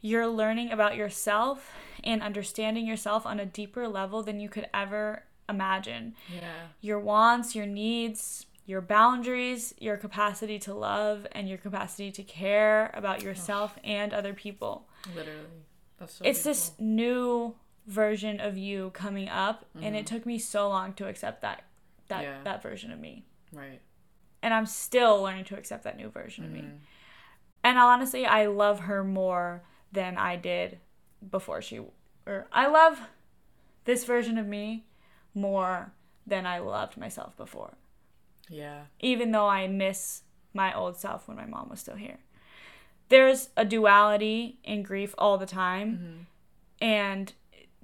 you're 0.00 0.28
learning 0.28 0.70
about 0.70 0.96
yourself 0.96 1.72
and 2.04 2.22
understanding 2.22 2.86
yourself 2.86 3.26
on 3.26 3.40
a 3.40 3.46
deeper 3.46 3.88
level 3.88 4.22
than 4.22 4.40
you 4.40 4.48
could 4.48 4.68
ever 4.72 5.24
imagine. 5.48 6.14
Yeah. 6.32 6.68
Your 6.80 7.00
wants, 7.00 7.54
your 7.54 7.66
needs, 7.66 8.46
your 8.66 8.80
boundaries, 8.80 9.74
your 9.78 9.96
capacity 9.96 10.58
to 10.60 10.74
love, 10.74 11.26
and 11.32 11.48
your 11.48 11.58
capacity 11.58 12.10
to 12.12 12.22
care 12.22 12.90
about 12.94 13.22
yourself 13.22 13.78
and 13.82 14.12
other 14.12 14.34
people. 14.34 14.86
Literally. 15.14 15.64
That's 15.98 16.14
so 16.14 16.24
it's 16.24 16.42
this 16.42 16.72
new 16.78 17.54
version 17.88 18.38
of 18.38 18.56
you 18.56 18.90
coming 18.90 19.28
up, 19.28 19.64
and 19.74 19.96
it 19.96 20.04
Mhm. 20.04 20.08
took 20.08 20.26
me 20.26 20.38
so 20.38 20.68
long 20.68 20.92
to 20.94 21.08
accept 21.08 21.40
that 21.42 21.64
that 22.08 22.22
Yeah. 22.22 22.42
that 22.42 22.62
version 22.62 22.90
of 22.92 22.98
me. 22.98 23.26
Right. 23.52 23.80
And 24.42 24.54
I'm 24.54 24.64
still 24.66 25.20
learning 25.20 25.44
to 25.46 25.58
accept 25.58 25.84
that 25.84 25.96
new 25.98 26.08
version 26.08 26.44
of 26.44 26.50
me. 26.50 26.60
Mhm. 26.62 26.78
And 27.64 27.78
honestly, 27.78 28.24
I 28.24 28.46
love 28.46 28.80
her 28.80 29.04
more 29.04 29.62
than 29.92 30.16
I 30.16 30.36
did 30.36 30.80
before 31.30 31.60
she 31.60 31.80
or 32.26 32.46
I 32.52 32.66
love 32.66 33.08
this 33.84 34.04
version 34.04 34.38
of 34.38 34.46
me 34.46 34.86
more 35.34 35.92
than 36.26 36.46
I 36.46 36.58
loved 36.58 36.96
myself 36.96 37.36
before. 37.36 37.74
Yeah. 38.48 38.84
Even 39.00 39.32
though 39.32 39.48
I 39.48 39.66
miss 39.66 40.22
my 40.54 40.72
old 40.72 40.96
self 40.96 41.26
when 41.28 41.36
my 41.36 41.46
mom 41.46 41.68
was 41.68 41.80
still 41.80 41.96
here. 41.96 42.18
There's 43.10 43.50
a 43.56 43.64
duality 43.64 44.58
in 44.62 44.82
grief 44.82 45.14
all 45.18 45.36
the 45.38 45.46
time, 45.46 46.26
Mhm. 46.80 46.86
and 46.86 47.32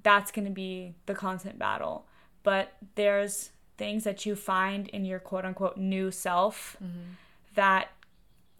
that's 0.05 0.31
going 0.31 0.45
to 0.45 0.51
be 0.51 0.93
the 1.07 1.15
constant 1.15 1.57
battle. 1.57 2.05
But 2.43 2.73
there's 2.93 3.49
things 3.75 4.03
that 4.03 4.23
you 4.23 4.35
find 4.35 4.87
in 4.89 5.03
your 5.03 5.17
quote 5.19 5.45
unquote 5.45 5.77
new 5.77 6.11
self 6.11 6.77
Mhm. 6.81 7.15
that 7.55 7.89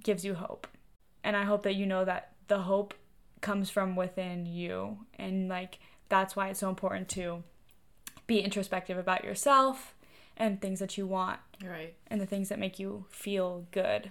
gives 0.04 0.26
you 0.26 0.34
hope. 0.34 0.68
And 1.24 1.38
I 1.38 1.44
hope 1.44 1.62
that 1.64 1.76
you 1.76 1.86
know 1.86 2.04
that 2.04 2.34
the 2.48 2.64
hope 2.64 2.96
comes 3.42 3.70
from 3.70 3.96
within 3.96 4.48
you. 4.48 5.06
And 5.20 5.48
like 5.48 5.78
that's 6.10 6.36
why 6.36 6.50
it's 6.50 6.60
so 6.62 6.70
important 6.70 7.10
to 7.10 7.44
be 8.26 8.40
introspective 8.42 8.98
about 8.98 9.24
yourself 9.24 9.94
and 10.36 10.60
things 10.60 10.80
that 10.80 10.98
you 10.98 11.06
want 11.06 11.40
Right. 11.64 11.94
and 12.08 12.20
the 12.20 12.26
things 12.26 12.50
that 12.50 12.58
make 12.58 12.80
you 12.80 13.06
feel 13.10 13.68
good. 13.70 14.10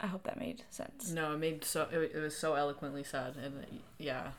I 0.00 0.06
hope 0.08 0.24
that 0.24 0.36
made 0.38 0.64
sense. 0.70 1.10
No, 1.10 1.34
it 1.34 1.38
made 1.38 1.62
so 1.64 1.86
it, 1.92 2.12
it 2.14 2.18
was 2.20 2.36
so 2.36 2.54
eloquently 2.54 3.04
said, 3.04 3.36
and 3.36 3.80
yeah, 3.98 4.32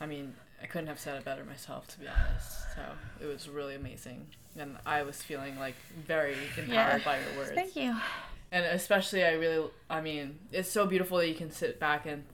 I 0.00 0.06
mean, 0.06 0.34
I 0.62 0.66
couldn't 0.66 0.88
have 0.88 1.00
said 1.00 1.16
it 1.16 1.24
better 1.24 1.44
myself, 1.44 1.86
to 1.88 2.00
be 2.00 2.06
honest. 2.06 2.50
So 2.74 2.82
it 3.20 3.26
was 3.26 3.48
really 3.48 3.74
amazing, 3.74 4.26
and 4.58 4.76
I 4.86 5.02
was 5.02 5.22
feeling 5.22 5.58
like 5.58 5.74
very 6.06 6.34
empowered 6.56 6.68
Yeah. 6.70 6.98
by 7.04 7.18
your 7.20 7.38
words. 7.38 7.52
Thank 7.54 7.76
you. 7.76 7.96
and 8.52 8.64
especially 8.66 9.24
I 9.24 9.32
really, 9.32 9.68
I 9.88 10.00
mean, 10.00 10.38
it's 10.52 10.70
so 10.70 10.86
beautiful 10.86 11.18
that 11.18 11.28
you 11.28 11.34
can 11.34 11.50
sit 11.50 11.78
back 11.80 12.06
and 12.06 12.24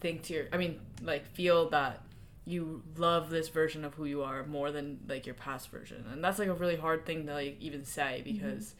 think 0.00 0.22
to 0.24 0.34
your, 0.34 0.44
I 0.52 0.56
mean, 0.56 0.80
like 1.02 1.26
feel 1.26 1.68
that 1.70 2.02
you 2.44 2.82
love 2.96 3.28
this 3.30 3.48
version 3.48 3.84
of 3.84 3.94
who 3.94 4.04
you 4.04 4.22
are 4.22 4.44
more 4.46 4.70
than 4.70 5.00
like 5.08 5.26
your 5.26 5.34
past 5.34 5.68
version, 5.70 6.04
and 6.12 6.22
that's 6.22 6.38
like 6.38 6.48
a 6.48 6.54
really 6.54 6.76
hard 6.76 7.04
thing 7.06 7.26
to 7.26 7.34
like 7.34 7.56
even 7.60 7.84
say 7.84 8.22
mm-hmm. 8.24 8.32
because, 8.32 8.74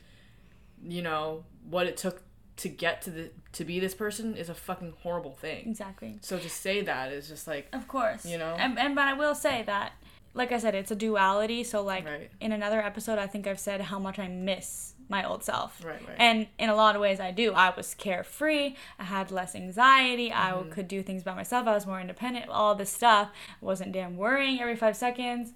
you 0.82 1.02
know, 1.02 1.44
what 1.68 1.86
it 1.86 1.96
took 1.96 2.22
to 2.58 2.68
get 2.68 3.02
to 3.02 3.10
the 3.10 3.30
to 3.52 3.64
be 3.64 3.78
this 3.80 3.94
person 3.94 4.34
is 4.36 4.48
a 4.48 4.54
fucking 4.54 4.94
horrible 5.02 5.32
thing. 5.32 5.68
Exactly. 5.68 6.18
So 6.22 6.38
to 6.38 6.48
say 6.48 6.80
that 6.82 7.12
is 7.12 7.28
just 7.28 7.46
like 7.46 7.68
Of 7.72 7.86
course. 7.88 8.24
You 8.24 8.38
know? 8.38 8.54
And, 8.58 8.78
and 8.78 8.94
but 8.94 9.04
I 9.08 9.12
will 9.14 9.34
say 9.34 9.62
that 9.66 9.92
like 10.34 10.52
I 10.52 10.58
said 10.58 10.74
it's 10.74 10.90
a 10.90 10.96
duality 10.96 11.64
so 11.64 11.82
like 11.82 12.04
right, 12.06 12.30
in 12.40 12.52
another 12.52 12.80
episode 12.82 13.18
I 13.18 13.26
think 13.26 13.46
I've 13.46 13.60
said 13.60 13.80
how 13.80 13.98
much 13.98 14.18
I 14.18 14.28
miss 14.28 14.94
my 15.08 15.22
old 15.24 15.44
self. 15.44 15.84
right, 15.84 16.00
right. 16.08 16.16
And 16.18 16.48
in 16.58 16.68
a 16.68 16.74
lot 16.74 16.96
of 16.96 17.00
ways, 17.00 17.20
I 17.20 17.30
do. 17.30 17.52
I 17.52 17.72
was 17.76 17.94
carefree. 17.94 18.74
I 18.98 19.04
had 19.04 19.30
less 19.30 19.54
anxiety. 19.54 20.32
I 20.32 20.50
Mhm. 20.50 20.72
could 20.72 20.88
do 20.88 21.00
things 21.00 21.22
by 21.22 21.32
myself. 21.32 21.68
I 21.68 21.74
was 21.74 21.86
more 21.86 22.00
independent. 22.00 22.48
All 22.48 22.74
this 22.74 22.90
stuff. 22.90 23.28
I 23.62 23.64
wasn't 23.64 23.92
damn 23.92 24.16
worrying 24.16 24.60
every 24.60 24.74
five 24.74 24.96
seconds. 24.96 25.52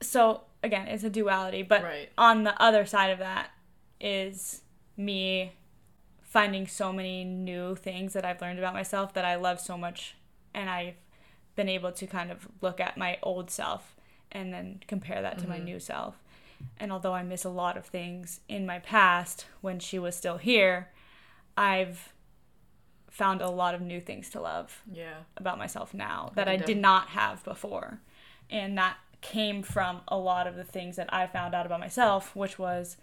So 0.00 0.42
again, 0.62 0.88
it's 0.88 1.04
a 1.04 1.10
duality. 1.10 1.62
But 1.62 1.82
right, 1.84 2.08
on 2.18 2.42
the 2.42 2.60
other 2.60 2.84
side 2.84 3.10
of 3.10 3.18
that 3.20 3.50
is 4.00 4.62
me 4.96 5.52
finding 6.32 6.66
so 6.66 6.94
many 6.94 7.24
new 7.24 7.74
things 7.76 8.14
that 8.14 8.24
I've 8.24 8.40
learned 8.40 8.58
about 8.58 8.72
myself 8.72 9.12
that 9.12 9.24
I 9.24 9.34
love 9.34 9.60
so 9.60 9.76
much, 9.76 10.14
and 10.54 10.70
I've 10.70 10.94
been 11.56 11.68
able 11.68 11.92
to 11.92 12.06
kind 12.06 12.30
of 12.30 12.48
look 12.62 12.80
at 12.80 12.96
my 12.96 13.18
old 13.22 13.50
self 13.50 13.94
and 14.30 14.50
then 14.50 14.80
compare 14.88 15.20
that 15.20 15.38
to 15.40 15.46
my 15.46 15.58
Mhm. 15.58 15.64
new 15.64 15.78
self. 15.78 16.16
And 16.78 16.90
although 16.90 17.12
I 17.12 17.22
miss 17.22 17.44
a 17.44 17.50
lot 17.50 17.76
of 17.76 17.84
things 17.84 18.40
in 18.48 18.64
my 18.64 18.78
past 18.78 19.46
when 19.60 19.78
she 19.78 19.98
was 19.98 20.16
still 20.16 20.38
here, 20.38 20.88
I've 21.54 22.14
found 23.10 23.42
a 23.42 23.50
lot 23.50 23.74
of 23.74 23.82
new 23.82 24.00
things 24.00 24.30
to 24.30 24.40
love 24.40 24.82
yeah, 24.90 25.24
about 25.36 25.58
myself 25.58 25.92
now 25.92 26.32
that 26.34 26.48
I 26.48 26.56
can 26.56 26.66
did 26.66 26.78
not 26.78 27.08
have 27.08 27.44
before. 27.44 28.00
And 28.48 28.78
that 28.78 28.96
came 29.20 29.62
from 29.62 30.00
a 30.08 30.16
lot 30.16 30.46
of 30.46 30.56
the 30.56 30.64
things 30.64 30.96
that 30.96 31.12
I 31.12 31.26
found 31.26 31.54
out 31.54 31.66
about 31.66 31.78
myself, 31.80 32.34
which 32.34 32.58
was 32.58 32.96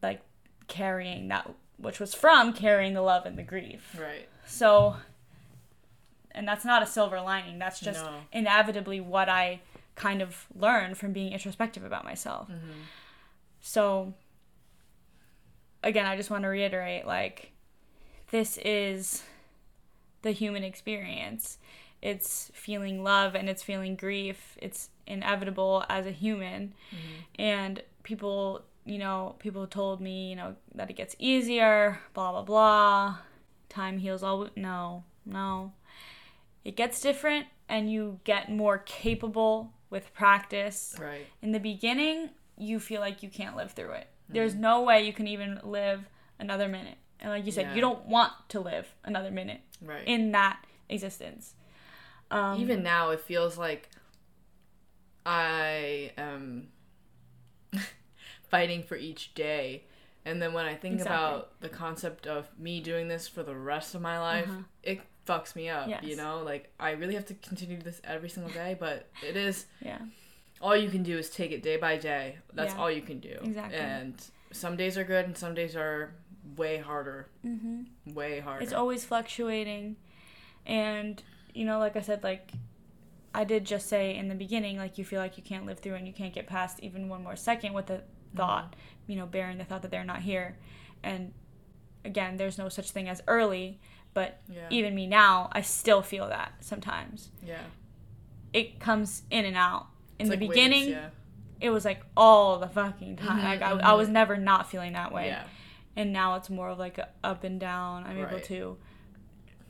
like 0.00 0.22
carrying 0.68 1.28
that, 1.28 1.50
which 1.78 2.00
was 2.00 2.14
from 2.14 2.52
carrying 2.52 2.94
the 2.94 3.02
love 3.02 3.26
and 3.26 3.36
the 3.38 3.42
grief. 3.42 3.96
right. 4.00 4.28
So, 4.46 4.96
and 6.30 6.46
that's 6.46 6.64
not 6.64 6.82
a 6.82 6.86
silver 6.86 7.20
lining, 7.20 7.58
that's 7.58 7.80
just 7.80 8.04
No. 8.04 8.20
inevitably 8.32 9.00
what 9.00 9.28
I 9.28 9.60
kind 9.94 10.20
of 10.22 10.46
learned 10.54 10.98
from 10.98 11.12
being 11.12 11.32
introspective 11.32 11.82
about 11.84 12.04
myself. 12.04 12.48
Mm-hmm. 12.48 12.80
So, 13.60 14.14
again, 15.82 16.06
I 16.06 16.16
just 16.16 16.30
want 16.30 16.42
to 16.44 16.48
reiterate 16.48 17.06
like, 17.06 17.52
this 18.30 18.58
is 18.64 19.22
the 20.22 20.32
human 20.32 20.62
experience. 20.64 21.58
It's 22.02 22.50
feeling 22.54 23.02
love 23.02 23.34
and 23.34 23.48
it's 23.48 23.62
feeling 23.62 23.96
grief. 23.96 24.56
It's 24.60 24.90
inevitable 25.06 25.84
as 25.88 26.06
a 26.06 26.10
human. 26.10 26.74
Mm-hmm. 26.90 27.40
And 27.40 27.82
people, 28.02 28.62
you 28.86 28.98
know, 28.98 29.34
people 29.40 29.66
told 29.66 30.00
me, 30.00 30.30
you 30.30 30.36
know, 30.36 30.54
that 30.74 30.88
it 30.88 30.94
gets 30.96 31.16
easier, 31.18 31.98
blah, 32.14 32.30
blah, 32.30 32.42
blah. 32.42 33.18
Time 33.68 33.98
heals 33.98 34.22
all. 34.22 34.48
No, 34.56 35.04
no. 35.26 35.72
It 36.64 36.76
gets 36.76 37.00
different 37.00 37.46
and 37.68 37.90
you 37.90 38.20
get 38.24 38.50
more 38.50 38.78
capable 38.78 39.72
with 39.90 40.12
practice 40.14 40.96
Right, 41.00 41.26
in 41.42 41.52
the 41.52 41.60
beginning, 41.60 42.30
you 42.56 42.80
feel 42.80 43.00
like 43.00 43.22
you 43.22 43.28
can't 43.28 43.56
live 43.56 43.72
through 43.72 43.92
it. 43.92 44.08
There's 44.28 44.54
no 44.54 44.82
way 44.82 45.06
you 45.06 45.12
can 45.12 45.28
even 45.28 45.60
live 45.62 46.08
another 46.38 46.68
minute. 46.68 46.98
And 47.20 47.30
like 47.30 47.46
you 47.46 47.52
said, 47.52 47.66
Yeah. 47.66 47.74
you 47.74 47.80
don't 47.80 48.06
want 48.06 48.32
to 48.48 48.60
live 48.60 48.92
another 49.04 49.30
minute 49.30 49.60
right. 49.80 50.06
in 50.06 50.32
that 50.32 50.64
existence. 50.88 51.54
Um, 52.30 52.60
Even 52.60 52.82
now, 52.82 53.10
it 53.10 53.20
feels 53.20 53.56
like 53.56 53.88
I 55.24 56.12
am 56.18 56.68
fighting 58.50 58.82
for 58.82 58.96
each 58.96 59.34
day. 59.34 59.84
And 60.24 60.42
then 60.42 60.52
when 60.52 60.66
I 60.66 60.74
think 60.74 60.94
Exactly. 60.94 61.14
about 61.16 61.60
the 61.60 61.68
concept 61.68 62.26
of 62.26 62.46
me 62.58 62.80
doing 62.80 63.08
this 63.08 63.28
for 63.28 63.42
the 63.42 63.54
rest 63.54 63.94
of 63.94 64.00
my 64.02 64.18
life, 64.18 64.48
Uh-huh. 64.48 64.62
it 64.82 65.00
fucks 65.26 65.54
me 65.54 65.68
up. 65.68 65.88
You 66.02 66.16
know, 66.16 66.42
like 66.42 66.72
I 66.80 66.90
really 66.92 67.14
have 67.14 67.26
to 67.26 67.34
continue 67.34 67.80
this 67.80 68.00
every 68.04 68.28
single 68.28 68.52
day, 68.52 68.76
but 68.78 69.08
it 69.22 69.36
is 69.36 69.66
yeah, 69.80 69.98
all 70.60 70.76
you 70.76 70.88
can 70.90 71.02
do 71.02 71.16
is 71.18 71.30
take 71.30 71.52
it 71.52 71.62
day 71.62 71.76
by 71.76 71.96
day. 71.96 72.38
That's 72.54 72.74
Yeah. 72.74 72.80
all 72.80 72.90
you 72.90 73.02
can 73.02 73.20
do. 73.20 73.38
Exactly. 73.42 73.78
And 73.78 74.14
some 74.52 74.76
days 74.76 74.96
are 74.98 75.04
good, 75.04 75.24
and 75.26 75.36
some 75.36 75.54
days 75.54 75.76
are 75.76 76.14
way 76.56 76.78
harder. 76.78 77.28
hmm 77.42 77.82
Way 78.14 78.38
harder. 78.40 78.62
it's 78.62 78.72
always 78.72 79.04
fluctuating. 79.04 79.96
And, 80.64 81.22
you 81.54 81.64
know, 81.64 81.78
like 81.78 81.96
I 81.96 82.00
said, 82.00 82.22
like 82.24 82.50
I 83.34 83.44
did 83.44 83.64
just 83.64 83.88
say 83.88 84.16
in 84.16 84.28
the 84.28 84.34
beginning, 84.34 84.76
like 84.78 84.96
you 84.98 85.04
feel 85.04 85.20
like 85.20 85.36
you 85.36 85.42
can't 85.44 85.66
live 85.66 85.78
through 85.80 85.94
and 85.94 86.06
you 86.06 86.12
can't 86.12 86.32
get 86.34 86.46
past 86.46 86.80
even 86.82 87.08
one 87.08 87.22
more 87.22 87.36
second 87.36 87.72
with 87.74 87.86
the 87.86 88.02
thought, 88.36 88.76
you 89.06 89.16
know, 89.16 89.26
bearing 89.26 89.58
the 89.58 89.64
thought 89.64 89.82
that 89.82 89.90
they're 89.90 90.04
not 90.04 90.20
here. 90.22 90.56
And 91.02 91.32
again, 92.04 92.36
there's 92.36 92.58
no 92.58 92.68
such 92.68 92.90
thing 92.90 93.08
as 93.08 93.22
early, 93.26 93.80
but 94.14 94.40
yeah. 94.48 94.66
even 94.70 94.94
me 94.94 95.06
now, 95.06 95.48
I 95.52 95.62
still 95.62 96.02
feel 96.02 96.28
that 96.28 96.52
sometimes. 96.60 97.30
yeah. 97.44 97.58
It 98.52 98.80
comes 98.80 99.22
in 99.30 99.44
and 99.44 99.56
out. 99.56 99.86
In 100.18 100.26
It's 100.26 100.30
the 100.30 100.36
like 100.36 100.40
waves, 100.48 100.50
beginning, 100.50 100.88
yeah. 100.90 101.08
it 101.60 101.68
was 101.70 101.84
like 101.84 102.00
all 102.16 102.58
the 102.58 102.68
fucking 102.68 103.16
time. 103.16 103.40
Mhm, 103.40 103.44
like 103.44 103.60
I, 103.62 103.72
I 103.72 103.92
mhm. 103.92 103.96
was 103.98 104.08
never 104.08 104.36
not 104.38 104.70
feeling 104.70 104.94
that 104.94 105.12
way. 105.12 105.26
Yeah. 105.26 105.44
And 105.94 106.10
now 106.12 106.36
it's 106.36 106.48
more 106.48 106.70
of 106.70 106.78
like 106.78 106.98
up 107.22 107.44
and 107.44 107.60
down. 107.60 108.04
I'm 108.04 108.16
able 108.18 108.40
to 108.40 108.78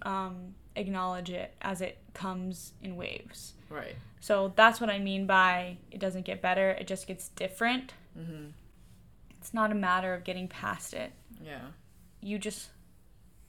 um, 0.03 0.55
acknowledge 0.77 1.31
it 1.31 1.55
as 1.63 1.81
it 1.81 1.99
comes 2.15 2.75
in 2.83 2.95
waves. 2.97 3.55
Right. 3.69 3.97
So 4.21 4.53
that's 4.55 4.81
what 4.81 4.91
I 4.91 4.99
mean 4.99 5.27
by 5.27 5.79
it 5.91 5.99
doesn't 5.99 6.25
get 6.25 6.41
better. 6.41 6.71
It 6.71 6.87
just 6.87 7.07
gets 7.09 7.29
different. 7.31 7.95
Mhm. 8.17 8.53
It's 9.39 9.53
not 9.55 9.71
a 9.71 9.75
matter 9.75 10.15
of 10.15 10.25
getting 10.25 10.49
past 10.49 10.95
it. 10.95 11.13
Yeah. 11.43 11.61
you 12.23 12.39
just 12.39 12.71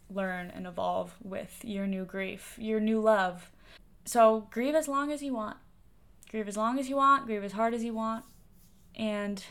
learn 0.09 0.51
and 0.51 0.67
evolve 0.67 1.15
with 1.23 1.63
your 1.63 1.87
new 1.87 2.05
grief, 2.05 2.55
your 2.59 2.79
new 2.79 2.99
love. 2.99 3.49
So 4.05 4.47
grieve 4.51 4.75
as 4.75 4.87
long 4.87 5.11
as 5.11 5.23
you 5.23 5.33
want. 5.33 5.57
grieve 6.29 6.47
as 6.49 6.57
long 6.57 6.77
as 6.77 6.89
you 6.89 6.97
want, 6.97 7.25
grieve 7.25 7.43
as 7.43 7.53
hard 7.53 7.73
as 7.73 7.83
you 7.83 7.93
want, 7.93 8.25
and 8.95 9.43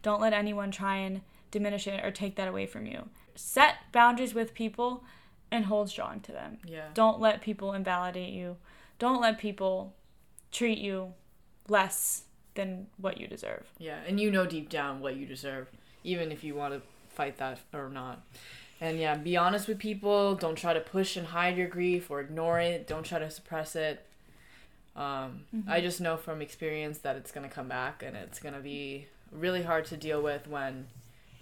don't 0.00 0.20
let 0.20 0.32
anyone 0.32 0.70
try 0.70 0.96
and 0.96 1.20
diminish 1.50 1.86
it 1.86 2.02
or 2.04 2.10
take 2.10 2.36
that 2.36 2.48
away 2.48 2.66
from 2.66 2.86
you. 2.86 3.10
Set 3.34 3.76
boundaries 3.92 4.34
with 4.34 4.54
people 4.54 5.04
and 5.50 5.66
hold 5.66 5.90
strong 5.90 6.20
to 6.20 6.32
them. 6.32 6.58
Yeah. 6.64 6.88
Don't 6.94 7.20
let 7.20 7.42
people 7.42 7.74
invalidate 7.74 8.32
you. 8.32 8.56
Don't 8.98 9.20
let 9.20 9.38
people 9.38 9.94
treat 10.50 10.78
you 10.78 11.12
less 11.68 12.24
than 12.54 12.86
what 12.98 13.18
you 13.18 13.26
deserve. 13.26 13.64
Yeah, 13.78 13.98
and 14.06 14.20
you 14.20 14.30
know 14.30 14.46
deep 14.46 14.68
down 14.68 15.00
what 15.00 15.16
you 15.16 15.26
deserve, 15.26 15.68
even 16.04 16.32
if 16.32 16.44
you 16.44 16.54
want 16.54 16.74
to 16.74 16.82
fight 17.14 17.38
that 17.38 17.58
or 17.72 17.88
not. 17.88 18.22
And 18.80 18.98
yeah, 18.98 19.14
be 19.14 19.36
honest 19.36 19.68
with 19.68 19.78
people. 19.78 20.34
Don't 20.34 20.56
try 20.56 20.74
to 20.74 20.80
push 20.80 21.16
and 21.16 21.28
hide 21.28 21.56
your 21.56 21.68
grief 21.68 22.10
or 22.10 22.20
ignore 22.20 22.58
it. 22.58 22.86
Don't 22.86 23.04
try 23.06 23.20
to 23.20 23.30
suppress 23.30 23.76
it. 23.76 24.04
Um, 24.94 25.44
I 25.66 25.76
mm-hmm. 25.76 25.82
just 25.82 26.00
know 26.00 26.16
from 26.16 26.42
experience 26.42 26.98
that 26.98 27.16
it's 27.16 27.30
gonna 27.30 27.48
come 27.48 27.68
back, 27.68 28.02
and 28.02 28.16
it's 28.16 28.38
gonna 28.38 28.60
be 28.60 29.06
really 29.30 29.62
hard 29.62 29.86
to 29.86 29.96
deal 29.96 30.20
with 30.20 30.46
when 30.46 30.88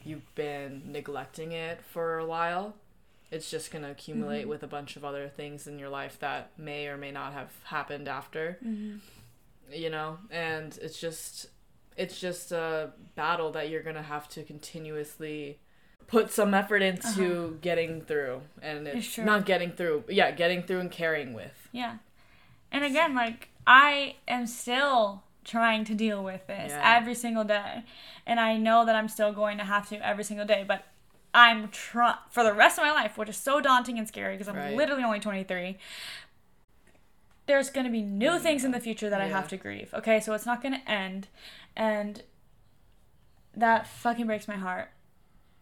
you've 0.05 0.35
been 0.35 0.83
neglecting 0.87 1.53
it 1.53 1.83
for 1.83 2.19
a 2.19 2.27
while. 2.27 2.75
It's 3.31 3.51
just 3.51 3.71
gonna 3.71 3.91
accumulate 3.91 4.43
mm-hmm. 4.43 4.51
with 4.51 4.63
a 4.63 4.69
bunch 4.69 4.97
of 4.97 5.05
other 5.05 5.29
things 5.29 5.67
in 5.67 5.79
your 5.79 5.89
life 5.89 6.19
that 6.21 6.51
may 6.59 6.89
or 6.89 6.97
may 6.97 7.11
not 7.11 7.33
have 7.33 7.51
happened 7.65 8.07
after 8.07 8.59
mm-hmm. 8.65 8.99
You 9.73 9.91
know 9.91 10.19
and 10.31 10.79
it's 10.83 10.99
just 11.01 11.47
it's 11.97 12.19
just 12.21 12.53
a 12.53 12.91
battle 13.15 13.51
that 13.53 13.69
you're 13.71 13.83
gonna 13.83 14.03
have 14.03 14.29
to 14.29 14.43
continuously 14.43 15.59
put 16.07 16.31
some 16.31 16.55
effort 16.55 16.83
into 16.83 17.45
uh-huh. 17.45 17.55
getting 17.61 18.01
through 18.01 18.43
and 18.63 18.87
it's 18.89 19.07
Sure. 19.07 19.25
not 19.25 19.47
getting 19.47 19.71
through 19.73 20.05
yeah 20.09 20.31
getting 20.31 20.63
through 20.63 20.81
and 20.81 20.91
carrying 20.91 21.33
with 21.35 21.69
Yeah. 21.73 21.97
And 22.73 22.85
again, 22.85 23.15
like 23.17 23.49
I 23.67 24.17
am 24.29 24.47
still 24.47 25.25
trying 25.45 25.85
to 25.87 25.95
deal 25.95 26.23
with 26.23 26.47
this 26.47 26.71
Yeah. 26.71 26.97
every 26.97 27.15
single 27.17 27.43
day. 27.45 27.83
And 28.27 28.39
I 28.39 28.57
know 28.57 28.85
that 28.87 28.95
I'm 28.95 29.09
still 29.09 29.33
going 29.33 29.59
to 29.59 29.65
have 29.65 29.89
to 29.89 29.97
every 30.07 30.23
single 30.25 30.47
day, 30.47 30.65
but 30.67 30.85
I'm 31.35 31.69
trying 31.69 32.19
for 32.31 32.45
the 32.45 32.53
rest 32.53 32.79
of 32.79 32.85
my 32.85 32.93
life, 32.93 33.19
which 33.19 33.29
is 33.29 33.37
so 33.37 33.61
daunting 33.61 33.99
and 33.99 34.07
scary 34.07 34.35
because 34.37 34.49
I'm 34.49 34.57
Right. 34.57 34.77
literally 34.77 35.03
only 35.03 35.19
23. 35.21 35.79
There's 37.51 37.69
going 37.69 37.85
to 37.85 37.91
be 37.91 38.03
new 38.03 38.39
things 38.39 38.65
in 38.65 38.71
the 38.71 38.79
future 38.79 39.11
that 39.11 39.21
I 39.21 39.27
have 39.27 39.49
to 39.49 39.57
grieve. 39.57 39.93
Okay, 39.93 40.21
so 40.21 40.35
it's 40.35 40.47
not 40.47 40.63
going 40.63 40.75
to 40.81 40.89
end. 40.89 41.27
And 41.77 42.23
that 43.57 43.89
fucking 43.89 44.27
breaks 44.27 44.47
my 44.47 44.55
heart. 44.55 44.91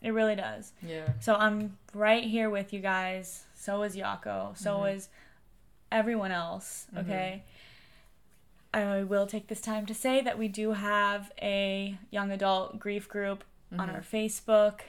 It 0.03 0.11
really 0.11 0.37
does. 0.37 0.73
yeah 0.83 1.09
So 1.19 1.35
I'm 1.35 1.79
right 1.95 2.23
here 2.25 2.51
with 2.51 2.75
you 2.75 2.81
guys. 2.81 3.45
So 3.55 3.83
is 3.85 3.97
Yako. 3.97 4.55
So 4.59 4.81
Mhm. 4.81 4.97
is 4.97 5.09
everyone 5.91 6.31
else. 6.31 6.89
Okay. 6.95 7.43
I 8.75 9.03
will 9.03 9.27
take 9.27 9.49
this 9.49 9.63
time 9.63 9.87
to 9.87 9.95
say 9.95 10.21
that 10.21 10.37
we 10.39 10.47
do 10.47 10.73
have 10.73 11.33
a 11.41 11.97
young 12.11 12.31
adult 12.31 12.79
grief 12.79 13.09
group 13.09 13.45
on 13.79 13.89
our 13.89 14.03
Facebook. 14.03 14.81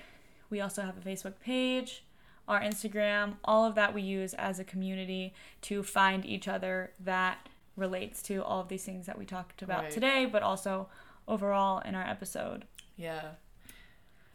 We 0.49 0.59
also 0.59 0.81
have 0.81 0.97
a 0.97 1.01
Facebook 1.09 1.39
page, 1.39 2.03
our 2.49 2.59
Instagram. 2.61 3.35
All 3.45 3.63
of 3.65 3.75
that 3.75 3.93
we 3.93 4.01
use 4.01 4.33
as 4.33 4.59
a 4.59 4.63
community 4.65 5.33
to 5.61 5.83
find 5.83 6.25
each 6.25 6.47
other 6.49 6.91
that 6.99 7.47
relates 7.77 8.21
to 8.23 8.43
all 8.43 8.59
of 8.59 8.67
these 8.67 8.83
things 8.83 9.05
that 9.05 9.17
we 9.17 9.25
talked 9.25 9.61
about 9.61 9.83
Right. 9.83 9.91
today, 9.91 10.25
but 10.25 10.43
also 10.43 10.89
overall 11.27 11.79
in 11.79 11.95
our 11.95 12.03
episode. 12.05 12.65
yeah 12.97 13.29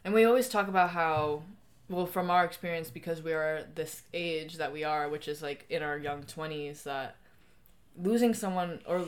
and 0.03 0.13
we 0.13 0.23
always 0.23 0.47
talk 0.49 0.67
about 0.67 0.91
how 0.91 1.41
well 1.89 2.05
from 2.05 2.29
our 2.31 2.45
experience 2.45 2.89
because 2.89 3.21
we 3.21 3.33
are 3.33 3.63
this 3.75 4.03
age 4.13 4.55
that 4.57 4.71
we 4.71 4.83
are 4.83 5.09
which 5.09 5.27
is 5.27 5.41
like 5.41 5.65
in 5.69 5.83
our 5.83 5.97
young 5.97 6.23
20s 6.23 6.83
that 6.83 7.15
losing 7.97 8.33
someone 8.33 8.79
or 8.87 9.05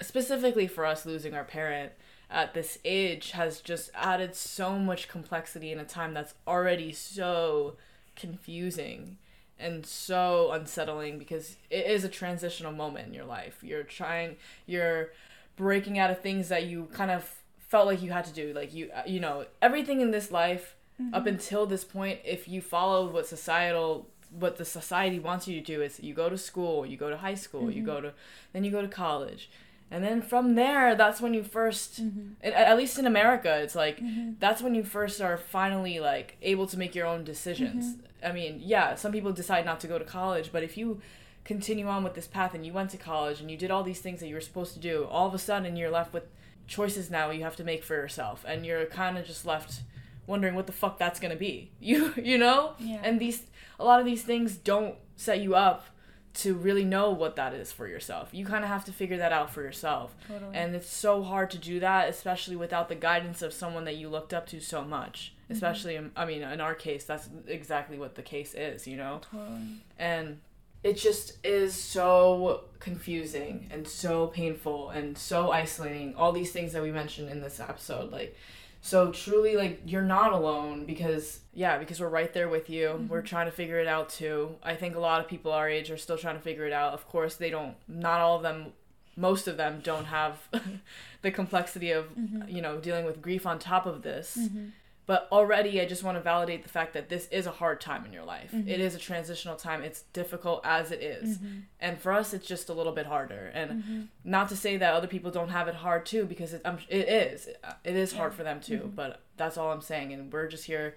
specifically 0.00 0.66
for 0.66 0.84
us 0.84 1.06
losing 1.06 1.34
our 1.34 1.44
parent 1.44 1.92
at 2.30 2.54
this 2.54 2.78
age 2.84 3.32
has 3.32 3.60
just 3.60 3.90
added 3.94 4.34
so 4.34 4.78
much 4.78 5.08
complexity 5.08 5.70
in 5.70 5.78
a 5.78 5.84
time 5.84 6.14
that's 6.14 6.34
already 6.48 6.92
so 6.92 7.76
confusing 8.16 9.18
and 9.58 9.86
so 9.86 10.50
unsettling 10.52 11.18
because 11.18 11.56
it 11.70 11.86
is 11.86 12.04
a 12.04 12.08
transitional 12.08 12.72
moment 12.72 13.08
in 13.08 13.14
your 13.14 13.24
life. 13.24 13.58
You're 13.62 13.84
trying 13.84 14.36
you're 14.66 15.10
breaking 15.56 15.98
out 15.98 16.10
of 16.10 16.20
things 16.20 16.48
that 16.48 16.64
you 16.64 16.88
kind 16.92 17.10
of 17.10 17.40
felt 17.58 17.86
like 17.86 18.02
you 18.02 18.12
had 18.12 18.24
to 18.24 18.32
do. 18.32 18.52
Like 18.52 18.74
you 18.74 18.90
uh, 18.94 19.02
you 19.06 19.20
know 19.20 19.46
everything 19.62 20.00
in 20.00 20.10
this 20.10 20.30
life 20.30 20.74
up 21.12 21.20
mm-hmm. 21.22 21.28
until 21.28 21.66
this 21.66 21.84
point 21.84 22.20
if 22.24 22.46
you 22.46 22.60
follow 22.60 23.08
what 23.08 23.26
societal 23.26 24.08
what 24.30 24.56
the 24.56 24.64
society 24.64 25.18
wants 25.18 25.46
you 25.48 25.60
to 25.60 25.64
do 25.64 25.82
is 25.82 26.00
you 26.00 26.14
go 26.14 26.28
to 26.28 26.38
school 26.38 26.86
you 26.86 26.96
go 26.96 27.10
to 27.10 27.16
high 27.16 27.34
school 27.34 27.70
you 27.70 27.82
go 27.82 27.96
mm-hmm. 27.96 28.06
to 28.06 28.12
then 28.52 28.64
you 28.64 28.70
go 28.70 28.80
to 28.80 28.88
college 28.88 29.50
and 29.90 30.02
then 30.02 30.22
from 30.22 30.54
there 30.54 30.94
that's 30.94 31.20
when 31.20 31.34
you 31.34 31.42
1st 31.42 32.00
mm-hmm. 32.00 32.28
at, 32.42 32.52
at 32.52 32.76
least 32.76 32.98
in 32.98 33.06
america 33.06 33.60
it's 33.60 33.74
like 33.74 34.00
mm-hmm. 34.00 34.32
that's 34.40 34.62
when 34.62 34.74
you 34.74 34.82
first 34.82 35.20
are 35.20 35.36
finally 35.36 36.00
like 36.00 36.36
able 36.42 36.66
to 36.66 36.78
make 36.78 36.94
your 36.94 37.06
own 37.06 37.24
decisions. 37.24 37.94
Mm-hmm. 37.94 38.26
I 38.26 38.32
mean 38.32 38.60
yeah 38.62 38.94
some 38.94 39.12
people 39.12 39.32
decide 39.32 39.64
not 39.64 39.80
to 39.80 39.86
go 39.86 39.98
to 39.98 40.04
college 40.04 40.50
but 40.52 40.62
if 40.62 40.76
you 40.76 41.00
continue 41.44 41.86
on 41.86 42.02
with 42.02 42.14
this 42.14 42.26
path 42.26 42.54
and 42.54 42.64
you 42.64 42.72
went 42.72 42.90
to 42.90 42.96
college 42.96 43.40
and 43.40 43.50
you 43.50 43.56
did 43.56 43.70
all 43.70 43.82
these 43.82 44.00
things 44.00 44.20
that 44.20 44.28
you 44.28 44.34
were 44.34 44.40
supposed 44.40 44.72
to 44.72 44.80
do 44.80 45.04
all 45.10 45.26
of 45.26 45.34
a 45.34 45.38
sudden 45.38 45.76
you're 45.76 45.90
left 45.90 46.12
with 46.12 46.24
choices 46.66 47.10
now 47.10 47.30
you 47.30 47.42
have 47.42 47.56
to 47.56 47.64
make 47.64 47.84
for 47.84 47.94
yourself. 47.94 48.44
And 48.46 48.64
you're 48.64 48.86
kind 48.86 49.18
of 49.18 49.26
just 49.26 49.46
left 49.46 49.82
wondering 50.26 50.54
what 50.54 50.66
the 50.66 50.72
fuck 50.72 50.98
that's 50.98 51.20
going 51.20 51.32
to 51.32 51.38
be. 51.38 51.70
You 51.80 52.14
you 52.16 52.38
know? 52.38 52.74
Yeah. 52.78 53.00
and 53.02 53.20
these 53.20 53.42
a 53.78 53.84
lot 53.84 54.00
of 54.00 54.06
these 54.06 54.22
things 54.22 54.56
don't 54.56 54.96
set 55.16 55.40
you 55.40 55.54
up 55.54 55.86
to 56.34 56.54
really 56.54 56.84
know 56.84 57.10
what 57.10 57.36
that 57.36 57.54
is 57.54 57.70
for 57.70 57.86
yourself. 57.86 58.28
You 58.32 58.44
kind 58.44 58.64
of 58.64 58.70
have 58.70 58.84
to 58.86 58.92
figure 58.92 59.18
that 59.18 59.32
out 59.32 59.50
for 59.50 59.62
yourself. 59.62 60.14
Totally. 60.26 60.56
and 60.56 60.74
it's 60.74 60.90
so 60.90 61.22
hard 61.22 61.50
to 61.52 61.58
do 61.58 61.80
that 61.80 62.08
especially 62.08 62.56
without 62.56 62.88
the 62.88 62.94
guidance 62.96 63.40
of 63.40 63.52
someone 63.52 63.84
that 63.84 63.96
you 63.96 64.08
looked 64.08 64.34
up 64.34 64.46
to 64.48 64.60
so 64.60 64.84
much. 64.84 65.32
Mm-hmm. 65.44 65.52
Especially 65.52 65.94
in, 65.96 66.10
i 66.16 66.24
mean 66.24 66.42
in 66.42 66.60
our 66.60 66.74
case 66.74 67.04
that's 67.04 67.28
exactly 67.46 67.98
what 67.98 68.14
the 68.16 68.22
case 68.22 68.54
is 68.54 68.86
you 68.86 68.96
know? 68.96 69.20
Totally. 69.30 69.60
and 69.98 70.40
it 70.82 70.98
just 70.98 71.38
is 71.44 71.72
so 71.74 72.64
confusing 72.78 73.68
and 73.70 73.88
so 73.88 74.26
painful 74.26 74.90
and 74.90 75.16
so 75.16 75.50
isolating. 75.50 76.14
All 76.14 76.30
these 76.32 76.52
things 76.52 76.72
that 76.74 76.82
we 76.82 76.92
mentioned 76.92 77.30
in 77.30 77.40
this 77.40 77.58
episode 77.58 78.12
like 78.12 78.36
so 78.84 79.10
truly 79.10 79.56
like 79.56 79.80
you're 79.86 80.02
not 80.02 80.34
alone 80.34 80.84
because 80.84 81.40
yeah 81.54 81.78
because 81.78 82.00
we're 82.00 82.08
right 82.10 82.34
there 82.34 82.50
with 82.50 82.68
you. 82.68 83.06
We're 83.08 83.20
mm-hmm. 83.20 83.26
trying 83.26 83.46
to 83.46 83.50
figure 83.50 83.80
it 83.80 83.88
out 83.88 84.10
too. 84.10 84.56
I 84.62 84.74
think 84.74 84.94
a 84.94 85.00
lot 85.00 85.22
of 85.22 85.26
people 85.26 85.52
our 85.52 85.66
age 85.66 85.90
are 85.90 85.96
still 85.96 86.18
trying 86.18 86.36
to 86.36 86.42
figure 86.42 86.66
it 86.66 86.72
out. 86.74 86.92
Of 86.92 87.08
course 87.08 87.36
they 87.36 87.48
don't 87.48 87.76
not 87.88 88.20
all 88.20 88.36
of 88.36 88.42
them 88.42 88.74
most 89.16 89.48
of 89.48 89.56
them 89.56 89.80
don't 89.82 90.04
have 90.04 90.36
the 91.22 91.30
complexity 91.30 91.92
of 91.92 92.14
mm-hmm. 92.14 92.46
you 92.46 92.60
know 92.60 92.76
dealing 92.78 93.06
with 93.06 93.22
grief 93.22 93.46
on 93.46 93.58
top 93.58 93.86
of 93.86 94.02
this 94.02 94.36
mm-hmm. 94.38 94.66
But 95.06 95.28
already 95.30 95.80
i 95.80 95.84
just 95.84 96.02
want 96.02 96.16
to 96.16 96.22
validate 96.22 96.62
the 96.62 96.68
fact 96.68 96.94
that 96.94 97.08
this 97.08 97.28
is 97.28 97.46
a 97.46 97.50
hard 97.50 97.80
time 97.80 98.04
in 98.04 98.12
your 98.12 98.24
life. 98.24 98.50
Mm-hmm. 98.52 98.68
It 98.68 98.80
is 98.80 98.94
a 98.94 98.98
transitional 98.98 99.56
time. 99.56 99.82
It's 99.82 100.02
difficult 100.12 100.60
as 100.64 100.90
it 100.90 101.02
is. 101.02 101.38
Mm-hmm. 101.38 101.58
and 101.80 101.98
for 101.98 102.12
us 102.12 102.34
it's 102.34 102.46
just 102.46 102.68
a 102.68 102.72
little 102.72 102.92
bit 102.92 103.06
harder. 103.06 103.50
And 103.54 103.70
mm-hmm. 103.70 104.00
not 104.24 104.48
to 104.50 104.56
say 104.56 104.76
that 104.76 104.94
other 104.94 105.06
people 105.06 105.30
don't 105.30 105.50
have 105.50 105.68
it 105.68 105.76
hard 105.76 106.06
too 106.06 106.24
because 106.24 106.54
it, 106.54 106.62
um, 106.64 106.78
it 106.88 107.08
is. 107.08 107.48
It 107.84 107.96
is 107.96 108.12
hard 108.12 108.34
for 108.34 108.42
them 108.42 108.60
too. 108.60 108.92
But 108.94 109.20
that's 109.36 109.56
all 109.58 109.72
i'm 109.72 109.80
saying. 109.80 110.12
And 110.12 110.32
we're 110.32 110.48
just 110.48 110.64
here 110.64 110.96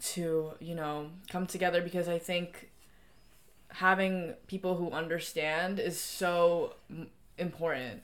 to 0.00 0.52
you 0.60 0.74
know 0.76 1.10
come 1.28 1.44
together 1.44 1.82
because 1.82 2.08
i 2.08 2.20
think 2.20 2.70
having 3.70 4.34
people 4.46 4.76
who 4.76 4.90
understand 4.92 5.78
is 5.78 6.00
so 6.00 6.74
important. 7.36 8.02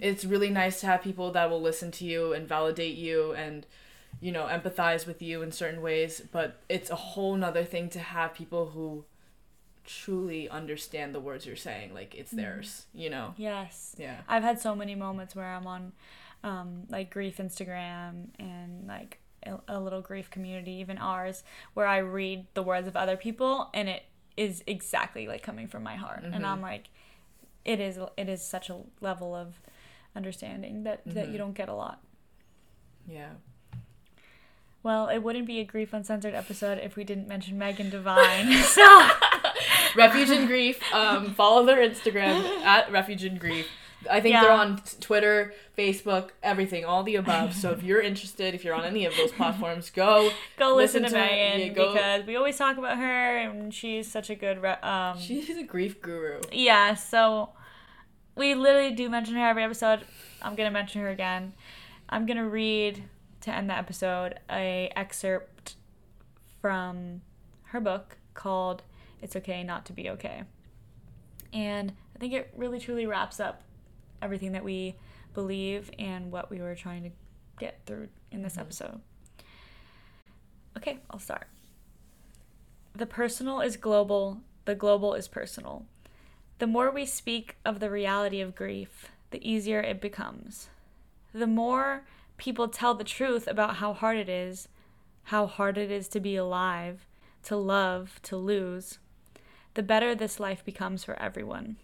It's 0.00 0.24
really 0.24 0.50
nice 0.50 0.80
to 0.80 0.86
have 0.86 1.02
people 1.02 1.32
that 1.32 1.50
will 1.50 1.60
listen 1.60 1.90
to 1.92 2.04
you 2.04 2.32
and 2.32 2.46
validate 2.46 2.96
you 2.96 3.32
and 3.32 3.66
you 4.20 4.32
know 4.32 4.46
empathize 4.46 5.06
with 5.06 5.20
you 5.20 5.42
in 5.42 5.52
certain 5.52 5.82
ways 5.82 6.22
but 6.32 6.60
it's 6.68 6.90
a 6.90 6.96
whole 6.96 7.36
nother 7.36 7.64
thing 7.64 7.88
to 7.88 7.98
have 7.98 8.34
people 8.34 8.66
who 8.66 9.04
truly 9.84 10.48
understand 10.48 11.14
the 11.14 11.20
words 11.20 11.46
you're 11.46 11.54
saying 11.54 11.94
like 11.94 12.14
it's 12.14 12.30
mm-hmm. 12.30 12.40
theirs 12.40 12.86
you 12.94 13.08
know 13.08 13.34
Yes. 13.36 13.94
yeah 13.98 14.20
I've 14.28 14.42
had 14.42 14.60
so 14.60 14.74
many 14.74 14.94
moments 14.94 15.36
where 15.36 15.46
I'm 15.46 15.66
on 15.66 15.92
um, 16.42 16.84
like 16.88 17.10
grief 17.10 17.38
Instagram 17.38 18.28
and 18.38 18.86
like 18.86 19.18
a, 19.42 19.58
a 19.68 19.80
little 19.80 20.00
grief 20.00 20.30
community, 20.30 20.72
even 20.72 20.98
ours, 20.98 21.42
where 21.74 21.86
I 21.86 21.98
read 21.98 22.46
the 22.54 22.62
words 22.62 22.86
of 22.86 22.96
other 22.96 23.16
people 23.16 23.70
and 23.74 23.88
it 23.88 24.04
is 24.36 24.62
exactly 24.66 25.26
like 25.26 25.42
coming 25.42 25.66
from 25.66 25.82
my 25.82 25.96
heart. 25.96 26.22
And 26.22 26.46
I'm 26.46 26.56
mm-hmm. 26.56 26.62
like, 26.62 26.90
it 27.64 27.80
is 27.80 27.98
it 28.16 28.28
is 28.28 28.42
such 28.42 28.70
a 28.70 28.78
level 29.00 29.34
of 29.34 29.60
understanding 30.14 30.84
that, 30.84 31.02
that 31.06 31.26
you 31.26 31.32
mm-hmm. 31.32 31.38
don't 31.38 31.54
get 31.54 31.68
a 31.68 31.74
lot. 31.74 32.00
yeah 33.08 33.30
Well, 34.86 35.08
it 35.08 35.18
wouldn't 35.18 35.48
be 35.48 35.58
a 35.58 35.64
grief 35.64 35.92
uncensored 35.92 36.32
episode 36.32 36.78
if 36.78 36.94
we 36.94 37.02
didn't 37.02 37.26
mention 37.26 37.58
Megan 37.58 37.90
Devine. 37.90 38.52
so 38.62 39.08
refuge 39.96 40.30
in 40.30 40.46
grief 40.46 40.80
um 40.92 41.32
follow 41.34 41.64
their 41.64 41.78
instagram 41.78 42.40
at 42.62 42.90
refuge 42.92 43.24
in 43.24 43.36
grief 43.36 43.66
i 44.10 44.20
think 44.20 44.34
they're 44.34 44.52
on 44.52 44.80
twitter 45.00 45.54
facebook 45.76 46.30
everything 46.42 46.84
all 46.84 47.02
the 47.02 47.16
above 47.16 47.54
so 47.54 47.70
if 47.70 47.82
you're 47.82 48.00
interested 48.00 48.54
if 48.54 48.62
you're 48.62 48.74
on 48.74 48.84
any 48.84 49.06
of 49.06 49.16
those 49.16 49.32
platforms 49.40 49.88
go 49.90 50.30
go 50.58 50.74
listen, 50.76 51.02
Listen 51.02 51.18
to, 51.18 51.26
to- 51.26 51.32
Megan 51.32 51.60
yeah, 51.60 51.72
go- 51.72 51.92
because 51.94 52.26
we 52.26 52.36
always 52.36 52.56
talk 52.56 52.76
about 52.76 52.98
her 52.98 53.38
and 53.38 53.72
she's 53.74 54.10
such 54.10 54.28
a 54.30 54.34
good 54.34 54.62
re- 54.62 54.78
um 54.82 55.18
she's 55.18 55.48
a 55.50 55.62
grief 55.64 56.00
guru 56.02 56.40
yeah 56.52 56.94
so 56.94 57.48
we 58.36 58.54
literally 58.54 58.92
do 58.92 59.08
mention 59.08 59.34
her 59.36 59.48
every 59.48 59.64
episode. 59.64 60.00
I'm 60.42 60.54
gonna 60.54 60.70
mention 60.70 61.00
her 61.00 61.08
again. 61.08 61.54
I'm 62.08 62.26
gonna 62.26 62.46
read 62.46 63.02
to 63.46 63.54
end 63.54 63.70
the 63.70 63.78
episode 63.78 64.40
a 64.50 64.90
excerpt 64.96 65.76
from 66.60 67.22
her 67.66 67.80
book 67.80 68.18
called 68.34 68.82
"It's 69.22 69.36
Okay 69.36 69.62
Not 69.62 69.86
to 69.86 69.92
Be 69.92 70.10
Okay," 70.10 70.42
and 71.52 71.92
I 72.14 72.18
think 72.18 72.32
it 72.32 72.52
really 72.56 72.80
truly 72.80 73.06
wraps 73.06 73.38
up 73.38 73.62
everything 74.20 74.50
that 74.52 74.64
we 74.64 74.96
believe 75.32 75.92
and 75.96 76.32
what 76.32 76.50
we 76.50 76.60
were 76.60 76.74
trying 76.74 77.04
to 77.04 77.10
get 77.60 77.78
through 77.86 78.08
in 78.32 78.42
this 78.42 78.54
mm-hmm. 78.54 78.62
episode. 78.62 79.00
Okay, 80.76 80.98
I'll 81.08 81.20
start. 81.20 81.46
The 82.96 83.06
personal 83.06 83.60
is 83.60 83.76
global, 83.76 84.40
the 84.64 84.74
global 84.74 85.14
is 85.14 85.28
personal. 85.28 85.86
The 86.58 86.66
more 86.66 86.90
we 86.90 87.06
speak 87.06 87.56
of 87.64 87.78
the 87.78 87.90
reality 87.90 88.40
of 88.40 88.56
grief, 88.56 89.12
the 89.30 89.48
easier 89.48 89.80
it 89.80 90.00
becomes. 90.00 90.68
The 91.32 91.46
more 91.46 92.04
people 92.36 92.68
tell 92.68 92.94
the 92.94 93.04
truth 93.04 93.46
about 93.46 93.76
how 93.76 93.92
hard 93.92 94.16
it 94.16 94.28
is, 94.28 94.68
how 95.24 95.46
hard 95.46 95.78
it 95.78 95.90
is 95.90 96.08
to 96.08 96.20
be 96.20 96.36
alive, 96.36 97.06
to 97.44 97.56
love, 97.56 98.20
to 98.22 98.36
lose, 98.36 98.98
the 99.74 99.82
better 99.82 100.14
this 100.14 100.40
life 100.40 100.64
becomes 100.64 101.04
for 101.04 101.20
everyone, 101.20 101.76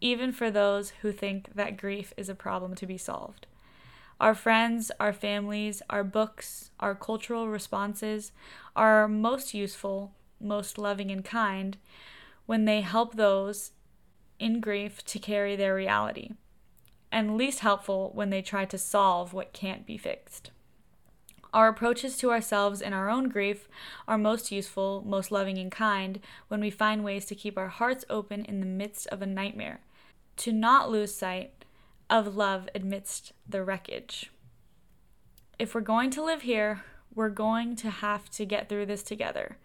even 0.00 0.32
for 0.32 0.50
those 0.50 0.90
who 1.00 1.10
think 1.12 1.54
that 1.54 1.76
grief 1.76 2.12
is 2.16 2.28
a 2.28 2.34
problem 2.34 2.74
to 2.74 2.86
be 2.86 2.98
solved. 2.98 3.46
Our 4.20 4.34
friends, 4.34 4.92
our 5.00 5.12
families, 5.12 5.82
our 5.90 6.04
books, 6.04 6.70
our 6.78 6.94
cultural 6.94 7.48
responses 7.48 8.30
are 8.76 9.08
most 9.08 9.54
useful, 9.54 10.12
most 10.40 10.78
loving 10.78 11.10
and 11.10 11.24
kind 11.24 11.76
when 12.46 12.64
they 12.64 12.82
help 12.82 13.14
those 13.14 13.72
in 14.38 14.60
grief 14.60 15.04
to 15.04 15.18
carry 15.18 15.56
their 15.56 15.74
reality, 15.74 16.32
and 17.14 17.36
least 17.36 17.60
helpful 17.60 18.10
when 18.12 18.30
they 18.30 18.42
try 18.42 18.64
to 18.64 18.76
solve 18.76 19.32
what 19.32 19.52
can't 19.52 19.86
be 19.86 19.96
fixed. 19.96 20.50
Our 21.52 21.68
approaches 21.68 22.16
to 22.16 22.32
ourselves 22.32 22.82
in 22.82 22.92
our 22.92 23.08
own 23.08 23.28
grief 23.28 23.68
are 24.08 24.18
most 24.18 24.50
useful, 24.50 25.00
most 25.06 25.30
loving 25.30 25.56
and 25.56 25.70
kind 25.70 26.18
when 26.48 26.60
we 26.60 26.70
find 26.70 27.04
ways 27.04 27.24
to 27.26 27.36
keep 27.36 27.56
our 27.56 27.68
hearts 27.68 28.04
open 28.10 28.44
in 28.44 28.58
the 28.58 28.66
midst 28.66 29.06
of 29.06 29.22
a 29.22 29.26
nightmare, 29.26 29.78
to 30.38 30.50
not 30.50 30.90
lose 30.90 31.14
sight 31.14 31.64
of 32.10 32.34
love 32.34 32.68
amidst 32.74 33.32
the 33.48 33.62
wreckage. 33.62 34.32
If 35.56 35.72
we're 35.72 35.82
going 35.82 36.10
to 36.10 36.24
live 36.24 36.42
here, 36.42 36.82
we're 37.14 37.28
going 37.28 37.76
to 37.76 37.90
have 37.90 38.28
to 38.30 38.44
get 38.44 38.68
through 38.68 38.86
this 38.86 39.04
together. 39.04 39.58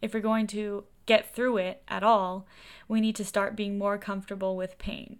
If 0.00 0.14
we're 0.14 0.20
going 0.20 0.46
to 0.48 0.84
get 1.04 1.34
through 1.34 1.56
it 1.56 1.82
at 1.88 2.04
all, 2.04 2.46
we 2.86 3.00
need 3.00 3.16
to 3.16 3.24
start 3.24 3.56
being 3.56 3.76
more 3.76 3.98
comfortable 3.98 4.56
with 4.56 4.78
pain. 4.78 5.18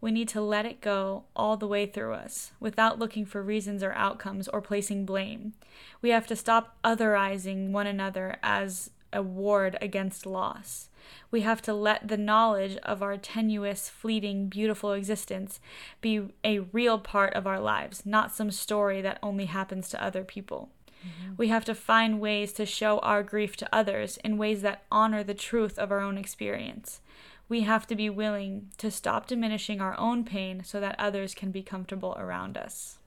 We 0.00 0.10
need 0.10 0.28
to 0.28 0.40
let 0.40 0.66
it 0.66 0.80
go 0.80 1.24
all 1.34 1.56
the 1.56 1.66
way 1.66 1.86
through 1.86 2.14
us 2.14 2.52
without 2.60 2.98
looking 2.98 3.24
for 3.24 3.42
reasons 3.42 3.82
or 3.82 3.92
outcomes 3.92 4.46
or 4.48 4.60
placing 4.60 5.06
blame. 5.06 5.54
We 6.02 6.10
have 6.10 6.26
to 6.28 6.36
stop 6.36 6.76
otherizing 6.84 7.70
one 7.70 7.86
another 7.86 8.36
as 8.42 8.90
a 9.12 9.22
ward 9.22 9.78
against 9.80 10.26
loss. 10.26 10.90
We 11.30 11.40
have 11.42 11.62
to 11.62 11.74
let 11.74 12.08
the 12.08 12.16
knowledge 12.16 12.76
of 12.82 13.02
our 13.02 13.16
tenuous, 13.16 13.88
fleeting, 13.88 14.48
beautiful 14.48 14.92
existence 14.92 15.60
be 16.00 16.28
a 16.44 16.60
real 16.60 16.98
part 16.98 17.32
of 17.34 17.46
our 17.46 17.60
lives, 17.60 18.04
not 18.04 18.34
some 18.34 18.50
story 18.50 19.00
that 19.02 19.18
only 19.22 19.46
happens 19.46 19.88
to 19.88 20.02
other 20.02 20.24
people. 20.24 20.70
Mm-hmm. 21.00 21.34
We 21.36 21.48
have 21.48 21.64
to 21.66 21.74
find 21.74 22.20
ways 22.20 22.52
to 22.54 22.66
show 22.66 22.98
our 22.98 23.22
grief 23.22 23.56
to 23.58 23.68
others 23.72 24.18
in 24.24 24.38
ways 24.38 24.62
that 24.62 24.82
honor 24.90 25.22
the 25.22 25.34
truth 25.34 25.78
of 25.78 25.90
our 25.90 26.00
own 26.00 26.18
experience. 26.18 27.00
We 27.48 27.60
have 27.62 27.86
to 27.88 27.94
be 27.94 28.10
willing 28.10 28.70
to 28.78 28.90
stop 28.90 29.28
diminishing 29.28 29.80
our 29.80 29.98
own 29.98 30.24
pain 30.24 30.62
so 30.64 30.80
that 30.80 30.96
others 30.98 31.34
can 31.34 31.50
be 31.50 31.62
comfortable 31.62 32.16
around 32.18 32.56
us. 32.56 32.98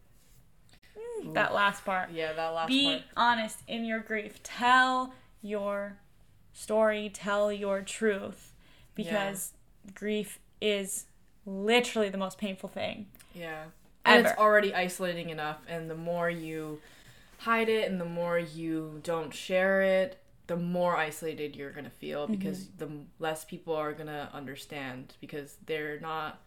Ooh. 0.97 1.33
That 1.33 1.53
last 1.53 1.83
part. 1.83 2.11
Yeah, 2.11 2.33
that 2.33 2.49
last 2.49 2.67
be 2.67 2.85
part. 2.85 2.99
Be 2.99 3.05
honest 3.17 3.59
in 3.67 3.83
your 3.83 3.99
grief. 3.99 4.41
Tell 4.43 5.13
your 5.41 5.97
story, 6.53 7.09
tell 7.13 7.51
your 7.51 7.81
truth 7.81 8.53
because 8.95 9.53
yeah. 9.85 9.91
grief 9.95 10.39
is 10.61 11.05
literally 11.45 12.09
the 12.09 12.17
most 12.17 12.37
painful 12.37 12.69
thing. 12.69 13.07
Yeah. 13.33 13.63
And 14.05 14.19
ever. 14.19 14.29
it's 14.29 14.39
already 14.39 14.73
isolating 14.73 15.29
enough 15.29 15.57
and 15.67 15.89
the 15.89 15.95
more 15.95 16.29
you 16.29 16.81
hide 17.39 17.69
it 17.69 17.89
and 17.89 17.99
the 17.99 18.05
more 18.05 18.37
you 18.37 18.99
don't 19.03 19.33
share 19.33 19.81
it, 19.81 20.18
the 20.49 20.57
more 20.57 20.97
isolated 20.97 21.55
you're 21.55 21.71
going 21.71 21.85
to 21.85 21.91
feel 21.91 22.23
mm-hmm. 22.23 22.33
because 22.33 22.69
the 22.79 22.89
less 23.19 23.45
people 23.45 23.75
are 23.75 23.93
going 23.93 24.07
to 24.07 24.27
understand 24.33 25.13
because 25.21 25.57
they're 25.67 25.99
not 25.99 26.41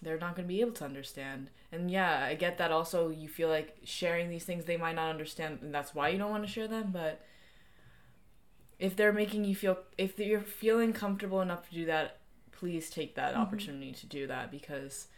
they're 0.00 0.18
not 0.18 0.34
going 0.34 0.46
to 0.46 0.52
be 0.52 0.60
able 0.60 0.72
to 0.72 0.84
understand. 0.84 1.50
And 1.70 1.90
yeah, 1.90 2.24
I 2.24 2.34
get 2.34 2.58
that 2.58 2.70
also 2.70 3.10
you 3.10 3.28
feel 3.28 3.48
like 3.48 3.76
sharing 3.82 4.30
these 4.30 4.44
things 4.44 4.64
they 4.64 4.76
might 4.76 4.94
not 4.94 5.10
understand 5.10 5.58
and 5.62 5.74
that's 5.74 5.96
why 5.96 6.10
you 6.10 6.18
don't 6.18 6.30
want 6.30 6.46
to 6.46 6.52
share 6.52 6.68
them, 6.68 6.90
but 6.92 7.20
if 8.78 8.94
they're 8.94 9.12
making 9.12 9.44
you 9.44 9.56
feel 9.56 9.78
if 9.98 10.16
you're 10.20 10.40
feeling 10.40 10.92
comfortable 10.92 11.40
enough 11.40 11.68
to 11.68 11.74
do 11.74 11.84
that, 11.86 12.18
please 12.52 12.88
take 12.88 13.16
that 13.16 13.32
mm-hmm. 13.32 13.42
opportunity 13.42 13.90
to 13.90 14.06
do 14.06 14.28
that 14.28 14.52
because 14.52 15.08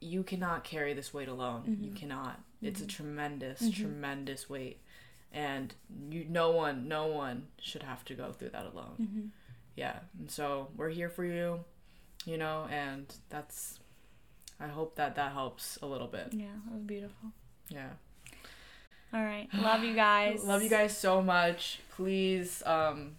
you 0.00 0.22
cannot 0.22 0.62
carry 0.62 0.94
this 0.94 1.12
weight 1.12 1.28
alone. 1.28 1.62
Mm-hmm. 1.62 1.84
You 1.86 1.90
cannot. 1.90 2.40
It's 2.62 2.80
a 2.80 2.84
mm-hmm. 2.84 2.88
tremendous, 2.88 3.62
mm-hmm. 3.62 3.82
tremendous 3.82 4.48
weight, 4.48 4.80
and 5.32 5.74
you, 6.10 6.26
no 6.28 6.50
one, 6.50 6.88
no 6.88 7.06
one 7.06 7.48
should 7.60 7.82
have 7.82 8.04
to 8.06 8.14
go 8.14 8.32
through 8.32 8.50
that 8.50 8.66
alone. 8.72 8.96
Mm-hmm. 9.00 9.26
Yeah, 9.76 9.98
and 10.18 10.30
so 10.30 10.68
we're 10.76 10.88
here 10.88 11.08
for 11.08 11.24
you, 11.24 11.60
you 12.24 12.38
know, 12.38 12.66
and 12.70 13.12
that's. 13.28 13.78
I 14.60 14.66
hope 14.66 14.96
that 14.96 15.14
that 15.14 15.32
helps 15.32 15.78
a 15.82 15.86
little 15.86 16.08
bit. 16.08 16.30
Yeah, 16.32 16.46
that 16.64 16.74
was 16.74 16.82
beautiful. 16.82 17.30
Yeah. 17.68 17.90
All 19.14 19.22
right, 19.22 19.48
love 19.54 19.84
you 19.84 19.94
guys. 19.94 20.42
love 20.44 20.62
you 20.62 20.68
guys 20.68 20.96
so 20.96 21.22
much. 21.22 21.80
Please, 21.90 22.62
um, 22.66 23.12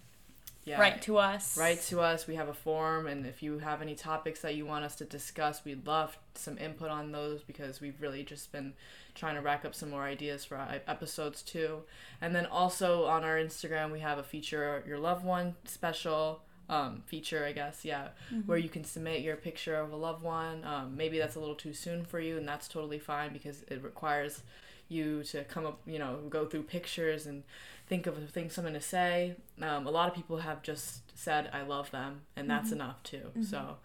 yeah, 0.66 0.80
write 0.80 1.01
to 1.03 1.18
us. 1.18 1.57
Write 1.57 1.82
to 1.84 2.01
us. 2.01 2.28
We 2.28 2.36
have 2.36 2.49
a 2.49 2.53
form, 2.53 3.07
and 3.07 3.26
if 3.26 3.41
you 3.41 3.60
have 3.60 3.82
any 3.82 3.95
topics 3.95 4.41
that 4.41 4.55
you 4.55 4.66
want 4.66 4.84
us 4.84 4.95
to 4.97 5.05
discuss, 5.05 5.64
we'd 5.64 5.88
love 5.88 6.18
some 6.36 6.57
input 6.57 6.89
on 6.89 7.12
those 7.12 7.41
because 7.41 7.80
we've 7.80 8.01
really 8.01 8.24
just 8.24 8.51
been 8.51 8.74
trying 9.20 9.36
to 9.36 9.41
rack 9.41 9.65
up 9.65 9.76
some 9.76 9.89
more 9.89 10.03
ideas 10.03 10.45
for 10.45 10.57
episodes 10.88 11.41
too. 11.41 11.82
And 12.22 12.34
then 12.34 12.45
also 12.45 13.05
on 13.05 13.24
our 13.24 13.36
Instagram, 13.36 13.91
we 13.91 13.99
have 13.99 14.17
a 14.17 14.24
feature 14.24 14.84
your 14.88 14.97
loved 14.97 15.26
one 15.26 15.55
special 15.65 16.41
um, 16.70 17.01
feature, 17.07 17.45
I 17.45 17.51
guess, 17.51 17.84
yeah, 17.84 18.09
mm-hmm. 18.32 18.41
where 18.41 18.57
you 18.57 18.70
can 18.70 18.84
submit 18.84 19.22
your 19.22 19.36
picture 19.36 19.76
of 19.76 19.91
a 19.91 19.95
loved 19.95 20.24
one. 20.24 20.63
Um, 20.63 20.95
maybe 20.95 21.17
that's 21.17 21.36
a 21.36 21.39
little 21.39 21.55
too 21.55 21.74
soon 21.74 22.05
for 22.05 22.20
you, 22.20 22.38
and 22.38 22.47
that's 22.47 22.67
totally 22.67 22.99
fine 22.99 23.34
because 23.34 23.63
it 23.63 23.84
requires 23.84 24.43
you 24.88 25.24
to 25.24 25.43
come 25.43 25.65
up, 25.65 25.82
you 25.86 25.99
know, 25.99 26.20
go 26.30 26.45
through 26.45 26.63
pictures 26.63 27.26
and 27.26 27.43
think 27.88 28.07
of 28.07 28.17
a 28.17 28.22
thing 28.22 28.49
someone 28.49 28.74
to 28.74 28.82
say. 28.82 29.36
Um, 29.61 29.88
a 29.88 29.91
lot 29.91 30.07
of 30.07 30.15
people 30.15 30.38
have 30.38 30.61
just 30.61 31.17
said 31.17 31.49
I 31.51 31.63
love 31.63 31.91
them, 31.91 32.22
and 32.36 32.49
that's 32.49 32.67
mm-hmm. 32.67 32.82
enough 32.82 33.03
too. 33.03 33.17
Mm-hmm. 33.30 33.43
So, 33.43 33.78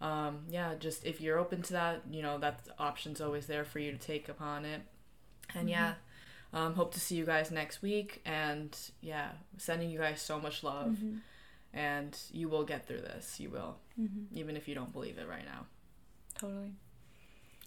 um, 0.00 0.40
yeah, 0.48 0.74
just 0.78 1.04
if 1.04 1.20
you're 1.20 1.38
open 1.38 1.62
to 1.62 1.72
that, 1.72 2.02
you 2.10 2.22
know, 2.22 2.38
that 2.38 2.60
option's 2.78 3.20
always 3.20 3.46
there 3.46 3.64
for 3.64 3.78
you 3.78 3.92
to 3.92 3.98
take 3.98 4.28
upon 4.28 4.64
it. 4.64 4.82
And 5.54 5.62
mm-hmm. 5.62 5.68
yeah, 5.68 5.94
um, 6.52 6.74
hope 6.74 6.94
to 6.94 7.00
see 7.00 7.16
you 7.16 7.24
guys 7.24 7.50
next 7.50 7.82
week. 7.82 8.22
And 8.24 8.76
yeah, 9.00 9.30
sending 9.56 9.90
you 9.90 9.98
guys 9.98 10.20
so 10.20 10.40
much 10.40 10.62
love. 10.62 10.92
Mm-hmm. 10.92 11.16
And 11.74 12.18
you 12.32 12.48
will 12.48 12.64
get 12.64 12.86
through 12.86 13.02
this. 13.02 13.38
You 13.38 13.50
will, 13.50 13.76
mm-hmm. 14.00 14.38
even 14.38 14.56
if 14.56 14.68
you 14.68 14.74
don't 14.74 14.92
believe 14.92 15.18
it 15.18 15.28
right 15.28 15.44
now. 15.44 15.66
Totally. 16.38 16.72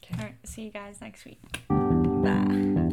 Okay. 0.04 0.16
All 0.18 0.26
right. 0.26 0.36
See 0.44 0.64
you 0.64 0.72
guys 0.72 1.00
next 1.02 1.26
week. 1.26 1.40
Bye. 1.70 2.88